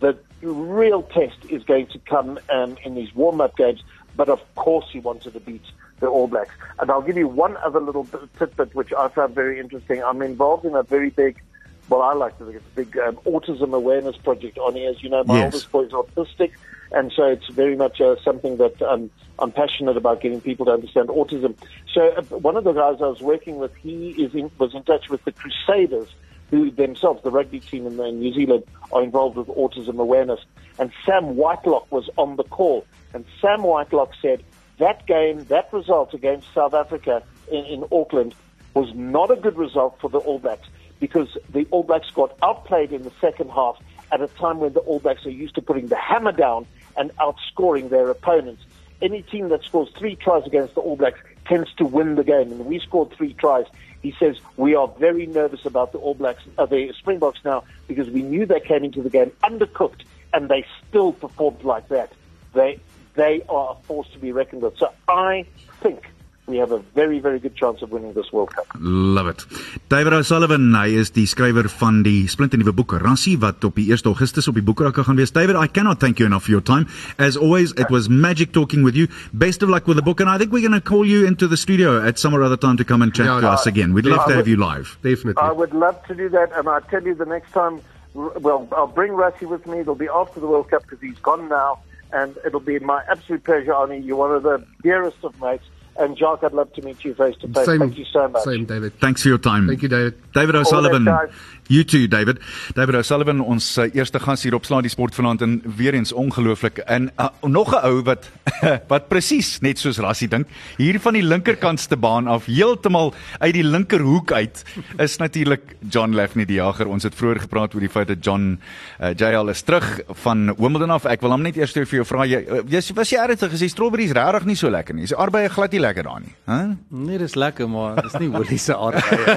The 0.00 0.16
real 0.42 1.02
test 1.02 1.38
is 1.48 1.64
going 1.64 1.86
to 1.88 1.98
come 2.00 2.38
um, 2.50 2.76
in 2.84 2.94
these 2.94 3.14
warm-up 3.14 3.56
games, 3.56 3.82
but 4.16 4.28
of 4.28 4.40
course 4.54 4.86
he 4.92 5.00
wanted 5.00 5.32
to 5.32 5.40
beat 5.40 5.62
the 6.00 6.06
All 6.06 6.28
Blacks. 6.28 6.54
And 6.78 6.90
I'll 6.90 7.02
give 7.02 7.16
you 7.16 7.26
one 7.26 7.56
other 7.58 7.80
little 7.80 8.06
tidbit 8.38 8.74
which 8.74 8.92
I 8.92 9.08
found 9.08 9.34
very 9.34 9.58
interesting. 9.58 10.02
I'm 10.02 10.22
involved 10.22 10.64
in 10.64 10.76
a 10.76 10.84
very 10.84 11.10
big, 11.10 11.42
well, 11.88 12.02
I 12.02 12.12
like 12.14 12.38
to 12.38 12.44
think 12.44 12.56
it's 12.56 12.66
a 12.66 12.76
big 12.76 12.96
um, 12.98 13.16
autism 13.26 13.74
awareness 13.74 14.16
project 14.16 14.58
on 14.58 14.74
here. 14.76 14.90
As 14.90 15.02
you 15.02 15.08
know, 15.08 15.24
my 15.24 15.38
Yes. 15.38 15.44
oldest 15.46 15.72
boy 15.72 15.82
is 15.82 15.92
autistic, 15.92 16.52
and 16.92 17.10
so 17.16 17.24
it's 17.24 17.48
very 17.48 17.74
much 17.74 18.00
uh, 18.00 18.14
something 18.24 18.58
that 18.58 18.80
um, 18.82 19.10
I'm 19.40 19.50
passionate 19.50 19.96
about 19.96 20.20
getting 20.20 20.40
people 20.40 20.66
to 20.66 20.72
understand 20.72 21.08
autism. 21.08 21.56
So 21.92 22.08
uh, 22.16 22.22
one 22.38 22.56
of 22.56 22.62
the 22.64 22.72
guys 22.72 22.98
I 23.00 23.08
was 23.08 23.20
working 23.20 23.56
with, 23.56 23.74
he 23.76 24.10
is 24.10 24.34
in, 24.34 24.50
was 24.58 24.74
in 24.74 24.84
touch 24.84 25.08
with 25.10 25.24
the 25.24 25.32
Crusaders, 25.32 26.08
who 26.50 26.70
themselves, 26.70 27.22
the 27.22 27.30
rugby 27.30 27.60
team 27.60 27.86
in, 27.86 28.00
in 28.00 28.20
New 28.20 28.32
Zealand, 28.32 28.64
are 28.92 29.02
involved 29.02 29.36
with 29.36 29.48
autism 29.48 29.98
awareness. 29.98 30.40
And 30.78 30.92
Sam 31.04 31.36
Whitelock 31.36 31.90
was 31.90 32.08
on 32.16 32.36
the 32.36 32.44
call, 32.44 32.86
and 33.12 33.24
Sam 33.40 33.62
Whitelock 33.62 34.12
said 34.22 34.42
that 34.78 35.06
game, 35.06 35.44
that 35.44 35.72
result 35.72 36.14
against 36.14 36.52
South 36.54 36.74
Africa 36.74 37.22
in, 37.50 37.64
in 37.64 37.84
Auckland, 37.92 38.34
was 38.74 38.92
not 38.94 39.30
a 39.30 39.36
good 39.36 39.56
result 39.56 39.98
for 40.00 40.08
the 40.08 40.18
All 40.18 40.38
Blacks 40.38 40.68
because 41.00 41.36
the 41.52 41.66
All 41.70 41.82
Blacks 41.82 42.10
got 42.10 42.36
outplayed 42.42 42.92
in 42.92 43.02
the 43.02 43.12
second 43.20 43.50
half 43.50 43.76
at 44.12 44.20
a 44.20 44.28
time 44.28 44.58
when 44.58 44.72
the 44.72 44.80
All 44.80 45.00
Blacks 45.00 45.26
are 45.26 45.30
used 45.30 45.54
to 45.56 45.62
putting 45.62 45.88
the 45.88 45.96
hammer 45.96 46.32
down 46.32 46.66
and 46.96 47.10
outscoring 47.16 47.90
their 47.90 48.08
opponents. 48.08 48.62
Any 49.00 49.22
team 49.22 49.48
that 49.50 49.64
scores 49.64 49.88
three 49.96 50.16
tries 50.16 50.44
against 50.46 50.74
the 50.74 50.80
All 50.80 50.96
Blacks 50.96 51.20
tends 51.46 51.72
to 51.74 51.84
win 51.84 52.16
the 52.16 52.24
game, 52.24 52.52
and 52.52 52.66
we 52.66 52.78
scored 52.80 53.12
three 53.12 53.32
tries. 53.34 53.64
He 54.02 54.14
says 54.18 54.38
we 54.56 54.74
are 54.74 54.88
very 54.88 55.26
nervous 55.26 55.66
about 55.66 55.92
the 55.92 55.98
All 55.98 56.14
Blacks, 56.14 56.42
uh, 56.56 56.66
the 56.66 56.92
Springboks 56.98 57.40
now, 57.44 57.64
because 57.86 58.08
we 58.08 58.22
knew 58.22 58.46
they 58.46 58.60
came 58.60 58.84
into 58.84 59.02
the 59.02 59.10
game 59.10 59.32
undercooked, 59.42 60.02
and 60.32 60.48
they 60.48 60.64
still 60.88 61.12
performed 61.12 61.64
like 61.64 61.88
that. 61.88 62.12
They 62.54 62.80
they 63.14 63.42
are 63.48 63.72
a 63.72 63.86
force 63.86 64.08
to 64.12 64.18
be 64.18 64.30
reckoned 64.32 64.62
with. 64.62 64.78
So 64.78 64.92
I 65.08 65.46
think 65.80 66.08
we 66.48 66.58
have 66.58 66.72
a 66.72 66.80
very 66.94 67.18
very 67.20 67.38
good 67.38 67.54
chance 67.54 67.82
of 67.82 67.90
winning 67.92 68.12
this 68.14 68.32
World 68.32 68.54
Cup. 68.54 68.66
Love 68.80 69.28
it. 69.28 69.44
David 69.88 70.12
O'Sullivan, 70.12 70.74
hy 70.74 70.88
is 70.98 71.12
die 71.16 71.26
skrywer 71.28 71.68
van 71.80 72.02
die 72.02 72.26
splinternuwe 72.28 72.72
boek 72.72 72.96
Rassie 73.02 73.36
wat 73.38 73.64
op 73.64 73.76
die 73.76 73.90
1 73.92 74.06
Augustus 74.10 74.48
op 74.48 74.54
die 74.58 74.64
boekrakke 74.64 75.04
gaan 75.04 75.16
wees. 75.20 75.32
David, 75.32 75.56
I 75.56 75.66
cannot 75.68 76.00
thank 76.00 76.18
you 76.18 76.26
enough 76.26 76.44
for 76.48 76.52
your 76.56 76.64
time. 76.64 76.86
As 77.18 77.36
always, 77.36 77.72
it 77.76 77.90
was 77.90 78.08
magic 78.08 78.52
talking 78.52 78.82
with 78.84 78.96
you. 78.96 79.08
Best 79.32 79.62
of 79.62 79.68
luck 79.68 79.86
with 79.86 79.96
the 79.96 80.02
book 80.02 80.20
and 80.20 80.30
I 80.30 80.38
think 80.38 80.52
we're 80.52 80.66
going 80.66 80.80
to 80.80 80.80
call 80.80 81.04
you 81.04 81.26
into 81.26 81.46
the 81.46 81.56
studio 81.56 82.02
at 82.04 82.18
some 82.18 82.34
or 82.34 82.42
other 82.42 82.56
time 82.56 82.76
to 82.78 82.84
come 82.84 83.02
and 83.02 83.14
chat 83.14 83.26
Yeah, 83.26 83.36
to 83.36 83.42
no, 83.42 83.50
us 83.50 83.66
again. 83.66 83.92
We'd 83.92 84.06
love 84.06 84.26
to 84.26 84.34
I 84.34 84.36
have 84.36 84.48
you 84.48 84.56
live. 84.56 84.98
Definitely. 85.02 85.42
I 85.42 85.52
would 85.52 85.74
love 85.74 86.02
to 86.06 86.14
do 86.14 86.28
that, 86.30 86.52
and 86.54 86.68
I'll 86.68 86.80
tell 86.80 87.02
you, 87.02 87.14
the 87.14 87.26
next 87.26 87.52
time, 87.52 87.80
well, 88.14 88.66
I'll 88.72 88.86
bring 88.86 89.12
Rassie 89.12 89.48
with 89.48 89.66
me. 89.66 89.80
It'll 89.80 89.94
be 89.94 90.08
after 90.08 90.40
the 90.40 90.46
World 90.46 90.70
Cup 90.70 90.82
because 90.82 91.00
he's 91.00 91.18
gone 91.18 91.48
now, 91.48 91.80
and 92.12 92.36
it'll 92.44 92.60
be 92.60 92.78
my 92.78 93.02
absolute 93.10 93.44
pleasure, 93.44 93.72
Arnie. 93.72 94.04
You're 94.04 94.16
one 94.16 94.34
of 94.34 94.42
the 94.42 94.64
dearest 94.82 95.18
of 95.22 95.40
mates, 95.40 95.64
and 95.98 96.16
Jacques, 96.16 96.44
I'd 96.44 96.52
love 96.52 96.72
to 96.74 96.82
meet 96.82 97.04
you 97.04 97.14
face 97.14 97.36
to 97.40 97.48
face. 97.48 97.66
Thank 97.66 97.98
you 97.98 98.04
so 98.12 98.28
much. 98.28 98.44
Same, 98.44 98.64
David. 98.64 98.98
Thanks 99.00 99.22
for 99.22 99.28
your 99.28 99.38
time. 99.38 99.66
Thank 99.66 99.82
you, 99.82 99.88
David. 99.88 100.14
David 100.32 100.54
All 100.54 100.62
the 100.62 100.68
O'Sullivan, 100.68 101.04
guys. 101.04 101.30
You 101.68 101.84
too 101.84 102.08
David. 102.08 102.38
David 102.72 102.96
O'Sullivan 102.96 103.42
ons 103.44 103.64
uh, 103.76 103.84
eerste 103.92 104.16
gas 104.24 104.40
hier 104.46 104.54
op 104.56 104.64
Slaa 104.64 104.80
die 104.80 104.88
Sport 104.88 105.12
vanaand 105.12 105.42
en 105.44 105.58
weer 105.76 105.92
eens 105.92 106.14
ongelooflik. 106.16 106.78
En 106.88 107.10
uh, 107.20 107.26
nog 107.44 107.74
'n 107.76 107.84
ou 107.84 108.02
wat 108.02 108.30
wat 108.92 109.08
presies 109.08 109.58
net 109.60 109.78
soos 109.78 109.98
Rassie 110.00 110.28
dink, 110.28 110.48
hier 110.78 110.96
van 111.00 111.12
die 111.12 111.22
linkerkantste 111.22 111.96
baan 111.96 112.26
af 112.26 112.46
heeltemal 112.46 113.12
uit 113.38 113.52
die 113.52 113.64
linkerhoek 113.64 114.32
uit 114.32 114.64
is 114.96 115.16
natuurlik 115.16 115.76
John 115.90 116.14
Lafney 116.14 116.46
die 116.46 116.56
jager. 116.56 116.88
Ons 116.88 117.02
het 117.02 117.14
vroeër 117.14 117.40
gepraat 117.40 117.74
oor 117.74 117.84
die 117.84 117.92
feit 117.92 118.08
dat 118.08 118.24
John 118.24 118.56
uh, 119.00 119.12
JL 119.12 119.48
is 119.48 119.62
terug 119.62 120.00
van 120.24 120.54
Wimbledon 120.56 120.90
af. 120.90 121.04
Ek 121.04 121.20
wil 121.20 121.36
hom 121.36 121.42
net 121.42 121.56
eers 121.56 121.76
vir 121.76 122.00
jou 122.00 122.06
vra 122.06 122.24
jy 122.24 122.40
uh, 122.48 122.94
was 122.96 123.12
jy 123.12 123.20
ernstig 123.20 123.52
gesê 123.52 123.68
strawberries 123.68 124.16
regtig 124.16 124.44
nie 124.44 124.56
so 124.56 124.70
lekker 124.72 124.96
nie. 124.96 125.04
Is 125.04 125.12
arbeie 125.12 125.52
glad 125.52 125.72
nie 125.76 125.84
lekker 125.84 126.08
daar 126.08 126.20
nie, 126.24 126.32
hè? 126.48 126.62
Huh? 126.62 126.76
Nee, 126.88 127.18
dis 127.18 127.34
lekker, 127.34 127.68
maar 127.68 128.00
dis 128.02 128.16
nie 128.16 128.32
olie 128.40 128.58
se 128.58 128.72
arbeie. 128.72 129.36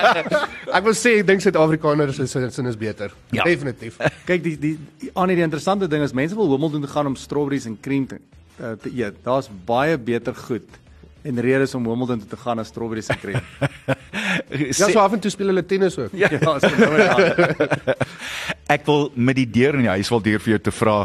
ek 0.76 0.84
wil 0.84 0.92
sê 0.92 1.16
ek 1.24 1.26
dink 1.32 1.40
Suid-Afrikaners 1.54 2.18
is 2.18 2.30
sin 2.54 2.66
is 2.66 2.76
beter. 2.76 3.12
Ja. 3.30 3.44
Definitief. 3.44 3.98
Kyk 4.28 4.42
die 4.42 4.54
die 4.58 5.10
aan 5.14 5.30
die 5.30 5.42
interessante 5.42 5.88
ding 5.88 6.02
is 6.02 6.14
mense 6.16 6.34
wil 6.34 6.50
Wimbledon 6.50 6.82
toe 6.82 6.90
gaan 6.90 7.06
om 7.12 7.16
strawberries 7.16 7.68
en 7.70 7.76
cream 7.80 8.08
te, 8.10 8.18
uh, 8.58 8.74
te 8.80 8.90
eet. 8.90 9.20
Daar's 9.22 9.50
baie 9.66 9.98
beter 9.98 10.34
goed 10.34 10.80
en 11.24 11.38
redes 11.40 11.74
om 11.74 11.86
Wimbledon 11.86 12.24
toe 12.24 12.28
te 12.28 12.40
gaan 12.40 12.58
as 12.58 12.72
strawberries 12.72 13.08
en 13.14 13.20
cream. 13.22 13.40
ja, 14.66 14.72
so 14.72 14.98
af 14.98 15.14
en 15.14 15.22
toe 15.22 15.30
speel 15.30 15.52
hulle 15.52 15.64
tennis 15.66 15.98
ook. 15.98 16.16
Ja, 16.18 16.32
ja 16.34 16.58
so 16.58 16.72
nou 16.74 17.96
Ek 18.74 18.86
wil 18.88 19.10
met 19.14 19.38
die 19.38 19.46
deur 19.46 19.78
in 19.78 19.86
die 19.86 19.92
huis 19.92 20.10
wil 20.10 20.24
deur 20.24 20.42
vir 20.42 20.56
jou 20.56 20.60
te 20.66 20.74
vra, 20.74 20.98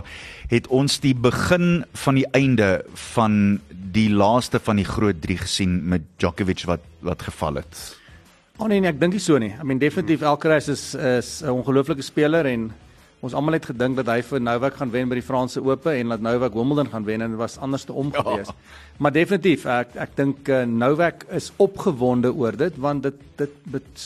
het 0.49 0.69
ons 0.73 0.97
die 1.03 1.13
begin 1.13 1.83
van 2.05 2.17
die 2.17 2.25
einde 2.33 2.71
van 3.13 3.59
die 3.69 4.09
laaste 4.09 4.61
van 4.63 4.81
die 4.81 4.87
groot 4.87 5.21
3 5.21 5.41
gesien 5.45 5.79
met 5.93 6.05
Djokovic 6.17 6.65
wat 6.69 6.85
wat 7.05 7.21
geval 7.29 7.61
het? 7.61 7.98
Oh 8.59 8.67
nee, 8.67 8.81
nee 8.83 8.89
ek 8.91 8.97
dink 8.99 9.13
nie 9.15 9.21
so 9.23 9.37
nie. 9.39 9.53
I 9.55 9.63
mean 9.63 9.79
definitief 9.79 10.23
Alcaraz 10.27 10.65
is 10.67 10.81
is 10.93 11.41
'n 11.41 11.47
ongelooflike 11.47 12.03
speler 12.03 12.45
en 12.45 12.73
ons 13.23 13.33
almal 13.33 13.53
het 13.55 13.65
gedink 13.65 13.95
dat 13.95 14.07
hy 14.07 14.21
vir 14.21 14.41
Novak 14.41 14.73
gaan 14.75 14.91
wen 14.91 15.07
by 15.07 15.15
die 15.15 15.23
Franse 15.23 15.61
Ope 15.63 15.91
en 15.91 16.09
dat 16.09 16.19
Novak 16.19 16.53
Wimbledon 16.53 16.91
gaan 16.91 17.05
wen 17.05 17.21
en 17.21 17.29
dit 17.29 17.39
was 17.39 17.57
anders 17.57 17.85
te 17.85 17.93
omgewees. 17.93 18.47
Ja. 18.47 18.55
Maar 18.97 19.11
definitief 19.11 19.65
ek 19.65 19.95
ek 19.95 20.15
dink 20.15 20.49
uh, 20.49 20.65
Novak 20.65 21.23
is 21.31 21.53
opgewonde 21.55 22.33
oor 22.35 22.51
dit 22.51 22.75
want 22.75 23.03
dit 23.03 23.15
dit 23.37 23.49
dit 23.63 24.05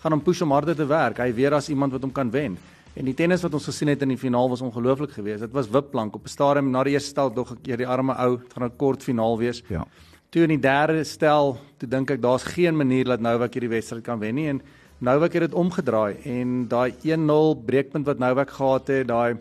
gaan 0.00 0.12
hom 0.12 0.22
push 0.22 0.40
om 0.40 0.50
harder 0.50 0.76
te 0.76 0.86
werk. 0.86 1.18
Hy 1.18 1.34
weer 1.34 1.54
as 1.54 1.68
iemand 1.68 1.92
wat 1.92 2.00
hom 2.00 2.12
kan 2.12 2.30
wen. 2.30 2.56
En 2.96 3.04
die 3.04 3.14
tennis 3.14 3.42
wat 3.42 3.52
ons 3.52 3.68
gesien 3.68 3.88
het 3.88 4.00
in 4.02 4.08
die 4.08 4.18
finaal 4.18 4.48
was 4.48 4.64
ongelooflik 4.64 5.12
geweest. 5.12 5.40
Dit 5.40 5.52
was 5.52 5.68
wipplank 5.68 6.14
op 6.14 6.24
'n 6.24 6.28
stadium 6.28 6.70
na 6.70 6.84
die 6.84 6.92
eerste 6.92 7.10
stel 7.10 7.34
dog 7.34 7.52
ek 7.52 7.76
die 7.76 7.86
arme 7.86 8.16
ou, 8.16 8.38
dit 8.38 8.52
gaan 8.52 8.64
'n 8.64 8.76
kort 8.76 9.02
finaal 9.02 9.38
wees. 9.38 9.62
Ja. 9.68 9.84
Toe 10.30 10.44
in 10.46 10.52
die 10.52 10.62
derde 10.62 11.00
stel, 11.02 11.56
toe 11.82 11.88
dink 11.90 12.12
ek 12.14 12.20
daar's 12.22 12.44
geen 12.46 12.76
manier 12.78 13.08
dat 13.08 13.22
Novak 13.24 13.56
hierdie 13.56 13.72
wedstryd 13.72 14.04
kan 14.06 14.20
wen 14.20 14.36
nie 14.38 14.44
en 14.46 14.60
Novak 15.02 15.34
het 15.34 15.48
dit 15.48 15.54
omgedraai 15.58 16.20
en 16.22 16.52
daai 16.70 16.92
1-0 17.02 17.64
breekpunt 17.66 18.06
wat 18.06 18.20
Novak 18.22 18.52
gehad 18.54 18.92
het, 18.94 19.08
daai 19.08 19.40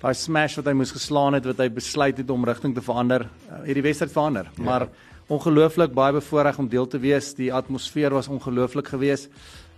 daai 0.00 0.14
smash 0.18 0.56
wat 0.58 0.66
hy 0.66 0.74
moes 0.74 0.90
geslaan 0.90 1.38
het 1.38 1.46
wat 1.46 1.62
hy 1.62 1.68
besluit 1.76 2.18
het 2.18 2.32
om 2.34 2.42
rigting 2.50 2.74
te 2.74 2.82
verander, 2.82 3.28
uh, 3.46 3.60
het 3.62 3.78
die 3.78 3.84
wedstryd 3.86 4.10
verander. 4.10 4.50
Ja. 4.56 4.64
Maar 4.66 4.88
ongelooflik 5.30 5.94
baie 5.94 6.16
bevoorreg 6.18 6.58
om 6.58 6.66
deel 6.68 6.90
te 6.90 6.98
wees. 6.98 7.30
Die 7.38 7.52
atmosfeer 7.54 8.12
was 8.18 8.26
ongelooflik 8.28 8.90
geweest. 8.90 9.30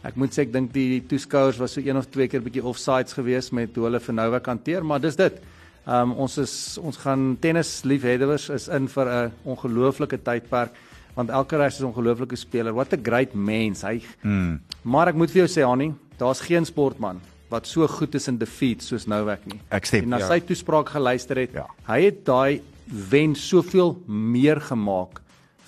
Ek 0.09 0.17
moet 0.17 0.33
sê 0.33 0.47
ek 0.47 0.57
dink 0.57 0.73
die 0.73 1.03
toeskouers 1.05 1.61
was 1.61 1.77
so 1.77 1.85
een 1.85 2.01
of 2.01 2.09
twee 2.09 2.31
keer 2.33 2.41
bietjie 2.41 2.65
offsides 2.65 3.13
geweest 3.19 3.53
met 3.53 3.77
hoe 3.77 3.91
hulle 3.91 4.01
vir 4.01 4.19
Novak 4.23 4.49
hanteer, 4.55 4.89
maar 4.89 5.05
dis 5.05 5.21
dit. 5.21 5.37
Um, 5.87 6.17
ons 6.19 6.35
is 6.43 6.53
ons 6.83 6.97
gaan 6.99 7.37
tennis 7.39 7.85
liefhebbers 7.87 8.49
is 8.51 8.67
in 8.69 8.89
vir 8.89 9.07
'n 9.07 9.33
ongelooflike 9.45 10.19
tydperk 10.19 10.75
want 11.15 11.31
elke 11.31 11.57
res 11.57 11.75
is 11.75 11.81
'n 11.81 11.93
ongelooflike 11.93 12.37
speler. 12.37 12.75
What 12.75 12.93
a 12.93 12.99
great 13.03 13.35
mens 13.35 13.83
hy. 13.83 14.03
Mm. 14.23 14.61
Maar 14.83 15.09
ek 15.09 15.15
moet 15.15 15.31
vir 15.31 15.47
jou 15.47 15.49
sê 15.49 15.63
Annie, 15.65 15.95
daar's 16.19 16.41
geen 16.41 16.65
sportman 16.65 17.21
wat 17.49 17.67
so 17.67 17.87
goed 17.87 18.15
is 18.15 18.29
in 18.29 18.39
defeat 18.39 18.83
soos 18.83 19.07
Novak 19.07 19.47
nie. 19.47 19.61
Ek 19.71 19.87
stem. 19.87 20.03
En 20.03 20.09
na 20.09 20.19
ja. 20.19 20.27
sy 20.27 20.41
toespraak 20.41 20.89
geluister 20.89 21.37
het, 21.37 21.53
ja. 21.53 21.67
hy 21.87 22.01
het 22.03 22.25
daai 22.25 22.61
wen 23.11 23.35
soveel 23.35 24.03
meer 24.07 24.61
gemaak 24.61 25.23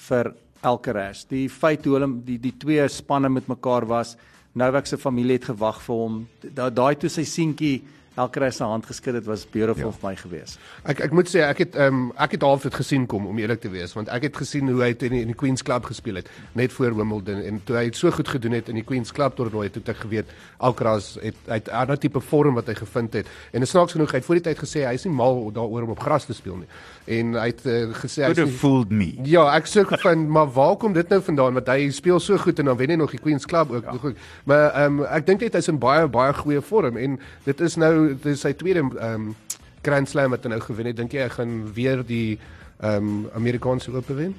vir 0.09 0.35
elke 0.63 0.93
res. 0.93 1.25
Die 1.25 1.49
feit 1.49 1.85
hoe 1.85 1.95
hulle 1.95 2.11
die 2.25 2.39
die 2.39 2.55
twee 2.59 2.89
spanne 2.89 3.29
met 3.29 3.47
mekaar 3.47 3.87
was, 3.87 4.17
Novak 4.55 4.87
se 4.87 4.97
familie 4.99 5.37
het 5.39 5.45
gewag 5.45 5.81
vir 5.85 5.95
hom. 5.95 6.27
Daai 6.43 6.97
toe 6.99 7.09
sy 7.09 7.23
seentjie 7.23 7.85
Alkreis 8.19 8.59
se 8.59 8.67
hand 8.67 8.87
geskud 8.87 9.15
het 9.19 9.27
was 9.29 9.45
beautiful 9.47 9.93
ja. 9.93 9.97
vir 9.97 10.09
my 10.09 10.15
gewees. 10.19 10.57
Ek 10.89 11.03
ek 11.07 11.15
moet 11.17 11.31
sê 11.31 11.45
ek 11.47 11.63
het 11.65 11.79
ehm 11.79 11.95
um, 11.95 12.13
ek 12.19 12.37
het 12.37 12.47
half 12.47 12.67
dit 12.67 12.75
gesien 12.75 13.07
kom 13.07 13.27
om 13.31 13.39
eerlik 13.39 13.63
te 13.63 13.71
wees 13.73 13.95
want 13.97 14.11
ek 14.15 14.29
het 14.29 14.37
gesien 14.43 14.69
hoe 14.69 14.83
hy 14.83 14.91
in 14.93 15.15
die, 15.15 15.23
in 15.23 15.33
die 15.33 15.39
Queen's 15.39 15.63
Club 15.63 15.89
gespeel 15.89 16.21
het 16.21 16.31
net 16.59 16.75
voor 16.75 16.97
Wimbledon 16.99 17.43
en 17.43 17.61
toe 17.65 17.79
hy 17.79 17.85
het 17.89 17.97
so 17.97 18.11
goed 18.15 18.29
gedoen 18.29 18.59
het 18.59 18.69
in 18.69 18.81
die 18.81 18.87
Queen's 18.87 19.13
Club 19.15 19.37
toernooi 19.39 19.69
het 19.69 19.89
ek 19.89 20.03
geweet 20.05 20.31
Alkreis 20.59 21.17
het 21.23 21.39
uit 21.47 21.69
'n 21.69 21.75
ander 21.83 21.99
tipe 21.99 22.21
vorm 22.21 22.55
wat 22.55 22.67
hy 22.67 22.75
gevind 22.75 23.13
het 23.13 23.27
en 23.53 23.61
dit 23.61 23.69
snaaks 23.69 23.93
genoeg 23.93 24.13
hy 24.13 24.19
het 24.19 24.27
voor 24.27 24.41
die 24.41 24.47
tyd 24.51 24.59
gesê 24.59 24.87
hy 24.87 24.95
is 24.95 25.05
nie 25.05 25.15
mal 25.15 25.51
daaroor 25.53 25.83
om 25.83 25.95
op 25.97 26.01
gras 26.01 26.27
te 26.27 26.35
speel 26.35 26.57
nie 26.57 26.71
en 27.09 27.35
hy 27.39 27.47
het 27.49 27.65
uh, 27.67 27.95
gesê 28.03 28.25
hy 28.25 28.33
het 28.35 28.51
fooled 28.61 28.91
me. 28.93 29.09
Ja, 29.29 29.47
ek 29.57 29.69
sê 29.71 29.85
van 29.89 30.27
maar 30.35 30.51
waar 30.53 30.77
kom 30.77 30.93
dit 30.97 31.09
nou 31.09 31.21
vandaan 31.25 31.57
want 31.59 31.71
hy 31.73 31.89
speel 31.95 32.21
so 32.21 32.37
goed 32.41 32.59
en 32.61 32.71
dan 32.71 32.77
wen 32.77 32.93
hy 32.93 32.99
nog 33.01 33.15
die 33.15 33.21
Queen's 33.23 33.47
Club 33.49 33.73
ook 33.73 33.89
ja. 33.89 33.97
goed. 34.03 34.17
Maar 34.45 34.67
ehm 34.69 35.01
um, 35.01 35.07
ek 35.09 35.27
dink 35.27 35.45
net 35.47 35.57
hy's 35.59 35.71
in 35.73 35.81
baie 35.81 36.09
baie 36.09 36.35
goeie 36.37 36.63
vorm 36.65 36.97
en 37.01 37.19
dit 37.45 37.61
is 37.65 37.79
nou 37.81 38.08
dit 38.15 38.33
is 38.33 38.41
sy 38.47 38.53
tweede 38.59 38.85
ehm 38.87 39.29
um, 39.29 39.35
Grand 39.83 40.09
Slam 40.11 40.33
wat 40.35 40.45
hy 40.45 40.51
nou 40.51 40.61
gewen 40.61 40.89
het. 40.91 40.97
Dink 40.99 41.13
jy 41.15 41.23
hy 41.23 41.29
gaan 41.33 41.53
weer 41.75 42.03
die 42.07 42.39
ehm 42.81 42.97
um, 42.97 43.29
Amerikaanse 43.39 43.95
Ope 43.95 44.15
wen? 44.15 44.35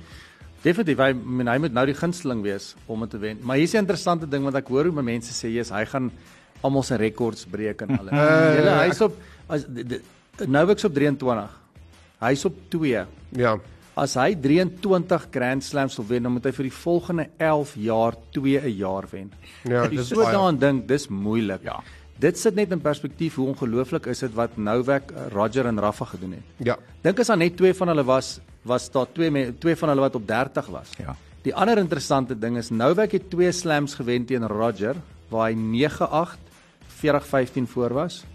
Definitief, 0.60 1.00
hy 1.00 1.14
men, 1.16 1.48
hy 1.48 1.56
moet 1.64 1.76
nou 1.76 1.86
die 1.88 1.96
gunsteling 1.96 2.42
wees 2.44 2.74
om 2.92 3.06
dit 3.06 3.14
te 3.16 3.22
wen. 3.22 3.40
Maar 3.42 3.62
hier's 3.62 3.74
'n 3.74 3.86
interessante 3.86 4.28
ding 4.28 4.44
wat 4.44 4.56
ek 4.56 4.68
hoor 4.68 4.92
hoe 4.92 5.02
mense 5.02 5.32
sê, 5.32 5.48
"Jesus, 5.48 5.72
hy 5.72 5.86
gaan 5.86 6.12
almal 6.62 6.84
se 6.84 6.96
rekords 6.96 7.46
breek 7.46 7.82
en 7.82 8.00
alles." 8.00 8.12
Uh, 8.12 8.56
Julle 8.58 8.76
hy's 8.84 9.02
op 9.02 9.16
as 9.48 9.66
Novak's 10.48 10.84
op 10.84 10.94
23. 10.94 11.50
Hy's 12.20 12.46
op 12.46 12.56
2. 12.70 13.06
Ja. 13.36 13.58
As 13.96 14.14
hy 14.16 14.36
23 14.36 15.28
Grand 15.32 15.64
Slams 15.64 15.96
wil 15.96 16.06
wen, 16.08 16.24
dan 16.24 16.32
moet 16.32 16.46
hy 16.46 16.52
vir 16.52 16.64
die 16.64 16.76
volgende 16.76 17.30
11 17.38 17.74
jaar 17.76 18.16
2 18.32 18.60
'n 18.62 18.76
jaar 18.78 19.06
wen. 19.12 19.32
Ja, 19.64 19.88
dis 19.88 20.08
so 20.08 20.16
daaraan 20.16 20.60
dink, 20.60 20.88
dis 20.88 21.08
moeilik. 21.08 21.64
Ja. 21.64 21.84
Dit 22.20 22.36
sit 22.36 22.56
net 22.56 22.74
in 22.76 22.82
perspektief 22.84 23.38
hoe 23.40 23.48
ongelooflik 23.54 24.10
is 24.12 24.20
dit 24.26 24.34
wat 24.36 24.58
Novak, 24.60 25.14
Roger 25.32 25.70
en 25.70 25.80
Rafa 25.80 26.06
gedoen 26.06 26.34
het. 26.36 26.66
Ja. 26.68 26.76
Dink 27.02 27.22
as 27.24 27.32
daar 27.32 27.40
net 27.40 27.56
twee 27.56 27.72
van 27.74 27.88
hulle 27.88 28.04
was, 28.04 28.40
was 28.68 28.90
daar 28.92 29.08
twee 29.16 29.54
twee 29.58 29.76
van 29.80 29.94
hulle 29.94 30.04
wat 30.04 30.18
op 30.20 30.26
30 30.28 30.68
was. 30.74 30.92
Ja. 31.00 31.16
Die 31.48 31.56
ander 31.56 31.80
interessante 31.80 32.36
ding 32.36 32.58
is 32.60 32.74
Novak 32.76 33.16
het 33.16 33.30
twee 33.32 33.52
slams 33.56 33.96
gewen 33.96 34.26
teen 34.28 34.44
Roger 34.48 35.00
waar 35.32 35.48
hy 35.48 35.56
9-8 35.56 36.52
40-15 37.00 37.72
voor 37.72 37.96
was 37.96 38.26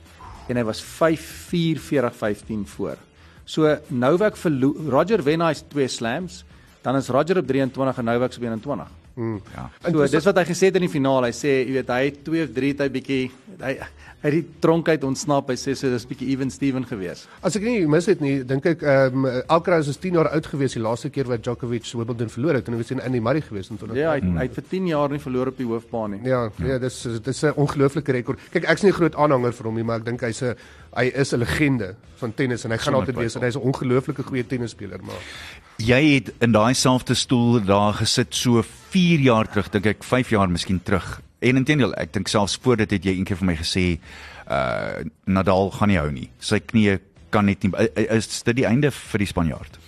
en 0.48 0.56
hy 0.56 0.64
was 0.64 0.80
5-4 0.80 1.76
40-15 1.76 2.64
voor. 2.76 2.96
So 3.44 3.76
Novak 3.88 4.40
verloor 4.40 4.88
Roger 4.88 5.20
wen 5.22 5.44
hy 5.44 5.52
twee 5.68 5.88
slams, 5.92 6.44
dan 6.80 6.96
is 6.96 7.12
Roger 7.12 7.44
op 7.44 7.46
23 7.46 7.98
en 8.00 8.04
Novak 8.04 8.32
op 8.32 8.42
21. 8.48 9.03
Mm, 9.14 9.40
ja. 9.54 9.68
So 9.86 10.06
dis 10.10 10.26
wat 10.26 10.40
hy 10.40 10.46
gesê 10.48 10.70
het 10.70 10.78
in 10.80 10.86
die 10.88 10.90
finaal. 10.90 11.28
Hy 11.28 11.34
sê, 11.36 11.52
jy 11.62 11.76
weet, 11.76 11.92
hy 11.94 12.08
het 12.08 12.22
2 12.26 12.46
of 12.48 12.54
3 12.56 12.72
tyd 12.80 12.94
bietjie 12.96 13.20
hy 13.60 13.74
uit 14.24 14.32
die 14.32 14.44
tronk 14.64 14.88
uit 14.88 15.04
ontsnap. 15.04 15.50
Hy 15.52 15.56
sê 15.60 15.74
so 15.76 15.90
dis 15.92 16.06
bietjie 16.08 16.30
even 16.32 16.50
Steven 16.52 16.86
gewees. 16.88 17.26
As 17.44 17.58
ek 17.58 17.66
nie 17.66 17.84
mis 17.90 18.08
het 18.08 18.22
nie, 18.24 18.38
dink 18.48 18.66
ek 18.70 18.84
ehm 18.84 19.26
um, 19.26 19.42
Alcaraz 19.52 19.90
is 19.92 20.00
10 20.00 20.16
jaar 20.18 20.30
oud 20.32 20.46
gewees 20.48 20.76
die 20.76 20.82
laaste 20.84 21.10
keer 21.12 21.28
wat 21.28 21.44
Djokovic 21.44 21.90
Wimbledon 21.92 22.32
verloor 22.32 22.58
het 22.58 22.68
en 22.68 22.76
hy 22.76 22.80
was 22.80 22.94
in 22.94 23.02
Andy 23.04 23.20
Murray 23.20 23.44
gewees 23.44 23.68
in 23.70 23.80
20. 23.80 23.98
Ja, 24.00 24.14
hy, 24.14 24.22
hy 24.38 24.46
het 24.48 24.56
vir 24.56 24.68
10 24.70 24.88
jaar 24.92 25.12
nie 25.12 25.20
verloor 25.20 25.52
op 25.52 25.60
die 25.60 25.68
hoofbaan 25.68 26.16
nie. 26.16 26.22
Ja, 26.28 26.46
ja, 26.64 26.78
dis 26.78 27.02
dis 27.24 27.44
'n 27.44 27.52
ongelooflike 27.60 28.12
rekord. 28.12 28.40
Kyk, 28.52 28.64
ek's 28.64 28.82
nie 28.82 28.92
'n 28.92 28.98
groot 29.00 29.14
aanhanger 29.14 29.52
vir 29.52 29.66
hom 29.66 29.74
nie, 29.74 29.84
maar 29.84 30.00
ek 30.00 30.06
dink 30.06 30.20
hy's 30.20 30.42
'n 30.42 30.56
hy 30.96 31.10
is 31.14 31.32
'n 31.34 31.38
legende 31.38 31.94
van 32.16 32.34
tennis 32.34 32.64
en 32.64 32.70
hy 32.70 32.78
gaan 32.78 32.94
altyd 32.94 33.16
wees 33.16 33.36
en 33.36 33.42
hy's 33.42 33.56
'n 33.56 33.66
ongelooflike 33.66 34.22
goeie 34.22 34.46
tennisspeler, 34.46 35.00
maar 35.02 35.20
jy 35.78 36.14
het 36.14 36.32
in 36.40 36.52
daai 36.52 36.74
selfde 36.74 37.14
stoel 37.14 37.60
daar 37.64 37.94
gesit 37.94 38.34
so 38.34 38.62
4 38.62 39.20
jaar 39.20 39.46
terug, 39.50 39.70
dink 39.70 39.86
ek 39.86 40.04
5 40.04 40.30
jaar 40.30 40.48
miskien 40.48 40.80
terug. 40.82 41.20
En 41.44 41.60
intendeel, 41.60 41.92
ek 42.00 42.14
dink 42.16 42.30
selfs 42.32 42.56
voor 42.62 42.80
dit 42.84 42.96
het 42.96 43.04
jy 43.04 43.18
eendag 43.18 43.40
vir 43.42 43.50
my 43.50 43.56
gesê 43.60 43.84
uh 44.48 45.04
Nadal 45.26 45.70
gaan 45.74 45.92
nie 45.92 46.00
hou 46.00 46.10
nie. 46.12 46.28
Sy 46.40 46.60
knie 46.64 46.98
kan 47.34 47.48
net 47.48 47.64
nie 47.64 47.72
is 48.14 48.42
dit 48.46 48.56
die 48.60 48.66
einde 48.68 48.90
vir 48.94 49.24
die 49.24 49.28
Spanjaard. 49.28 49.78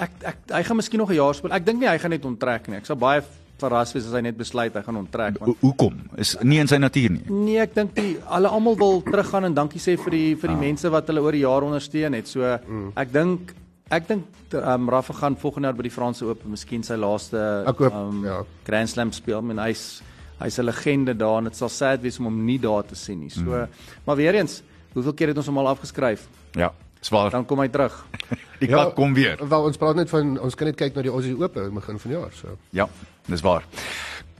Ek 0.00 0.18
ek 0.32 0.42
hy 0.52 0.62
gaan 0.68 0.78
miskien 0.78 1.00
nog 1.02 1.10
'n 1.10 1.20
jaar 1.20 1.34
speel. 1.34 1.52
Ek 1.52 1.64
dink 1.66 1.80
nie 1.80 1.88
hy 1.88 1.98
gaan 1.98 2.10
net 2.10 2.24
onttrek 2.24 2.68
nie. 2.68 2.76
Ek 2.76 2.86
sal 2.86 2.96
baie 2.96 3.22
verras 3.62 3.92
wees 3.94 4.06
as 4.06 4.12
hy 4.16 4.22
net 4.26 4.36
besluit 4.36 4.74
hy 4.74 4.82
gaan 4.82 5.00
onttrek 5.00 5.38
want 5.40 5.58
hoekom? 5.62 5.98
Is 6.16 6.36
nie 6.42 6.58
in 6.58 6.68
sy 6.68 6.78
natuur 6.82 7.10
nie. 7.10 7.24
Nee, 7.28 7.60
ek 7.62 7.74
dink 7.74 7.94
die 7.94 8.16
alle 8.26 8.48
almal 8.48 8.76
wil 8.76 9.02
teruggaan 9.06 9.44
en 9.50 9.54
dankie 9.54 9.80
sê 9.80 9.96
vir 9.96 10.16
die 10.16 10.34
vir 10.36 10.54
die 10.54 10.58
ah. 10.58 10.64
mense 10.66 10.90
wat 10.90 11.10
hulle 11.10 11.24
oor 11.24 11.36
die 11.36 11.44
jaar 11.44 11.66
ondersteun 11.66 12.18
het. 12.18 12.28
So 12.28 12.40
mm. 12.42 12.92
ek 12.96 13.12
dink 13.12 13.54
ek 13.92 14.08
dink 14.08 14.56
um, 14.56 14.88
Rafa 14.88 15.12
gaan 15.12 15.36
volgende 15.36 15.68
jaar 15.68 15.76
by 15.76 15.82
die 15.82 15.94
Franse 15.94 16.24
Ope 16.24 16.48
miskien 16.48 16.82
sy 16.82 16.96
laaste 16.96 17.40
hoop, 17.68 17.92
um, 17.92 18.24
ja. 18.24 18.42
Grand 18.64 18.88
Slam 18.88 19.12
speel. 19.12 19.42
Mean, 19.44 19.60
hy's 19.60 20.02
hy's 20.42 20.58
'n 20.58 20.64
legende 20.64 21.16
daar 21.16 21.38
en 21.38 21.44
dit 21.44 21.56
sal 21.56 21.68
sad 21.68 22.00
wees 22.00 22.18
om 22.18 22.24
hom 22.24 22.44
nie 22.44 22.58
daar 22.58 22.84
te 22.84 22.94
sien 22.94 23.18
nie. 23.18 23.30
So, 23.30 23.40
mm. 23.40 23.68
maar 24.04 24.16
weer 24.16 24.34
eens, 24.34 24.62
hoeveel 24.92 25.12
keer 25.12 25.28
het 25.28 25.36
ons 25.36 25.46
hom 25.46 25.58
al 25.58 25.68
afgeskryf? 25.68 26.28
Ja, 26.52 26.72
swaar. 27.00 27.30
Dan 27.30 27.46
kom 27.46 27.60
hy 27.60 27.68
terug. 27.68 28.04
die 28.62 28.68
ja, 28.68 28.84
kak 28.84 28.94
kom 28.94 29.14
weer. 29.14 29.38
Wel 29.48 29.62
ons 29.62 29.76
praat 29.76 29.94
net 29.94 30.10
van 30.10 30.38
ons 30.40 30.54
kan 30.54 30.66
net 30.66 30.76
kyk 30.76 30.94
na 30.94 31.02
die 31.02 31.10
Aussie 31.10 31.36
Ope 31.36 31.70
begin 31.70 31.98
van 31.98 32.10
jaar, 32.10 32.32
so. 32.32 32.56
Ja, 32.70 32.88
dis 33.26 33.40
waar. 33.40 33.64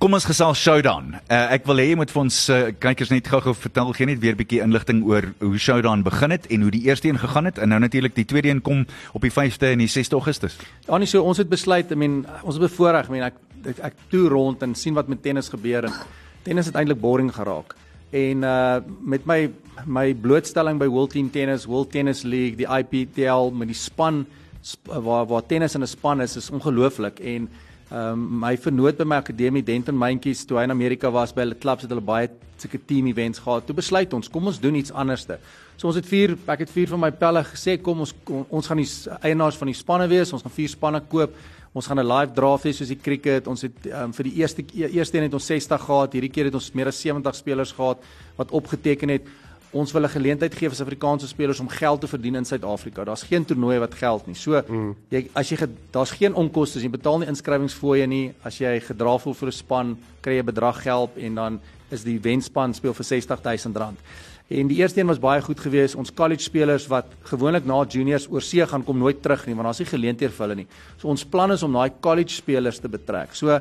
Kom 0.02 0.16
ons 0.16 0.24
gesels 0.26 0.58
Showdown. 0.58 1.12
Uh, 1.30 1.36
ek 1.54 1.66
wil 1.70 1.78
hê 1.78 1.84
jy 1.92 1.96
moet 2.00 2.10
vir 2.10 2.20
ons 2.24 2.36
uh, 2.50 2.56
kykers 2.74 3.12
net 3.12 3.28
gou-gou 3.30 3.52
vertel 3.54 3.92
gee 3.94 4.08
net 4.10 4.18
weer 4.18 4.34
'n 4.34 4.40
bietjie 4.40 4.58
inligting 4.64 5.04
oor 5.06 5.28
hoe 5.38 5.58
Showdown 5.58 6.02
begin 6.02 6.34
het 6.34 6.48
en 6.50 6.62
hoe 6.66 6.72
die 6.74 6.82
eerste 6.90 7.06
een 7.06 7.22
gegaan 7.22 7.46
het 7.46 7.58
en 7.62 7.70
nou 7.70 7.78
natuurlik 7.78 8.16
die 8.16 8.24
tweede 8.26 8.48
een 8.50 8.62
kom 8.66 8.82
op 9.14 9.22
die 9.22 9.30
5de 9.30 9.70
en 9.70 9.78
die 9.78 9.86
6de 9.86 10.18
Augustus. 10.18 10.58
Ja, 10.88 10.98
nie 10.98 11.06
so 11.06 11.22
ons 11.22 11.38
het 11.38 11.48
besluit, 11.48 11.92
I 11.92 11.94
mean, 11.94 12.26
ons 12.42 12.58
het 12.58 12.66
bevoorreg, 12.66 13.06
I 13.06 13.12
mean, 13.12 13.30
ek 13.30 13.38
ek, 13.66 13.78
ek 13.78 13.94
toe 14.10 14.28
rond 14.28 14.62
en 14.62 14.74
sien 14.74 14.94
wat 14.94 15.08
met 15.08 15.22
tennis 15.22 15.48
gebeur 15.48 15.84
en 15.84 15.96
tennis 16.42 16.66
het 16.66 16.76
eintlik 16.76 17.00
boring 17.00 17.32
geraak. 17.34 17.76
En 18.12 18.44
uh 18.44 18.80
met 19.00 19.26
my 19.26 19.50
my 19.86 20.14
blootstelling 20.14 20.78
by 20.78 20.86
World 20.86 21.10
Team 21.10 21.30
Tennis, 21.30 21.64
World 21.64 21.90
Tennis 21.90 22.22
League, 22.22 22.56
die 22.56 22.68
IPTL 22.68 23.50
met 23.50 23.68
die 23.68 23.78
span 23.78 24.26
sp 24.62 24.94
waar 25.02 25.26
waar 25.26 25.46
tennis 25.46 25.74
in 25.74 25.82
'n 25.82 25.86
span 25.86 26.20
is, 26.20 26.36
is 26.36 26.50
ongelooflik 26.50 27.20
en 27.20 27.48
Ehm 27.92 28.12
um, 28.12 28.20
my 28.40 28.56
vernoot 28.56 28.96
by 28.96 29.04
my 29.04 29.16
akademie 29.20 29.60
Denton 29.62 29.98
Myntjies 29.98 30.46
toe 30.48 30.56
hy 30.56 30.62
in 30.64 30.72
Amerika 30.72 31.10
was 31.12 31.34
by 31.36 31.42
hulle 31.44 31.58
klubs 31.60 31.84
het 31.84 31.90
hulle 31.92 32.00
baie 32.00 32.30
sulke 32.56 32.78
team 32.88 33.10
events 33.10 33.42
gehad. 33.42 33.66
Toe 33.68 33.74
besluit 33.76 34.14
ons, 34.16 34.30
kom 34.32 34.46
ons 34.48 34.60
doen 34.62 34.78
iets 34.78 34.94
anderste. 34.96 35.36
So 35.76 35.90
ons 35.90 35.98
het 35.98 36.08
vier 36.08 36.32
ek 36.54 36.62
het 36.64 36.72
vier 36.72 36.88
van 36.88 37.02
my 37.02 37.10
pelle 37.12 37.42
gesê 37.50 37.74
kom 37.76 38.00
ons 38.00 38.14
kom, 38.24 38.46
ons 38.48 38.70
gaan 38.70 38.80
die 38.80 38.88
eienaars 39.28 39.58
van 39.60 39.68
die 39.68 39.76
spanne 39.76 40.06
wees. 40.08 40.32
Ons 40.32 40.46
gaan 40.46 40.54
vier 40.56 40.72
spanne 40.72 41.02
koop. 41.12 41.36
Ons 41.72 41.86
gaan 41.86 41.98
'n 41.98 42.06
live 42.06 42.32
draft 42.32 42.64
hê 42.64 42.72
soos 42.72 42.88
die 42.88 43.00
cricket. 43.00 43.46
Ons 43.46 43.62
het 43.62 43.86
um, 43.86 44.12
vir 44.12 44.24
die 44.24 44.34
eerste 44.40 44.62
eerste 44.74 45.16
een 45.16 45.24
het 45.24 45.34
ons 45.34 45.46
60 45.46 45.80
gehad. 45.80 46.12
Hierdie 46.12 46.30
keer 46.30 46.44
het 46.44 46.54
ons 46.54 46.72
meer 46.72 46.86
as 46.86 47.00
70 47.00 47.34
spelers 47.34 47.72
gehad 47.72 47.98
wat 48.36 48.50
opgeteken 48.50 49.08
het. 49.08 49.22
Ons 49.72 49.92
wil 49.92 50.02
'n 50.02 50.08
geleentheid 50.08 50.54
gee 50.54 50.68
vir 50.68 50.76
Suid-Afrikaanse 50.76 51.28
spelers 51.28 51.60
om 51.60 51.68
geld 51.68 52.00
te 52.00 52.06
verdien 52.06 52.34
in 52.34 52.44
Suid-Afrika. 52.44 53.04
Daar's 53.04 53.22
geen 53.22 53.44
toernooie 53.44 53.78
wat 53.78 53.94
geld 53.94 54.26
nie. 54.26 54.34
So 54.34 54.62
mm. 54.68 54.96
jy 55.08 55.28
as 55.32 55.48
jy 55.48 55.56
daar's 55.90 56.10
geen 56.10 56.34
onkoste, 56.34 56.78
jy 56.78 56.90
betaal 56.90 57.18
nie 57.18 57.28
inskrywingsfooie 57.28 58.06
nie. 58.06 58.34
As 58.44 58.58
jy 58.58 58.80
gedra 58.80 59.18
voel 59.18 59.34
vir 59.34 59.48
'n 59.48 59.52
span, 59.52 59.98
kry 60.20 60.32
jy 60.32 60.42
'n 60.42 60.46
bedrag 60.46 60.82
geld 60.82 61.16
en 61.16 61.34
dan 61.34 61.60
is 61.90 62.04
die 62.04 62.18
wenspan 62.20 62.74
speel 62.74 62.92
vir 62.92 63.04
R60000. 63.04 63.96
En 64.52 64.68
die 64.68 64.76
eerste 64.82 65.00
een 65.00 65.08
was 65.08 65.20
baie 65.22 65.40
goed 65.40 65.60
geweest. 65.60 65.96
Ons 65.96 66.12
college 66.12 66.44
spelers 66.44 66.84
wat 66.92 67.14
gewoonlik 67.30 67.64
na 67.68 67.78
juniors 67.88 68.26
oor 68.28 68.44
see 68.44 68.66
gaan 68.68 68.84
kom 68.84 68.98
nooit 69.00 69.22
terug 69.24 69.46
nie, 69.46 69.54
want 69.56 69.70
daar's 69.70 69.80
nie 69.80 69.88
geleenthede 69.88 70.32
vir 70.34 70.44
hulle 70.44 70.58
nie. 70.60 70.66
So 71.00 71.08
ons 71.08 71.24
plan 71.24 71.54
is 71.54 71.64
om 71.64 71.72
daai 71.72 71.94
college 72.04 72.34
spelers 72.36 72.80
te 72.82 72.90
betrek. 72.92 73.32
So 73.38 73.60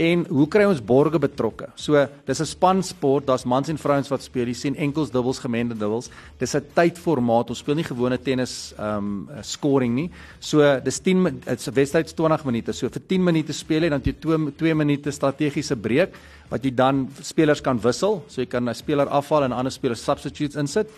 En 0.00 0.22
hoe 0.32 0.46
kry 0.48 0.64
ons 0.64 0.80
borge 0.80 1.18
betrokke? 1.20 1.66
So, 1.76 2.00
dis 2.24 2.40
'n 2.40 2.46
spansport, 2.46 3.26
daar's 3.26 3.44
mans 3.44 3.68
en 3.68 3.76
vrouens 3.76 4.08
wat 4.08 4.22
speel. 4.22 4.46
Jy 4.46 4.54
sien 4.54 4.76
enkels, 4.76 5.10
dubbels, 5.10 5.38
gemengde 5.38 5.76
dubbels. 5.76 6.08
Dis 6.38 6.54
'n 6.54 6.64
tydformaat. 6.74 7.50
Ons 7.50 7.58
speel 7.58 7.74
nie 7.74 7.84
gewone 7.84 8.18
tennis 8.18 8.72
ehm 8.78 8.96
um, 8.96 9.28
scoring 9.42 9.94
nie. 9.94 10.10
So, 10.38 10.80
dis 10.80 11.00
10 11.00 11.40
dit's 11.44 11.68
'n 11.68 11.74
wedstryd 11.74 12.16
20 12.16 12.44
minute. 12.44 12.72
So 12.72 12.88
vir 12.88 13.02
10 13.06 13.24
minute 13.24 13.52
speel 13.52 13.82
jy 13.82 13.88
dan 13.88 14.00
jy 14.02 14.14
2 14.18 14.52
2 14.56 14.74
minute 14.74 15.10
strategiese 15.10 15.76
breek 15.76 16.14
wat 16.48 16.64
jy 16.64 16.74
dan 16.74 17.10
spelers 17.20 17.60
kan 17.60 17.78
wissel. 17.78 18.24
So 18.28 18.40
jy 18.40 18.46
kan 18.46 18.68
'n 18.68 18.74
speler 18.74 19.06
afhaal 19.06 19.44
en 19.44 19.50
'n 19.50 19.56
ander 19.58 19.72
speler 19.72 19.96
substitutes 19.96 20.56
insit. 20.56 20.88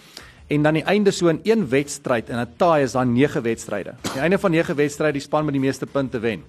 En 0.48 0.62
dan 0.62 0.74
die 0.74 0.84
einde 0.84 1.10
so 1.10 1.28
in 1.28 1.40
een 1.42 1.68
wedstryd 1.68 2.30
en 2.30 2.38
'n 2.38 2.48
tie 2.56 2.82
is 2.82 2.92
dan 2.92 3.12
9 3.12 3.42
wedstryde. 3.42 3.94
Die 4.14 4.20
einde 4.20 4.38
van 4.38 4.50
9 4.50 4.76
wedstryde 4.76 5.12
die 5.12 5.20
span 5.20 5.44
met 5.44 5.54
die 5.54 5.60
meeste 5.60 5.86
punte 5.86 6.20
wen. 6.20 6.42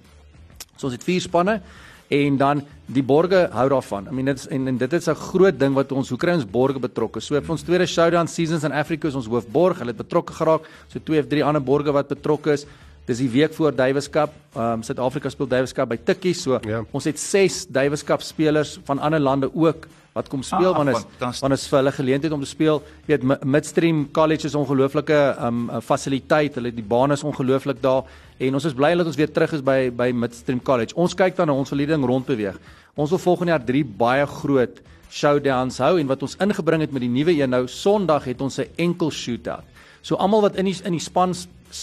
So 0.76 0.86
ons 0.86 0.94
het 0.94 1.04
4 1.04 1.20
spanne 1.20 1.60
en 2.08 2.36
dan 2.36 2.62
die 2.86 3.02
borge 3.02 3.48
hou 3.52 3.68
daarvan. 3.68 4.08
I 4.10 4.12
mean 4.12 4.28
dit 4.28 4.38
is, 4.38 4.46
en, 4.52 4.68
en 4.68 4.76
dit 4.78 4.92
is 4.92 5.08
'n 5.08 5.14
groot 5.14 5.58
ding 5.58 5.74
wat 5.74 5.92
ons 5.92 6.08
hoe 6.08 6.18
kry 6.18 6.34
ons 6.34 6.44
borge 6.44 6.78
betrokke. 6.78 7.20
So 7.20 7.40
vir 7.40 7.50
ons 7.50 7.62
tweede 7.62 7.86
showdown 7.86 8.26
seasons 8.26 8.64
in 8.64 8.72
Africa 8.72 9.08
is 9.08 9.14
ons 9.14 9.26
hoofborg, 9.26 9.78
hulle 9.78 9.92
het 9.92 10.02
betrokke 10.02 10.32
geraak. 10.32 10.68
So 10.88 10.98
twee 10.98 11.18
of 11.18 11.28
drie 11.28 11.44
ander 11.44 11.62
borge 11.62 11.92
wat 11.92 12.08
betrokke 12.08 12.52
is. 12.52 12.66
Dis 13.04 13.20
die 13.20 13.28
week 13.28 13.52
voor 13.52 13.74
Davis 13.76 14.08
Cup. 14.10 14.32
Ehm 14.54 14.78
um, 14.78 14.82
Suid-Afrika 14.82 15.28
speel 15.28 15.48
Davis 15.48 15.72
Cup 15.76 15.88
by 15.88 15.98
Tikkies. 16.04 16.42
So 16.42 16.58
ja. 16.64 16.84
ons 16.90 17.04
het 17.04 17.20
6 17.20 17.66
Davis 17.68 18.04
Cup 18.04 18.22
spelers 18.22 18.78
van 18.84 18.98
ander 18.98 19.20
lande 19.20 19.50
ook 19.52 19.88
wat 20.14 20.28
kom 20.30 20.42
speel 20.46 20.70
ah, 20.70 20.76
want 20.78 20.88
is 20.94 21.40
want 21.42 21.52
is 21.52 21.66
vir 21.66 21.80
hulle 21.80 21.92
geleentheid 21.92 22.32
om 22.32 22.40
te 22.40 22.48
speel. 22.48 22.80
Jy 23.04 23.18
weet 23.18 23.44
Midstream 23.44 24.04
College 24.14 24.46
is 24.46 24.54
ongelooflike 24.54 25.18
um 25.42 25.66
fasiliteit. 25.82 26.54
Hulle 26.54 26.72
die 26.72 26.86
baan 26.86 27.12
is 27.12 27.26
ongelooflik 27.26 27.82
daar 27.82 28.08
en 28.38 28.54
ons 28.54 28.68
is 28.70 28.76
bly 28.78 28.94
dat 28.96 29.10
ons 29.10 29.18
weer 29.20 29.32
terug 29.32 29.52
is 29.58 29.64
by 29.66 29.90
by 29.90 30.08
Midstream 30.14 30.62
College. 30.62 30.96
Ons 30.96 31.18
kyk 31.18 31.36
dan 31.36 31.50
na 31.50 31.58
ons 31.58 31.74
verleding 31.74 32.06
rondbeweeg. 32.06 32.56
Ons 32.94 33.10
wil 33.10 33.20
volgende 33.26 33.56
jaar 33.56 33.66
3 33.68 33.84
baie 34.00 34.26
groot 34.38 34.80
showdowns 35.10 35.78
hou 35.82 35.98
en 36.00 36.08
wat 36.08 36.22
ons 36.24 36.38
ingebring 36.40 36.86
het 36.86 36.94
met 36.94 37.04
die 37.04 37.12
nuwe 37.12 37.36
een 37.36 37.50
nou 37.50 37.66
Sondag 37.68 38.24
het 38.30 38.40
ons 38.40 38.58
'n 38.58 38.70
enkel 38.76 39.10
shootout. 39.10 39.73
So 40.04 40.18
almal 40.20 40.44
wat 40.44 40.58
in 40.60 40.68
die 40.68 40.76
in 40.84 40.92
die 40.98 41.02
span 41.02 41.32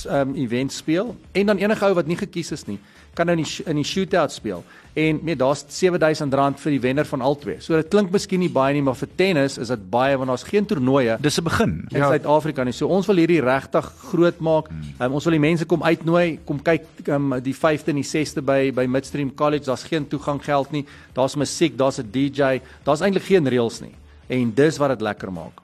um 0.07 0.35
event 0.39 0.71
speel 0.71 1.15
en 1.35 1.51
dan 1.51 1.57
enige 1.57 1.85
ou 1.85 1.95
wat 1.97 2.07
nie 2.07 2.19
gekies 2.19 2.53
is 2.55 2.67
nie 2.69 2.77
kan 3.13 3.27
nou 3.27 3.35
in 3.35 3.43
die 3.43 3.65
in 3.67 3.79
die 3.79 3.87
shootout 3.87 4.31
speel. 4.31 4.63
En 4.93 5.19
nee, 5.23 5.35
daar's 5.39 5.63
R7000 5.63 6.59
vir 6.63 6.73
die 6.73 6.79
wenner 6.83 7.07
van 7.07 7.23
albei. 7.23 7.57
So 7.63 7.75
dit 7.75 7.89
klink 7.91 8.11
miskien 8.11 8.41
nie 8.43 8.51
baie 8.51 8.75
nie, 8.75 8.83
maar 8.83 8.97
vir 8.99 9.09
tennis 9.19 9.57
is 9.61 9.71
dit 9.71 9.83
baie 9.91 10.17
want 10.19 10.31
daar's 10.31 10.45
geen 10.47 10.67
toernooie. 10.67 11.17
Dis 11.21 11.39
'n 11.39 11.43
begin 11.43 11.71
in 11.91 11.99
ja. 11.99 12.07
Suid-Afrika 12.07 12.63
nie. 12.63 12.73
So 12.73 12.87
ons 12.87 13.07
wil 13.07 13.17
hierdie 13.17 13.41
regtig 13.41 13.91
groot 14.11 14.39
maak. 14.39 14.67
Hmm. 14.67 14.83
Um, 14.99 15.13
ons 15.13 15.23
wil 15.23 15.31
die 15.31 15.39
mense 15.39 15.65
kom 15.65 15.83
uitnooi, 15.83 16.39
kom 16.45 16.61
kyk 16.61 16.85
um, 17.07 17.39
die 17.41 17.55
5de 17.55 17.87
en 17.87 17.95
die 17.95 18.07
6de 18.07 18.41
by 18.41 18.71
by 18.71 18.85
Midstream 18.85 19.33
College. 19.35 19.65
Daar's 19.65 19.83
geen 19.83 20.07
toegang 20.07 20.43
geld 20.43 20.71
nie. 20.71 20.85
Daar's 21.13 21.35
musiek, 21.35 21.77
daar's 21.77 21.99
'n 21.99 22.09
DJ. 22.11 22.61
Daar's 22.83 23.01
eintlik 23.01 23.23
geen 23.23 23.47
reëls 23.47 23.81
nie. 23.81 23.95
En 24.27 24.53
dis 24.53 24.77
wat 24.77 24.89
dit 24.89 25.01
lekker 25.01 25.31
maak. 25.31 25.61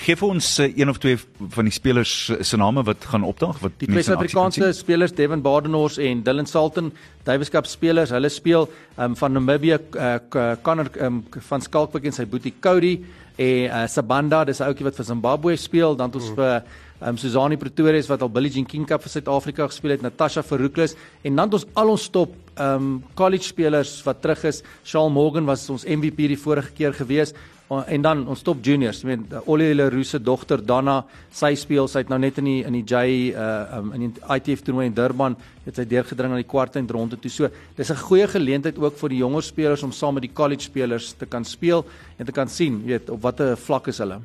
Geef 0.00 0.22
vir 0.22 0.28
ons 0.28 0.48
uh, 0.58 0.68
een 0.76 0.88
of 0.88 0.98
twee 0.98 1.18
van 1.54 1.68
die 1.68 1.74
spelers 1.74 2.12
uh, 2.32 2.40
se 2.40 2.56
name 2.56 2.82
wat 2.86 3.04
gaan 3.04 3.24
opdaag 3.28 3.58
wat 3.62 3.74
die 3.78 3.88
twee 3.90 4.04
Suid-Afrikaanse 4.06 4.72
spelers 4.76 5.12
Devin 5.12 5.42
Badenhorst 5.44 6.00
en 6.02 6.22
Dylan 6.24 6.46
Salton, 6.46 6.92
Davis 7.26 7.52
Cup 7.52 7.66
spelers. 7.66 8.10
Hulle 8.10 8.30
speel 8.32 8.68
um, 8.96 9.16
van 9.16 9.32
Namibia 9.32 9.78
uh, 9.78 10.54
Connor 10.62 10.90
um, 11.00 11.22
van 11.48 11.62
Skalkwyk 11.64 12.08
en 12.08 12.16
sy 12.16 12.26
boetie 12.26 12.54
Cody 12.60 12.96
en 13.36 13.68
uh, 13.68 13.84
Sabanda, 13.88 14.44
dis 14.44 14.60
'n 14.60 14.70
ouetjie 14.70 14.88
wat 14.88 14.96
vir 14.96 15.08
Zimbabwe 15.08 15.56
speel, 15.56 15.96
dan 15.96 16.10
het 16.10 16.20
ons 16.20 16.30
mm. 16.30 16.36
vir 16.36 17.08
um, 17.08 17.18
Susani 17.18 17.56
Pretorius 17.56 18.08
wat 18.10 18.22
al 18.22 18.30
Billie 18.32 18.52
Jean 18.52 18.66
King 18.66 18.86
Cup 18.86 19.02
vir 19.02 19.12
Suid-Afrika 19.12 19.66
gespeel 19.66 19.96
het, 19.96 20.02
Natasha 20.02 20.42
Verhoekles 20.42 20.96
en 21.22 21.36
dan 21.36 21.48
het 21.48 21.54
ons 21.60 21.66
al 21.74 21.94
ons 21.94 22.08
top 22.08 22.34
um 22.60 23.02
college 23.16 23.48
spelers 23.48 24.02
wat 24.04 24.20
terug 24.20 24.44
is. 24.44 24.62
Shaal 24.84 25.10
Morgan 25.10 25.46
was 25.48 25.64
ons 25.72 25.86
MVP 25.88 26.28
die 26.28 26.40
vorige 26.40 26.72
keer 26.76 26.92
gewees 26.92 27.32
en 27.80 28.02
dan 28.02 28.22
ons 28.28 28.42
top 28.44 28.60
juniors, 28.64 29.00
ek 29.04 29.08
meen 29.08 29.22
Ollie 29.50 29.74
Leroux 29.74 30.08
se 30.14 30.18
dogter 30.20 30.60
Dana, 30.66 30.98
sy 31.32 31.52
speel, 31.58 31.88
sy 31.88 32.02
het 32.02 32.10
nou 32.12 32.18
net 32.20 32.40
in 32.42 32.48
die 32.48 32.58
in 32.68 32.76
die 32.76 32.82
J 32.82 33.30
uh 33.32 33.78
um, 33.78 33.92
in 33.96 34.04
die 34.08 34.24
ITF 34.36 34.64
toernooi 34.66 34.88
in 34.90 34.96
Durban, 34.96 35.36
het 35.64 35.78
sy 35.78 35.86
deurgedring 35.88 36.34
aan 36.34 36.42
die 36.42 36.48
kwart 36.48 36.76
en 36.80 36.90
ronde 36.90 37.16
toe. 37.20 37.30
So, 37.30 37.48
dis 37.76 37.90
'n 37.90 37.96
goeie 37.96 38.26
geleentheid 38.26 38.78
ook 38.78 38.98
vir 38.98 39.08
die 39.08 39.22
jonger 39.22 39.42
spelers 39.42 39.82
om 39.82 39.92
saam 39.92 40.14
met 40.14 40.22
die 40.22 40.34
college 40.34 40.62
spelers 40.62 41.14
te 41.18 41.26
kan 41.26 41.44
speel 41.44 41.86
en 42.18 42.26
te 42.26 42.32
kan 42.32 42.48
sien, 42.48 42.82
weet, 42.84 43.10
op 43.10 43.22
watter 43.22 43.56
vlak 43.56 43.88
is 43.88 43.98
hulle. 43.98 44.20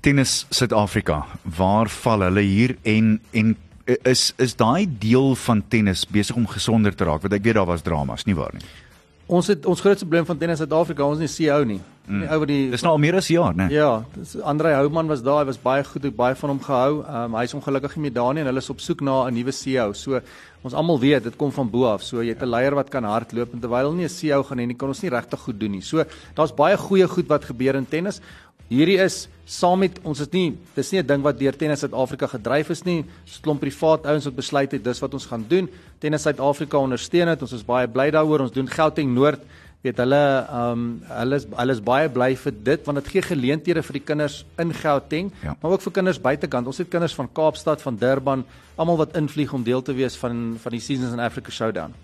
Tennis 0.00 0.46
Suid-Afrika, 0.50 1.26
waar 1.42 1.88
val 1.88 2.20
hulle 2.20 2.40
hier 2.40 2.76
en 2.84 3.20
en 3.32 3.56
is 4.04 4.32
is 4.38 4.54
daai 4.54 4.86
deel 4.86 5.34
van 5.34 5.62
tennis 5.68 6.06
besig 6.06 6.36
om 6.36 6.46
gesonder 6.46 6.94
te 6.94 7.04
raak? 7.04 7.22
Want 7.22 7.34
ek 7.34 7.42
weet 7.42 7.54
daar 7.54 7.66
was 7.66 7.82
dramas, 7.82 8.24
nie 8.24 8.34
waar 8.34 8.54
nie? 8.54 8.87
Ons 9.28 9.50
het 9.52 9.66
ons 9.68 9.80
grootste 9.84 10.06
probleem 10.06 10.24
van 10.24 10.38
tennis 10.40 10.56
Suid-Afrika, 10.62 11.04
ons 11.04 11.20
nie 11.20 11.28
CEO 11.28 11.60
nie. 11.68 11.80
Mm. 12.08 12.22
Die 12.22 12.28
ou 12.32 12.38
wat 12.40 12.48
die 12.48 12.70
Dis 12.72 12.84
nou 12.84 12.94
al 12.94 13.02
meer 13.02 13.18
as 13.18 13.28
'n 13.28 13.34
jaar, 13.34 13.54
né? 13.54 13.68
Ja, 13.70 14.04
dis 14.16 14.40
Andrei 14.40 14.72
Houman 14.72 15.06
was 15.06 15.22
daar, 15.22 15.40
hy 15.40 15.44
was 15.44 15.58
baie 15.58 15.84
goed, 15.84 16.04
ek 16.04 16.16
baie 16.16 16.34
van 16.34 16.48
hom 16.48 16.60
gehou. 16.60 17.04
Um, 17.04 17.34
hy 17.34 17.42
is 17.44 17.54
ongelukkig 17.54 17.96
nie 17.96 18.02
meer 18.02 18.14
daar 18.14 18.32
nie 18.32 18.40
en 18.40 18.46
hulle 18.46 18.58
is 18.58 18.70
op 18.70 18.80
soek 18.80 19.02
na 19.02 19.28
'n 19.28 19.34
nuwe 19.34 19.52
CEO. 19.52 19.92
So 19.92 20.20
ons 20.62 20.74
almal 20.74 20.98
weet 20.98 21.24
dit 21.24 21.36
kom 21.36 21.52
van 21.52 21.68
bo 21.70 21.84
af. 21.84 22.02
So 22.02 22.22
jy 22.22 22.28
het 22.28 22.42
'n 22.42 22.48
leier 22.48 22.74
wat 22.74 22.88
kan 22.88 23.04
hardloop 23.04 23.52
en 23.52 23.60
terwyl 23.60 23.84
hulle 23.84 23.96
nie 23.96 24.04
'n 24.04 24.08
CEO 24.08 24.42
gaan 24.42 24.58
hê 24.58 24.66
nie, 24.66 24.76
kan 24.76 24.88
ons 24.88 25.02
nie 25.02 25.10
regtig 25.10 25.40
goed 25.40 25.60
doen 25.60 25.70
nie. 25.72 25.82
So 25.82 26.04
daar's 26.34 26.54
baie 26.54 26.76
goeie 26.76 27.06
goed 27.06 27.28
wat 27.28 27.44
gebeur 27.44 27.74
in 27.74 27.86
tennis. 27.86 28.20
Hierdie 28.68 28.98
is 29.00 29.26
saam 29.48 29.80
met 29.80 29.96
ons 30.04 30.20
is 30.20 30.28
nie 30.32 30.58
dis 30.76 30.92
nie 30.92 31.00
'n 31.00 31.06
ding 31.06 31.22
wat 31.22 31.38
deur 31.38 31.56
Tennis 31.56 31.80
Suid-Afrika 31.80 32.26
gedryf 32.26 32.70
is 32.70 32.84
nie. 32.84 33.04
Ons 33.24 33.40
klomp 33.40 33.60
privaat 33.60 34.04
ouens 34.04 34.24
wat 34.24 34.36
besluit 34.36 34.72
het 34.72 34.84
dis 34.84 35.00
wat 35.00 35.14
ons 35.14 35.26
gaan 35.26 35.44
doen. 35.48 35.68
Tennis 35.98 36.22
Suid-Afrika 36.22 36.76
ondersteun 36.76 37.26
dit. 37.26 37.42
Ons 37.42 37.52
is 37.52 37.64
baie 37.64 37.88
bly 37.88 38.10
daaroor. 38.10 38.40
Ons 38.40 38.52
doen 38.52 38.68
Gauteng 38.68 39.14
Noord 39.14 39.40
weet 39.80 40.00
hulle 40.02 40.18
ehm 40.18 40.72
um, 40.72 40.86
hulle 41.06 41.36
is 41.38 41.44
hulle 41.54 41.74
is 41.76 41.82
baie 41.86 42.08
bly 42.10 42.32
vir 42.44 42.54
dit 42.68 42.86
want 42.86 42.98
dit 42.98 43.10
gee 43.14 43.22
geleenthede 43.22 43.82
vir 43.86 43.98
die 43.98 44.06
kinders 44.10 44.40
in 44.58 44.72
Gauteng 44.74 45.30
ja. 45.42 45.54
maar 45.60 45.76
ook 45.76 45.84
vir 45.86 45.94
kinders 46.00 46.18
buitekant 46.18 46.66
ons 46.66 46.80
het 46.82 46.90
kinders 46.90 47.14
van 47.14 47.30
Kaapstad 47.32 47.84
van 47.86 47.96
Durban 48.00 48.42
almal 48.76 48.98
wat 49.04 49.14
invlieg 49.16 49.54
om 49.54 49.62
deel 49.62 49.82
te 49.82 49.94
wees 49.94 50.18
van 50.18 50.56
van 50.58 50.74
die 50.74 50.82
Seasons 50.82 51.14
in 51.14 51.22
Africa 51.22 51.54
Showdown. 51.54 51.94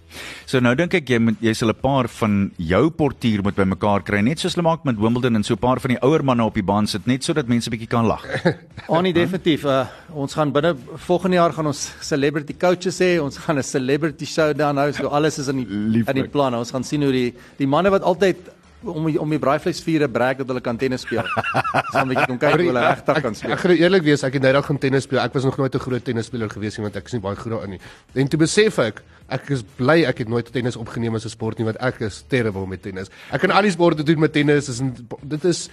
So 0.46 0.60
nou 0.60 0.74
dink 0.74 0.94
ek 0.94 1.08
jy 1.08 1.18
moet 1.18 1.40
jy 1.40 1.54
sal 1.54 1.70
'n 1.70 1.80
paar 1.80 2.08
van 2.08 2.50
jou 2.58 2.90
portuier 2.90 3.42
moet 3.42 3.56
bymekaar 3.56 4.02
kry 4.02 4.20
net 4.20 4.38
soos 4.38 4.54
hulle 4.54 4.66
maak 4.66 4.84
met 4.84 4.98
Wimbledon 4.98 5.36
en 5.36 5.44
so 5.44 5.54
'n 5.54 5.58
paar 5.58 5.80
van 5.80 5.90
die 5.90 6.00
ouer 6.02 6.24
manne 6.24 6.44
op 6.44 6.54
die 6.54 6.62
baan 6.62 6.86
sit 6.86 7.06
net 7.06 7.24
sodat 7.24 7.48
mense 7.48 7.70
bietjie 7.70 7.88
kan 7.88 8.06
lag. 8.06 8.24
Annie 8.88 9.12
oh, 9.12 9.18
definitief 9.20 9.64
uh, 9.64 9.86
ons 10.12 10.34
gaan 10.34 10.52
binne 10.52 10.76
volgende 11.06 11.36
jaar 11.36 11.52
gaan 11.52 11.66
ons 11.66 11.92
celebrity 12.00 12.54
coaches 12.54 12.98
hê 12.98 13.20
ons 13.20 13.36
gaan 13.36 13.58
'n 13.58 13.62
celebrity 13.62 14.26
showdown 14.26 14.76
hou 14.76 14.92
so 14.92 15.08
alles 15.08 15.38
is 15.38 15.48
in 15.48 15.64
die 15.64 15.66
Lieflik. 15.66 16.16
in 16.16 16.22
die 16.22 16.30
plan 16.30 16.54
ons 16.54 16.70
gaan 16.70 16.84
sien 16.84 17.02
hoe 17.02 17.12
die 17.12 17.34
die 17.58 17.66
manne 17.66 17.90
wat 17.90 18.02
altyd 18.02 18.36
om 18.85 19.07
die, 19.07 19.20
om 19.20 19.30
die 19.30 19.39
braaivleisvure 19.39 20.09
brek 20.09 20.39
dat 20.39 20.47
hulle 20.47 20.61
kan 20.61 20.76
tennis 20.76 21.01
speel. 21.07 21.22
Dis 21.22 21.93
dan 21.93 22.05
'n 22.07 22.09
bietjie 22.09 22.26
kom 22.26 22.39
kyk 22.39 22.55
hoe 22.55 22.66
hulle 22.66 22.80
regtig 22.80 23.20
kan 23.22 23.32
Ek 23.32 23.37
speel. 23.37 23.57
gaan 23.57 23.70
eerlik 23.70 24.03
wees, 24.03 24.22
ek 24.22 24.32
het 24.32 24.43
nou 24.43 24.53
dag 24.53 24.66
gaan 24.66 24.78
tennis 24.78 25.03
speel. 25.03 25.18
Ek 25.20 25.32
was 25.32 25.45
nog 25.45 25.57
nooit 25.57 25.74
'n 25.74 25.78
groot 25.78 26.05
tennisspeler 26.05 26.51
gewees 26.51 26.76
nie 26.78 26.82
want 26.85 26.97
ek 26.97 27.07
is 27.07 27.12
nie 27.12 27.20
baie 27.20 27.37
goed 27.37 27.53
daarin 27.53 27.70
nie. 27.70 27.80
En 28.14 28.28
toe 28.28 28.39
besef 28.39 28.78
ek, 28.78 29.03
ek 29.28 29.51
is 29.51 29.62
bly 29.76 30.05
ek 30.05 30.18
het 30.18 30.28
nooit 30.28 30.53
tennis 30.53 30.76
opgeneem 30.76 31.14
as 31.14 31.24
'n 31.24 31.28
sport 31.30 31.59
nie 31.59 31.64
want 31.64 31.76
ek 31.80 32.01
is 32.01 32.24
terrible 32.28 32.66
met 32.66 32.82
tennis. 32.82 33.09
Ek 33.32 33.41
kan 33.41 33.51
al 33.51 33.62
die 33.62 33.70
sporte 33.70 34.03
doen 34.03 34.18
met 34.20 34.32
tennis, 34.32 34.68
is 34.68 34.82
dit 35.22 35.45
is 35.45 35.70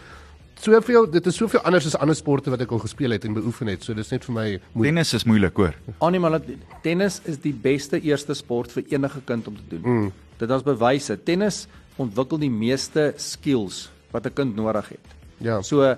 soveel 0.61 1.07
dit 1.11 1.25
is 1.25 1.35
soveel 1.35 1.61
anders 1.65 1.85
as 1.85 1.95
ander 1.97 2.15
sporte 2.15 2.49
wat 2.53 2.61
ek 2.61 2.71
al 2.71 2.79
gespeel 2.79 3.11
het 3.15 3.25
en 3.25 3.33
beoefen 3.33 3.67
het. 3.67 3.83
So 3.83 3.93
dis 3.97 4.11
net 4.13 4.25
vir 4.25 4.33
my 4.33 4.47
moeilik. 4.73 4.93
Tennis 4.93 5.13
is 5.13 5.23
moeilik, 5.25 5.55
hoor. 5.57 5.73
Animal 5.99 6.39
tennis 6.83 7.21
is 7.25 7.37
die 7.37 7.53
beste 7.53 7.99
eerste 8.01 8.33
sport 8.37 8.71
vir 8.71 8.83
enige 8.89 9.21
kind 9.25 9.47
om 9.47 9.55
te 9.55 9.67
doen. 9.69 9.81
Mm. 9.81 10.11
Dit 10.37 10.49
is 10.49 10.63
bewyse. 10.65 11.17
Tennis 11.23 11.67
ontwikkel 11.97 12.37
die 12.37 12.49
meeste 12.49 13.13
skills 13.17 13.89
wat 14.11 14.25
'n 14.25 14.33
kind 14.33 14.55
nodig 14.55 14.89
het. 14.89 15.07
Ja. 15.39 15.61
So 15.61 15.95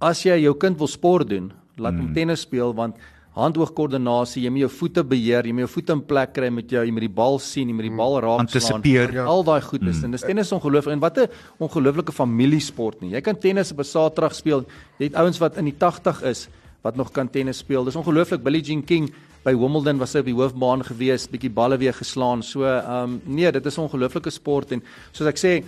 as 0.00 0.22
jy 0.22 0.42
jou 0.42 0.54
kind 0.54 0.78
wil 0.78 0.86
sport 0.86 1.28
doen, 1.28 1.52
laat 1.76 1.94
hom 1.94 2.12
tennis 2.14 2.40
speel 2.40 2.74
want 2.74 2.96
hand-oog-koördinasie, 3.38 4.42
jy 4.42 4.50
moet 4.50 4.64
jou 4.66 4.70
voete 4.80 5.04
beheer, 5.04 5.46
jy 5.46 5.52
moet 5.54 5.66
jou 5.68 5.72
voete 5.76 5.92
in 5.92 6.00
plek 6.02 6.32
kry 6.34 6.48
met 6.50 6.70
jou, 6.70 6.84
jy 6.84 6.90
moet 6.90 7.06
die 7.06 7.16
bal 7.20 7.38
sien, 7.38 7.68
jy 7.68 7.74
moet 7.74 7.86
die 7.86 7.96
bal 7.96 8.20
raak 8.24 8.42
Antisipeer. 8.42 9.12
Ja. 9.14 9.26
Al 9.30 9.44
daai 9.46 9.60
goed 9.62 9.82
is. 9.86 10.02
En 10.02 10.10
dis 10.10 10.24
tennis 10.26 10.50
ongelooflik 10.52 10.96
en 10.96 11.00
wat 11.00 11.18
'n 11.18 11.28
ongelooflike 11.58 12.12
familiesport 12.12 13.00
nie. 13.00 13.10
Jy 13.10 13.20
kan 13.20 13.38
tennis 13.38 13.70
op 13.72 13.78
'n 13.78 13.84
Saterdag 13.84 14.34
speel. 14.34 14.66
Jy 14.98 15.06
het 15.06 15.14
ouens 15.14 15.38
wat 15.38 15.56
in 15.56 15.64
die 15.64 15.76
80 15.78 16.22
is 16.22 16.48
wat 16.82 16.96
nog 16.96 17.12
kan 17.12 17.28
tennis 17.28 17.58
speel. 17.58 17.84
Dis 17.84 17.96
ongelooflik. 17.96 18.42
Billie 18.42 18.62
Jean 18.62 18.84
King 18.84 19.12
by 19.44 19.54
Wimbledon 19.54 19.98
was 19.98 20.12
sy 20.14 20.22
op 20.22 20.28
die 20.28 20.36
hoofbaan 20.36 20.82
gewees, 20.86 21.28
bietjie 21.30 21.50
balle 21.54 21.78
weer 21.78 21.94
geslaan. 21.94 22.42
So, 22.42 22.64
ehm 22.64 23.18
um, 23.18 23.20
nee, 23.24 23.50
dit 23.52 23.66
is 23.66 23.78
'n 23.78 23.86
ongelooflike 23.86 24.30
sport 24.30 24.72
en 24.72 24.82
soos 25.12 25.28
ek 25.28 25.38
sê, 25.38 25.64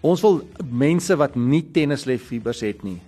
ons 0.00 0.20
wil 0.22 0.42
mense 0.70 1.16
wat 1.16 1.36
nie 1.36 1.62
tennisliefhebbers 1.72 2.60
het 2.60 2.84
nie, 2.84 3.00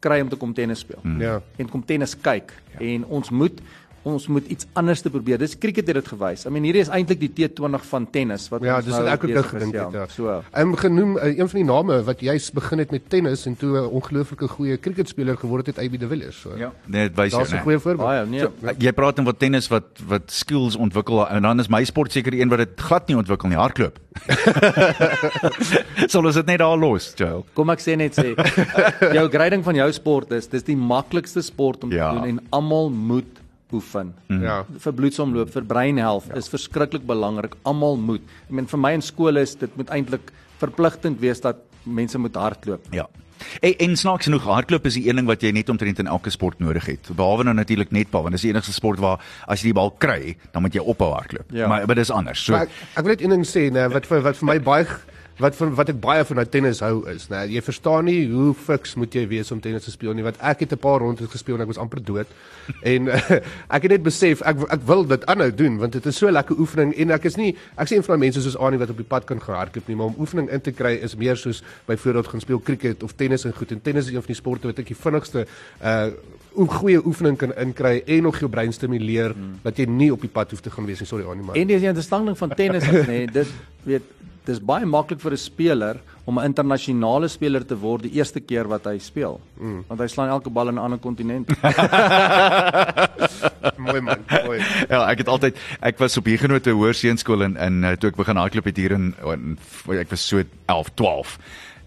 kry 0.00 0.20
om 0.20 0.28
te 0.28 0.36
kom 0.36 0.52
tennis 0.54 0.84
speel. 0.84 1.00
Ja. 1.18 1.42
En 1.56 1.68
kom 1.68 1.84
tennis 1.84 2.14
kyk 2.14 2.52
ja. 2.72 2.80
en 2.80 3.04
ons 3.04 3.30
moet 3.30 3.60
ons 4.04 4.26
moet 4.28 4.46
iets 4.52 4.66
anders 4.76 5.00
te 5.00 5.10
probeer. 5.10 5.38
Dis 5.40 5.54
cricket 5.58 5.86
het 5.88 5.96
dit 5.96 6.08
gewys. 6.08 6.44
I 6.46 6.50
mean 6.52 6.64
hierdie 6.68 6.82
is 6.84 6.88
eintlik 6.92 7.20
die 7.20 7.30
T20 7.48 7.86
van 7.88 8.06
tennis 8.10 8.48
wat 8.52 8.62
Ja, 8.62 8.76
dis 8.80 8.92
nou 8.92 9.02
wat 9.02 9.12
ek 9.14 9.24
ook 9.24 9.30
nou 9.34 9.42
gedink 9.44 9.74
het. 9.74 9.92
Ja. 9.96 10.06
So. 10.12 10.28
Ehm 10.52 10.68
um, 10.68 10.76
genoem 10.76 11.16
uh, 11.16 11.30
een 11.38 11.48
van 11.48 11.58
die 11.60 11.64
name 11.68 12.02
wat 12.04 12.20
juis 12.20 12.50
begin 12.52 12.78
het 12.78 12.90
met 12.90 13.08
tennis 13.08 13.46
en 13.46 13.56
toe 13.56 13.78
'n 13.80 13.86
ongelooflike 13.90 14.48
goeie 14.48 14.76
cricketspeler 14.78 15.36
geword 15.36 15.66
het, 15.66 15.78
AB 15.78 15.98
de 15.98 16.08
Villiers. 16.08 16.40
So. 16.40 16.52
Ja, 16.56 16.72
nee, 16.86 17.08
dit 17.08 17.16
wys 17.16 17.30
jou, 17.30 17.40
Daar's 17.40 17.50
'n 17.50 17.54
nee. 17.54 17.62
goeie 17.62 17.78
voorbeeld. 17.78 18.08
Baie 18.08 18.26
nee. 18.26 18.40
So, 18.40 18.52
jy 18.78 18.92
praat 18.92 19.16
dan 19.16 19.24
wat 19.24 19.38
tennis 19.38 19.68
wat 19.68 19.84
wat 20.06 20.22
skills 20.30 20.76
ontwikkel 20.76 21.28
en 21.28 21.42
dan 21.42 21.60
is 21.60 21.68
my 21.68 21.84
sport 21.84 22.12
seker 22.12 22.30
die 22.30 22.40
een 22.40 22.48
wat 22.48 22.58
dit 22.58 22.80
glad 22.80 23.08
nie 23.08 23.16
ontwikkel 23.16 23.48
nie, 23.48 23.56
hardloop. 23.56 23.98
Sal 26.12 26.24
ons 26.24 26.34
dit 26.34 26.46
net 26.46 26.58
daar 26.58 26.76
los, 26.78 27.12
Joel? 27.18 27.44
Kom 27.56 27.70
ek 27.74 27.80
sê 27.82 27.96
net 27.96 28.14
sê 28.18 28.34
jou 29.18 29.28
grading 29.32 29.64
van 29.64 29.74
jou 29.74 29.88
sport 29.92 30.30
is 30.36 30.46
dis 30.52 30.62
die 30.62 30.76
maklikste 30.76 31.42
sport 31.42 31.84
om 31.84 31.92
Ja. 31.92 32.10
te 32.12 32.18
doen 32.20 32.28
en 32.28 32.40
almal 32.50 32.90
moet 32.90 33.40
oefen. 33.74 34.14
Ja. 34.28 34.62
Vir 34.86 34.96
bloedsomloop, 35.00 35.50
vir 35.54 35.66
breinhelf 35.68 36.30
ja. 36.30 36.38
is 36.40 36.50
verskriklik 36.52 37.04
belangrik. 37.08 37.58
Almal 37.68 37.98
moet. 38.00 38.24
Ek 38.46 38.56
meen 38.60 38.70
vir 38.70 38.82
my 38.86 38.94
in 38.98 39.04
skool 39.04 39.42
is 39.42 39.56
dit 39.60 39.76
moet 39.80 39.92
eintlik 39.94 40.32
verpligtend 40.62 41.20
wees 41.22 41.42
dat 41.44 41.60
mense 41.84 42.18
moet 42.18 42.36
hardloop. 42.38 42.88
Ja. 42.94 43.08
En, 43.60 43.74
en 43.78 43.96
snaaks 43.96 44.28
genoeg, 44.28 44.44
hardloop 44.48 44.86
is 44.88 44.96
die 44.98 45.08
een 45.08 45.18
ding 45.20 45.28
wat 45.28 45.42
jy 45.44 45.50
net 45.54 45.68
omtrent 45.72 46.00
in 46.00 46.10
elke 46.10 46.30
sport 46.32 46.60
nodig 46.62 46.86
het. 46.88 47.10
Behalwe 47.16 47.46
nou 47.48 47.54
natuurlik 47.56 47.90
netbal, 47.94 48.24
want 48.26 48.36
dis 48.36 48.46
die 48.46 48.52
enigste 48.54 48.72
sport 48.72 49.02
waar 49.02 49.22
as 49.50 49.62
jy 49.62 49.72
die 49.72 49.76
bal 49.76 49.92
kry, 50.02 50.36
dan 50.54 50.64
moet 50.64 50.76
jy 50.76 50.84
ophou 50.84 51.10
hardloop. 51.14 51.50
Ja. 51.54 51.68
Maar 51.68 51.86
maar 51.90 51.98
dis 52.00 52.12
anders. 52.14 52.44
So 52.44 52.56
Maar 52.56 52.68
ek, 52.68 52.78
ek 52.94 53.02
wil 53.02 53.14
net 53.14 53.24
een 53.26 53.36
ding 53.36 53.44
sê, 53.48 53.66
nee, 53.74 53.90
wat 53.92 54.08
vir 54.10 54.24
wat 54.24 54.40
vir 54.40 54.50
my 54.52 54.58
baie 54.64 54.86
wat 55.42 55.56
van 55.58 55.74
wat 55.74 55.90
ek 55.90 56.00
baie 56.02 56.24
van 56.24 56.38
nou 56.38 56.44
tennis 56.46 56.80
hou 56.84 57.02
is, 57.10 57.26
nee, 57.30 57.54
jy 57.56 57.62
verstaan 57.64 58.06
nie 58.06 58.20
hoe 58.30 58.52
fiks 58.54 58.94
moet 59.00 59.14
jy 59.14 59.24
wees 59.30 59.50
om 59.54 59.60
tennis 59.60 59.86
te 59.86 59.94
speel 59.94 60.14
nie, 60.14 60.22
want 60.26 60.38
ek 60.38 60.60
het 60.64 60.72
'n 60.72 60.78
paar 60.78 61.00
rondes 61.02 61.30
gespeel 61.30 61.56
en 61.56 61.62
ek 61.62 61.72
was 61.72 61.78
amper 61.78 62.02
dood. 62.02 62.26
en 62.92 63.08
ek 63.76 63.82
het 63.82 63.90
net 63.90 64.02
besef 64.02 64.42
ek 64.42 64.62
ek 64.70 64.86
wil 64.86 65.04
dit 65.04 65.26
aanhou 65.26 65.50
doen 65.50 65.78
want 65.78 65.92
dit 65.92 66.06
is 66.06 66.16
so 66.16 66.30
lekker 66.30 66.58
oefening 66.58 66.94
en 66.96 67.10
ek 67.10 67.24
is 67.24 67.36
nie 67.36 67.56
ek 67.76 67.88
sê 67.88 67.96
een 67.96 68.06
van 68.06 68.14
daai 68.14 68.26
mense 68.26 68.42
soos 68.42 68.56
Annie 68.56 68.78
wat 68.78 68.90
op 68.90 68.96
die 68.96 69.04
pad 69.08 69.24
kan 69.24 69.40
gehardloop 69.40 69.88
nie, 69.88 69.96
maar 69.96 70.06
om 70.06 70.16
oefening 70.18 70.48
in 70.50 70.60
te 70.60 70.72
kry 70.72 70.94
is 71.02 71.16
meer 71.16 71.36
soos 71.36 71.62
byvoorbeeld 71.86 72.28
gaan 72.28 72.40
speel 72.40 72.60
cricket 72.60 73.02
of 73.02 73.12
tennis 73.12 73.44
en 73.44 73.52
goed 73.52 73.72
en 73.72 73.82
tennis 73.82 74.06
is 74.06 74.14
een 74.14 74.22
van 74.22 74.32
die 74.32 74.40
sporte 74.40 74.66
wat 74.66 74.78
ek 74.78 74.86
die 74.86 75.02
vinnigste 75.02 75.46
uh 75.82 76.10
goeie 76.54 77.06
oefening 77.06 77.38
kan 77.38 77.52
inkry 77.60 78.02
en 78.06 78.22
nog 78.22 78.38
jou 78.38 78.50
brein 78.50 78.72
stimuleer 78.72 79.34
hmm. 79.34 79.58
dat 79.62 79.78
jy 79.78 79.86
nie 79.90 80.12
op 80.12 80.20
die 80.20 80.30
pad 80.30 80.50
hoef 80.50 80.60
te 80.60 80.70
gaan 80.70 80.86
wees 80.86 81.02
nie. 81.02 81.08
Sorry 81.08 81.26
Annie, 81.26 81.44
maar 81.44 81.56
En 81.56 81.66
dis 81.66 81.80
die 81.80 81.88
interessante 81.88 82.32
ding 82.32 82.38
van 82.38 82.54
tennis 82.54 82.88
is 82.88 83.06
nê, 83.12 83.24
dit 83.32 83.48
weet 83.84 84.12
dis 84.44 84.58
baie 84.60 84.84
maklik 84.84 85.22
vir 85.24 85.32
'n 85.32 85.40
speler 85.40 85.96
om 86.24 86.38
'n 86.38 86.44
internasionale 86.44 87.28
speler 87.28 87.64
te 87.64 87.76
word 87.76 88.02
die 88.02 88.12
eerste 88.12 88.40
keer 88.40 88.68
wat 88.68 88.84
hy 88.84 88.98
speel. 88.98 89.40
Mm. 89.56 89.84
Want 89.88 90.00
hy 90.00 90.06
slaan 90.06 90.28
elke 90.28 90.50
bal 90.50 90.68
in 90.68 90.74
'n 90.74 90.84
ander 90.84 90.98
kontinent. 90.98 91.48
mooi 93.88 94.00
man, 94.00 94.18
mooi. 94.44 94.60
Ja, 94.88 95.08
ek 95.08 95.18
het 95.18 95.28
altyd 95.28 95.56
ek 95.80 95.98
was 95.98 96.16
op 96.16 96.26
Huguenot 96.26 96.66
Hoërseunskool 96.66 97.42
en 97.42 97.84
uh, 97.84 97.96
toe 97.96 98.10
ek 98.10 98.16
begin 98.16 98.36
hardloop 98.36 98.64
het 98.64 98.76
hier 98.76 98.92
in, 98.92 99.14
in 99.24 99.58
ek 99.88 100.10
was 100.10 100.26
so 100.26 100.42
11, 100.66 100.88
12. 100.94 101.38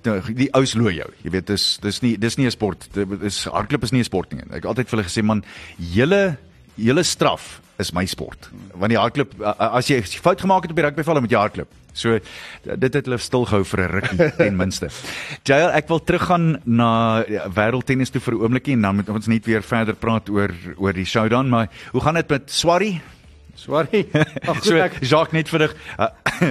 Nou, 0.07 0.17
die 0.37 0.47
ou 0.55 0.63
slooi 0.67 0.95
jou. 1.01 1.07
Jy 1.25 1.31
weet 1.33 1.49
dis 1.51 1.65
dis 1.83 2.01
nie 2.03 2.15
dis 2.17 2.37
nie 2.39 2.47
'n 2.47 2.51
sport. 2.51 2.87
Dis 2.95 3.43
hardloop 3.45 3.83
is 3.83 3.91
nie 3.91 4.01
'n 4.01 4.07
sport 4.07 4.33
nie. 4.33 4.41
Ek 4.49 4.63
het 4.63 4.65
altyd 4.65 4.89
vir 4.89 4.97
hulle 4.97 5.09
gesê 5.09 5.23
man, 5.23 5.43
julle 5.77 6.37
julle 6.77 7.03
straf 7.03 7.61
is 7.79 7.91
my 7.93 8.05
sport. 8.05 8.49
Want 8.73 8.89
die 8.93 8.99
hardloop 8.99 9.33
as 9.41 9.89
jy, 9.89 10.01
fout 10.01 10.41
gemaak 10.41 10.63
het 10.63 10.71
op 10.71 10.77
die 10.77 10.85
rugbyveld 10.85 11.21
moet 11.21 11.31
jy 11.31 11.37
hardloop. 11.37 11.73
So 11.97 12.19
dit 12.63 12.93
het 12.93 13.05
hulle 13.05 13.17
stilgehou 13.17 13.63
vir 13.65 13.79
'n 13.81 13.91
rukkie 13.91 14.31
ten 14.37 14.55
minste. 14.55 14.89
Jael, 15.43 15.69
ek 15.69 15.87
wil 15.87 15.99
teruggaan 15.99 16.61
na 16.65 17.23
ja, 17.27 17.49
wêreldtennis 17.49 18.11
toe 18.11 18.21
vir 18.21 18.33
'n 18.33 18.41
oombliekie 18.41 18.73
en 18.73 18.81
dan 18.81 18.95
moet 18.95 19.09
ons 19.09 19.27
net 19.27 19.45
weer 19.45 19.63
verder 19.63 19.95
praat 19.95 20.29
oor 20.29 20.53
oor 20.77 20.93
die 20.93 21.05
showdown, 21.05 21.49
maar 21.49 21.69
hoe 21.91 22.01
gaan 22.01 22.15
dit 22.15 22.29
met 22.29 22.51
Swarry? 22.51 23.01
Sorry. 23.57 24.05
Ag 24.49 24.61
So 24.61 24.75
goed 24.75 24.83
ek 24.85 24.97
Jacques 25.01 25.33
net 25.35 25.49
vinnig 25.49 25.73
uh, 25.97 26.09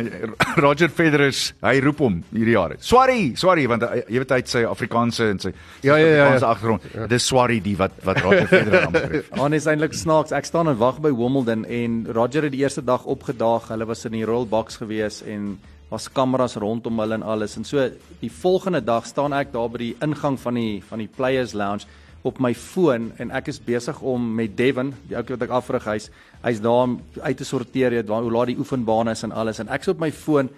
Roger 0.65 0.91
Federer 0.93 1.35
hy 1.63 1.75
roep 1.85 2.03
hom 2.03 2.19
hierdie 2.33 2.57
jaar. 2.57 2.75
Swarry, 2.83 3.31
Swarry 3.39 3.67
want 3.71 3.87
hy, 3.87 4.03
jy 4.11 4.23
weet 4.23 4.35
hy 4.35 4.41
het 4.43 4.51
sy 4.51 4.65
Afrikaanse 4.67 5.31
en 5.31 5.41
sy 5.43 5.53
Ja, 5.87 5.95
ja, 5.95 6.03
ja, 6.03 6.03
ja. 6.03 6.27
Afrikaanse 6.27 6.51
agtergrond. 6.51 6.89
Dis 7.13 7.29
Swarry 7.31 7.61
die 7.65 7.77
wat 7.79 7.95
wat 8.07 8.21
Roger 8.25 8.51
Federer 8.51 8.89
aanbetref. 8.89 9.31
Aan 9.43 9.57
is 9.57 9.69
eintlik 9.71 9.95
snaaks. 9.97 10.35
Ek 10.37 10.49
staan 10.49 10.71
en 10.73 10.79
wag 10.83 10.99
by 11.05 11.15
Wimbledon 11.15 11.65
en 11.65 12.03
Roger 12.11 12.49
het 12.49 12.55
die 12.57 12.65
eerste 12.65 12.85
dag 12.85 13.07
opgedaag. 13.07 13.71
Hulle 13.73 13.89
was 13.89 14.05
in 14.09 14.19
die 14.19 14.27
royal 14.27 14.49
box 14.51 14.81
gewees 14.83 15.23
en 15.27 15.55
was 15.93 16.09
kameras 16.11 16.57
rondom 16.59 16.99
hulle 16.99 17.15
en 17.15 17.23
alles. 17.23 17.55
En 17.57 17.65
so 17.65 17.85
die 18.21 18.33
volgende 18.33 18.83
dag 18.83 19.07
staan 19.07 19.37
ek 19.37 19.53
daar 19.55 19.71
by 19.71 19.85
die 19.85 19.95
ingang 20.03 20.39
van 20.43 20.59
die 20.59 20.83
van 20.89 21.03
die 21.05 21.11
players 21.11 21.55
lounge 21.55 21.87
op 22.27 22.41
my 22.43 22.53
foon 22.59 23.11
en 23.23 23.31
ek 23.39 23.51
is 23.53 23.61
besig 23.63 23.99
om 24.03 24.23
met 24.39 24.57
Devin, 24.59 24.93
die 25.09 25.17
ou 25.19 25.23
wat 25.29 25.45
ek 25.47 25.53
afrig 25.55 25.85
hy's 25.87 26.09
hy's 26.43 26.63
daar 26.63 26.87
om 26.87 26.97
uit 27.23 27.37
te 27.39 27.47
sorteer 27.47 27.95
weet 27.95 28.09
waar 28.11 28.25
hoe 28.27 28.33
laat 28.35 28.51
die 28.53 28.59
oefenbane 28.59 29.15
is 29.15 29.25
en 29.27 29.35
alles. 29.35 29.61
En 29.63 29.71
ek's 29.73 29.91
op 29.93 30.03
my 30.03 30.11
foon 30.15 30.51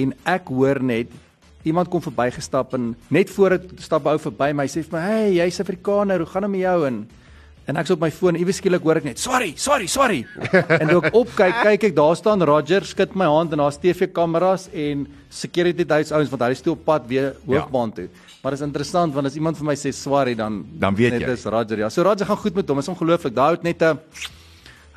en 0.00 0.14
ek 0.28 0.48
hoor 0.48 0.80
net 0.82 1.12
iemand 1.68 1.90
kom 1.92 2.02
verbygestap 2.02 2.74
en 2.76 2.94
net 3.12 3.30
voor 3.30 3.58
dit 3.58 3.84
stap 3.84 4.06
ou 4.08 4.16
verby 4.20 4.52
my 4.56 4.66
sê 4.70 4.84
vir 4.86 4.96
my 4.96 5.02
hey 5.04 5.32
jy's 5.36 5.60
Afrikaner 5.60 6.24
hoe 6.24 6.30
gaan 6.30 6.48
dit 6.48 6.54
met 6.56 6.64
jou? 6.64 6.78
En 6.88 7.02
en 7.70 7.78
ek's 7.80 7.92
op 7.94 8.00
my 8.02 8.10
foon 8.10 8.36
iewes 8.40 8.58
skielik 8.60 8.82
hoor 8.86 8.98
ek 9.00 9.04
net 9.06 9.20
sorry 9.22 9.52
sorry 9.56 9.86
sorry. 9.90 10.24
En 10.80 10.88
toe 10.90 11.00
ek 11.06 11.14
opkyk 11.20 11.60
kyk 11.68 11.84
ek 11.90 11.94
daar 11.96 12.16
staan 12.18 12.42
Roger 12.48 12.84
skud 12.88 13.14
my 13.14 13.28
hand 13.30 13.54
en 13.54 13.62
daar's 13.62 13.78
TV 13.78 14.08
kameras 14.16 14.68
en 14.74 15.06
security 15.30 15.86
duits 15.86 16.10
ouens 16.12 16.32
want 16.32 16.42
hulle 16.42 16.58
is 16.58 16.64
toe 16.66 16.74
op 16.74 16.82
pad 16.88 17.06
weer 17.10 17.32
hoofbaan 17.46 17.92
toe. 17.94 18.08
Maar 18.42 18.56
is 18.56 18.64
interessant 18.66 19.14
want 19.14 19.26
as 19.30 19.36
iemand 19.38 19.56
vir 19.60 19.66
my 19.70 19.76
sê 19.78 19.92
sorry 19.94 20.34
dan 20.34 20.64
Dan 20.80 20.94
weet 20.98 21.12
net 21.12 21.22
jy. 21.26 21.30
dis 21.34 21.44
Roger. 21.46 21.78
Ja 21.86 21.88
so 21.90 22.02
Roger 22.02 22.26
gaan 22.26 22.42
goed 22.42 22.54
met 22.54 22.68
hom 22.68 22.78
is 22.82 22.88
ongelooflik. 22.88 23.34
Daai 23.34 23.50
het 23.56 23.62
net 23.62 23.82
'n 23.82 23.98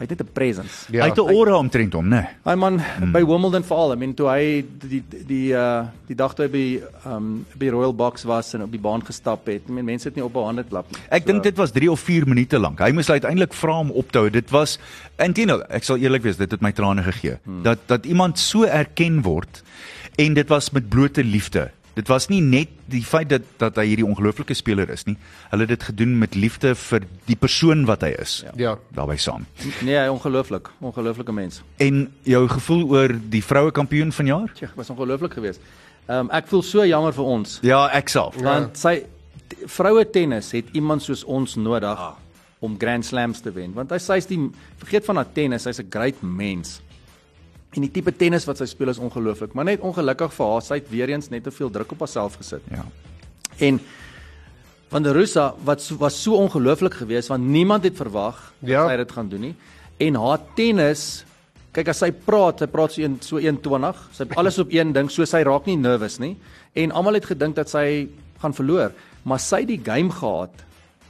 hy 0.03 0.09
het 0.09 0.19
net 0.19 0.27
'n 0.27 0.33
presence 0.33 0.91
Ja. 0.91 1.03
Hy 1.03 1.09
het 1.09 1.17
'n 1.17 1.29
aura 1.31 1.57
omtrent 1.57 1.93
hom, 1.93 2.07
né? 2.09 2.27
Hy 2.43 2.55
man 2.55 2.79
hmm. 2.79 3.11
by 3.11 3.23
Wimbledon 3.23 3.63
veral, 3.63 3.93
I 3.93 3.95
mean 3.95 4.13
toe 4.13 4.27
hy 4.27 4.65
die 4.87 5.03
die 5.09 5.25
die 5.25 5.53
uh 5.53 5.87
die 6.07 6.15
dag 6.15 6.33
toe 6.35 6.45
hy 6.45 6.51
by 6.51 6.65
um 7.07 7.45
by 7.57 7.69
Royal 7.69 7.93
Box 7.95 8.23
was 8.23 8.53
en 8.53 8.63
op 8.63 8.71
die 8.71 8.79
baan 8.79 9.05
gestap 9.05 9.47
het. 9.47 9.69
I 9.69 9.71
mean 9.71 9.85
mense 9.85 10.07
het 10.07 10.15
nie 10.15 10.23
op 10.23 10.35
'n 10.35 10.43
hande 10.43 10.63
klap 10.63 10.91
nie. 10.91 10.99
Ek 11.09 11.25
dink 11.25 11.43
dit 11.43 11.57
was 11.57 11.71
3 11.71 11.91
of 11.91 11.99
4 11.99 12.27
minute 12.27 12.59
lank. 12.59 12.79
Hy 12.79 12.91
moes 12.91 13.09
uiteindelik 13.09 13.53
vra 13.53 13.79
om 13.79 13.91
op 13.91 14.11
te 14.11 14.17
hou. 14.19 14.29
Dit 14.29 14.49
was 14.49 14.79
intendeel, 15.17 15.63
ek 15.69 15.83
sal 15.83 15.97
eerlik 15.97 16.23
wees, 16.23 16.37
dit 16.37 16.51
het 16.51 16.61
my 16.61 16.71
trane 16.71 17.03
gegee. 17.03 17.37
Hmm. 17.43 17.63
Dat 17.63 17.79
dat 17.87 18.05
iemand 18.05 18.39
so 18.39 18.63
erken 18.63 19.21
word 19.21 19.63
en 20.15 20.33
dit 20.33 20.49
was 20.49 20.71
met 20.71 20.89
blote 20.89 21.23
liefde. 21.23 21.71
Dit 21.95 22.07
was 22.07 22.27
nie 22.29 22.41
net 22.41 22.69
die 22.89 23.03
feit 23.05 23.29
dat 23.29 23.41
dat 23.61 23.75
hy 23.77 23.85
hierdie 23.91 24.05
ongelooflike 24.05 24.53
speler 24.57 24.89
is 24.89 25.03
nie. 25.05 25.15
Hulle 25.51 25.61
het 25.67 25.69
dit 25.69 25.83
gedoen 25.83 26.17
met 26.19 26.35
liefde 26.35 26.73
vir 26.75 27.05
die 27.27 27.35
persoon 27.35 27.85
wat 27.85 28.01
hy 28.01 28.09
is. 28.19 28.43
Ja. 28.57 28.77
Daarbey 28.95 29.17
saam. 29.17 29.45
Nee, 29.85 29.95
hy 29.97 30.07
ongelooflik, 30.09 30.69
ongelooflike 30.81 31.31
mens. 31.33 31.61
En 31.77 32.07
jou 32.23 32.47
gevoel 32.47 32.83
oor 32.89 33.13
die 33.29 33.43
vroue 33.43 33.71
kampioen 33.71 34.11
vanjaar? 34.11 34.49
Tjie, 34.57 34.67
was 34.75 34.89
ongelooflik 34.89 35.33
geweest. 35.33 35.61
Um 36.09 36.29
ek 36.31 36.47
voel 36.47 36.61
so 36.63 36.83
jammer 36.85 37.13
vir 37.13 37.23
ons 37.25 37.59
Ja, 37.63 37.87
ek 37.93 38.09
self. 38.09 38.35
want 38.41 38.77
sy 38.77 39.03
vroue 39.69 40.03
tennis 40.09 40.51
het 40.51 40.65
iemand 40.73 41.01
soos 41.05 41.23
ons 41.23 41.55
nodig 41.55 41.99
om 42.63 42.77
Grand 42.79 43.05
Slams 43.05 43.41
te 43.41 43.51
wen. 43.51 43.73
Want 43.75 43.91
hy 43.91 43.97
sy's 43.99 44.25
die 44.25 44.39
vergeet 44.81 45.05
van 45.05 45.15
haar 45.19 45.29
tennis, 45.35 45.65
hy's 45.65 45.79
'n 45.79 45.89
great 45.91 46.21
mens. 46.23 46.81
En 47.73 47.81
die 47.81 47.91
tipe 47.91 48.11
tennis 48.15 48.45
wat 48.45 48.57
sy 48.57 48.65
speel 48.65 48.89
is 48.89 48.99
ongelooflik, 49.01 49.53
maar 49.53 49.65
net 49.65 49.79
ongelukkig 49.81 50.33
vir 50.33 50.45
haar, 50.51 50.61
sy 50.61 50.75
het 50.75 50.89
weer 50.89 51.09
eens 51.09 51.29
net 51.29 51.43
te 51.43 51.51
veel 51.51 51.69
druk 51.73 51.91
op 51.91 51.99
haarself 51.99 52.35
gesit. 52.37 52.61
Ja. 52.71 52.85
En 53.57 53.79
van 54.93 55.03
der 55.03 55.13
Rosa 55.17 55.53
wat 55.65 55.81
so, 55.81 55.97
was 55.97 56.21
so 56.21 56.35
ongelooflik 56.37 56.93
geweest 56.93 57.29
want 57.29 57.43
niemand 57.43 57.83
het 57.83 57.95
verwag 57.97 58.53
Ja. 58.61 58.81
dat 58.83 58.89
sy 58.91 58.97
dit 58.97 59.11
gaan 59.11 59.29
doen 59.29 59.41
nie. 59.41 59.55
En 59.97 60.15
haar 60.15 60.39
tennis, 60.55 61.23
kyk 61.73 61.87
as 61.89 61.97
sy 62.03 62.11
praat, 62.11 62.59
sy 62.59 62.67
praat 62.67 62.91
so 62.93 63.01
een 63.01 63.17
so 63.21 63.39
120, 63.39 64.09
sy 64.13 64.23
het 64.23 64.35
alles 64.37 64.59
op 64.59 64.71
een 64.73 64.93
ding, 64.93 65.09
so 65.11 65.25
sy 65.25 65.41
raak 65.43 65.65
nie 65.65 65.77
nervus 65.77 66.19
nie. 66.19 66.35
En 66.75 66.91
almal 66.91 67.13
het 67.13 67.25
gedink 67.25 67.55
dat 67.55 67.69
sy 67.69 68.07
gaan 68.41 68.53
verloor, 68.53 68.91
maar 69.23 69.39
sy 69.39 69.59
het 69.63 69.67
die 69.67 69.81
game 69.83 70.11
gehad 70.11 70.53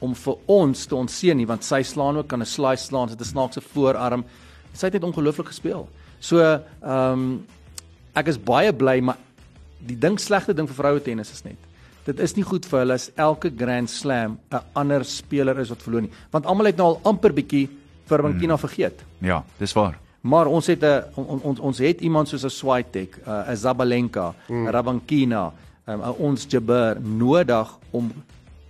om 0.00 0.14
vir 0.14 0.36
ons 0.46 0.86
te 0.86 0.94
ontseën 0.96 1.36
nie 1.36 1.46
want 1.46 1.64
sy 1.64 1.82
slaan 1.82 2.16
ook 2.16 2.28
kan 2.28 2.40
'n 2.40 2.46
slice 2.46 2.84
slaan, 2.86 3.08
sy 3.08 3.14
het 3.14 3.20
'n 3.20 3.24
snaakse 3.24 3.60
voorarm. 3.60 4.24
Sy 4.72 4.86
het 4.86 4.92
net 4.94 5.04
ongelooflik 5.04 5.46
gespeel. 5.48 5.88
So, 6.24 6.40
ehm 6.40 7.12
um, 7.12 7.46
ek 8.14 8.28
is 8.30 8.38
baie 8.38 8.72
bly, 8.72 9.00
maar 9.02 9.18
die 9.82 9.98
ding 9.98 10.18
slegte 10.22 10.54
ding 10.54 10.68
vir 10.70 10.76
vroue 10.76 11.00
tennis 11.02 11.32
is 11.34 11.42
net 11.44 11.58
dit 12.04 12.20
is 12.20 12.34
nie 12.36 12.44
goed 12.44 12.66
vir 12.68 12.82
hulle 12.82 12.96
as 12.98 13.08
elke 13.16 13.50
Grand 13.58 13.90
Slam 13.90 14.38
'n 14.52 14.60
ander 14.74 15.04
speler 15.04 15.58
is 15.60 15.70
wat 15.72 15.82
verloor 15.82 16.02
nie, 16.02 16.12
want 16.30 16.46
almal 16.46 16.66
het 16.66 16.76
nou 16.76 16.86
al 16.92 17.00
amper 17.04 17.32
bietjie 17.32 17.68
vir 18.08 18.22
Bankina 18.22 18.54
hmm. 18.54 18.60
vergeet. 18.60 19.04
Ja, 19.20 19.44
dis 19.58 19.72
waar. 19.72 19.98
Maar 20.20 20.46
ons 20.46 20.66
het 20.66 20.82
'n 20.82 21.04
on, 21.16 21.40
on, 21.42 21.58
ons 21.58 21.78
het 21.78 22.00
iemand 22.00 22.28
soos 22.28 22.44
'n 22.44 22.50
Swiatek, 22.50 23.16
'n 23.16 23.30
uh, 23.30 23.54
Zabalenka, 23.54 24.34
'n 24.48 24.54
mm. 24.54 24.68
Rabankina, 24.68 25.52
um, 25.86 26.00
ons 26.18 26.46
Jabber 26.48 27.00
nodig 27.00 27.68
om 27.90 28.12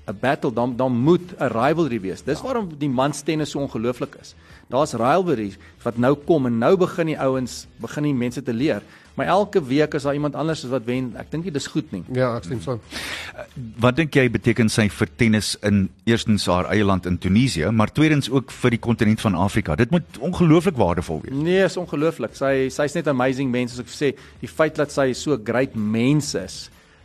'n 0.07 0.19
battle 0.21 0.53
dan 0.53 0.77
dan 0.77 0.93
moet 0.93 1.35
'n 1.39 1.49
rivalry 1.49 2.01
wees. 2.01 2.23
Dis 2.23 2.39
ja. 2.39 2.45
waarom 2.45 2.69
die 2.79 2.89
mans 2.89 3.21
tennis 3.23 3.51
so 3.51 3.59
ongelooflik 3.59 4.17
is. 4.21 4.35
Daar's 4.69 4.93
rivalries 4.93 5.57
wat 5.83 5.97
nou 5.97 6.15
kom 6.15 6.47
en 6.47 6.59
nou 6.59 6.77
begin 6.77 7.07
die 7.07 7.19
ouens 7.19 7.67
begin 7.77 8.03
die 8.03 8.15
mense 8.15 8.43
te 8.43 8.53
leer. 8.53 8.83
Maar 9.15 9.27
elke 9.27 9.65
week 9.65 9.95
as 9.95 10.03
daar 10.03 10.15
iemand 10.15 10.35
anders 10.35 10.65
is 10.65 10.71
wat 10.71 10.85
wen, 10.85 11.13
ek 11.17 11.31
dink 11.31 11.45
nie 11.45 11.53
dis 11.55 11.67
goed 11.71 11.93
nie. 11.95 12.03
Ja, 12.13 12.33
ek 12.35 12.49
stem 12.49 12.61
saam. 12.61 12.81
Wat 13.79 13.95
dink 13.97 14.15
jy 14.15 14.27
beteken 14.31 14.69
sy 14.69 14.89
vir 14.91 15.09
tennis 15.17 15.53
in 15.63 15.89
eerstens 16.05 16.49
haar 16.51 16.67
eie 16.75 16.85
land 16.85 17.07
in 17.07 17.19
Tunesië, 17.19 17.71
maar 17.71 17.93
tweedens 17.95 18.31
ook 18.31 18.51
vir 18.51 18.75
die 18.75 18.81
kontinent 18.83 19.23
van 19.23 19.39
Afrika? 19.39 19.77
Dit 19.79 19.95
moet 19.95 20.19
ongelooflik 20.19 20.77
waardevol 20.77 21.23
wees. 21.23 21.35
Nee, 21.35 21.63
is 21.63 21.79
ongelooflik. 21.79 22.35
Sy 22.35 22.69
sy's 22.75 22.99
net 22.99 23.09
amazing 23.09 23.55
mens 23.55 23.77
soos 23.77 23.87
ek 23.87 23.95
sê. 23.95 24.13
Die 24.43 24.51
feit 24.51 24.75
dat 24.83 24.91
sy 24.91 25.13
so 25.15 25.39
great 25.39 25.79
mens 25.79 26.35
is, 26.35 26.65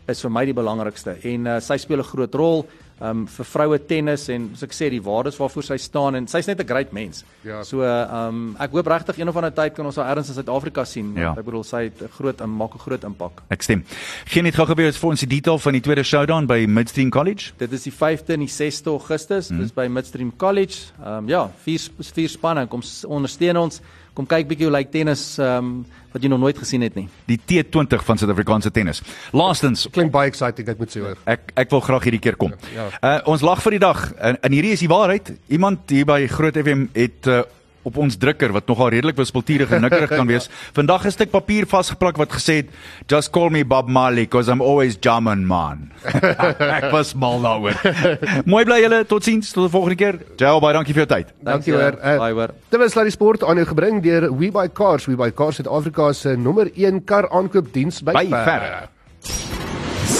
is 0.10 0.26
vir 0.26 0.34
my 0.34 0.47
die 0.50 0.58
belangrikste 0.58 1.14
en 1.30 1.45
uh, 1.45 1.60
sy 1.62 1.78
speel 1.78 2.02
'n 2.02 2.10
groot 2.10 2.36
rol 2.36 2.66
um 3.02 3.26
vir 3.28 3.45
vroue 3.45 3.80
tennis 3.88 4.28
en 4.30 4.50
soos 4.54 4.68
ek 4.68 4.74
sê 4.76 4.89
die 4.91 5.02
waardes 5.04 5.38
waarvoor 5.39 5.64
sy 5.64 5.78
staan 5.80 6.18
en 6.20 6.28
sy's 6.28 6.47
net 6.47 6.60
'n 6.60 6.68
great 6.68 6.91
mens. 6.93 7.24
Ja. 7.43 7.64
So 7.64 7.84
um 7.84 8.56
ek 8.60 8.72
hoop 8.72 8.88
regtig 8.88 9.20
een 9.20 9.30
of 9.30 9.36
ander 9.36 9.52
tyd 9.52 9.74
kan 9.76 9.86
ons 9.86 9.95
haar 9.95 10.10
ergens 10.12 10.30
in 10.30 10.36
Suid-Afrika 10.36 10.86
sien. 10.86 11.16
Ja. 11.16 11.34
Ek 11.38 11.45
bedoel 11.45 11.64
sy 11.64 11.84
het 11.84 12.02
'n 12.02 12.10
groot 12.10 12.39
maak 12.45 12.76
'n 12.76 12.80
groot 12.80 13.04
impak. 13.04 13.41
Ek 13.50 13.62
stem. 13.62 13.84
Geen 14.26 14.43
net 14.43 14.56
gou-gou 14.56 14.76
weer 14.76 14.91
vir 14.91 15.10
ons 15.10 15.20
die 15.20 15.28
detail 15.28 15.58
van 15.58 15.74
die 15.74 15.82
tweede 15.82 16.04
showdown 16.04 16.45
by 16.45 16.66
Midstream 16.68 17.10
College. 17.10 17.52
Dit 17.58 17.72
is 17.72 17.84
die 17.84 17.93
5de 17.93 18.34
en 18.34 18.39
die 18.39 18.47
6de 18.47 18.89
Augustus. 18.89 19.50
Hmm. 19.50 19.60
Dis 19.60 19.72
by 19.72 19.88
Midstream 19.88 20.36
College. 20.38 20.91
Um 21.06 21.28
ja, 21.28 21.50
vier 21.64 21.80
vier 22.00 22.30
spanne 22.30 22.68
kom 22.68 22.82
ondersteun 23.08 23.58
ons. 23.58 23.82
Kom 24.14 24.26
kyk 24.26 24.47
bietjie 24.47 24.66
hoe 24.68 24.78
lyk 24.78 24.91
tennis 24.91 25.39
um 25.39 25.86
wat 26.14 26.24
jy 26.24 26.30
nog 26.32 26.39
nooit 26.41 26.57
gesien 26.57 26.82
het 26.86 26.95
nie. 26.97 27.07
Die 27.30 27.38
T20 27.38 28.03
van 28.05 28.18
Suid-Afrikaanse 28.18 28.72
tennis. 28.72 29.01
Laastens, 29.36 29.88
Klink 29.91 30.12
baie 30.12 30.32
exciting, 30.32 30.68
ek 30.70 30.82
moet 30.82 30.93
sê 30.93 31.03
hoor. 31.03 31.20
Ek 31.30 31.53
ek 31.60 31.70
wil 31.74 31.84
graag 31.86 32.07
hierdie 32.10 32.24
keer 32.24 32.38
kom. 32.39 32.55
Ja. 32.76 32.89
Uh 33.01 33.16
ons 33.36 33.45
lag 33.45 33.62
vir 33.62 33.78
die 33.78 33.84
dag. 33.84 34.03
En, 34.18 34.39
en 34.41 34.51
hierdie 34.57 34.74
is 34.78 34.84
die 34.86 34.91
waarheid. 34.91 35.34
Iemand 35.47 35.89
hier 35.89 36.07
by 36.10 36.24
Groot 36.32 36.57
FM 36.57 36.88
het 36.97 37.30
uh 37.30 37.43
op 37.90 37.98
ons 38.02 38.18
drukker 38.22 38.54
wat 38.56 38.70
nogal 38.70 38.94
redelik 38.96 39.18
wispelturig 39.20 39.72
en 39.76 39.84
nikkerig 39.86 40.14
kan 40.14 40.30
wees. 40.30 40.50
Vandag 40.78 41.06
'n 41.06 41.12
stuk 41.16 41.32
papier 41.34 41.66
vasgeplak 41.70 42.18
wat 42.22 42.32
gesê 42.34 42.62
het 42.62 42.70
just 43.10 43.32
call 43.34 43.50
me 43.50 43.66
Bob 43.66 43.90
Marley 43.90 44.26
because 44.30 44.52
I'm 44.52 44.62
always 44.62 44.98
jamming 45.02 45.46
man. 45.48 45.92
ek 46.80 46.92
was 46.94 47.14
mal 47.16 47.42
daaroor. 47.42 47.76
Mooi 48.52 48.64
bly 48.66 48.82
julle. 48.84 49.04
Totsiens 49.10 49.52
tot 49.52 49.68
die 49.68 49.74
volgende 49.74 49.96
keer. 49.96 50.20
Ciao, 50.38 50.60
baie 50.60 50.74
dankie 50.74 50.94
vir 50.94 51.06
jou 51.06 51.12
tyd. 51.18 51.34
Dankie 51.44 51.74
hoor. 51.74 51.98
Uh, 51.98 52.18
Bye 52.22 52.34
hoor. 52.38 52.54
Dit 52.70 52.80
was 52.80 52.94
die 52.94 53.16
sport 53.16 53.44
aan 53.44 53.58
jou 53.58 53.66
gebring 53.66 54.04
deur 54.04 54.30
WeBuy 54.30 54.70
Cars. 54.74 55.08
WeBuy 55.10 55.32
Cars 55.34 55.56
Suid-Afrika 55.60 56.14
se 56.14 56.36
nommer 56.38 56.70
1 56.76 57.04
kar 57.06 57.30
aankoopdiens 57.30 58.04
by, 58.04 58.14
By 58.14 58.28
Ver. 58.30 58.46
verre. 58.46 58.90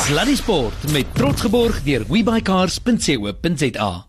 Sluddy 0.10 0.36
Sport 0.36 0.92
met 0.92 1.06
trots 1.14 1.42
geborg 1.42 1.84
deur 1.84 2.06
webycars.co.za. 2.10 4.06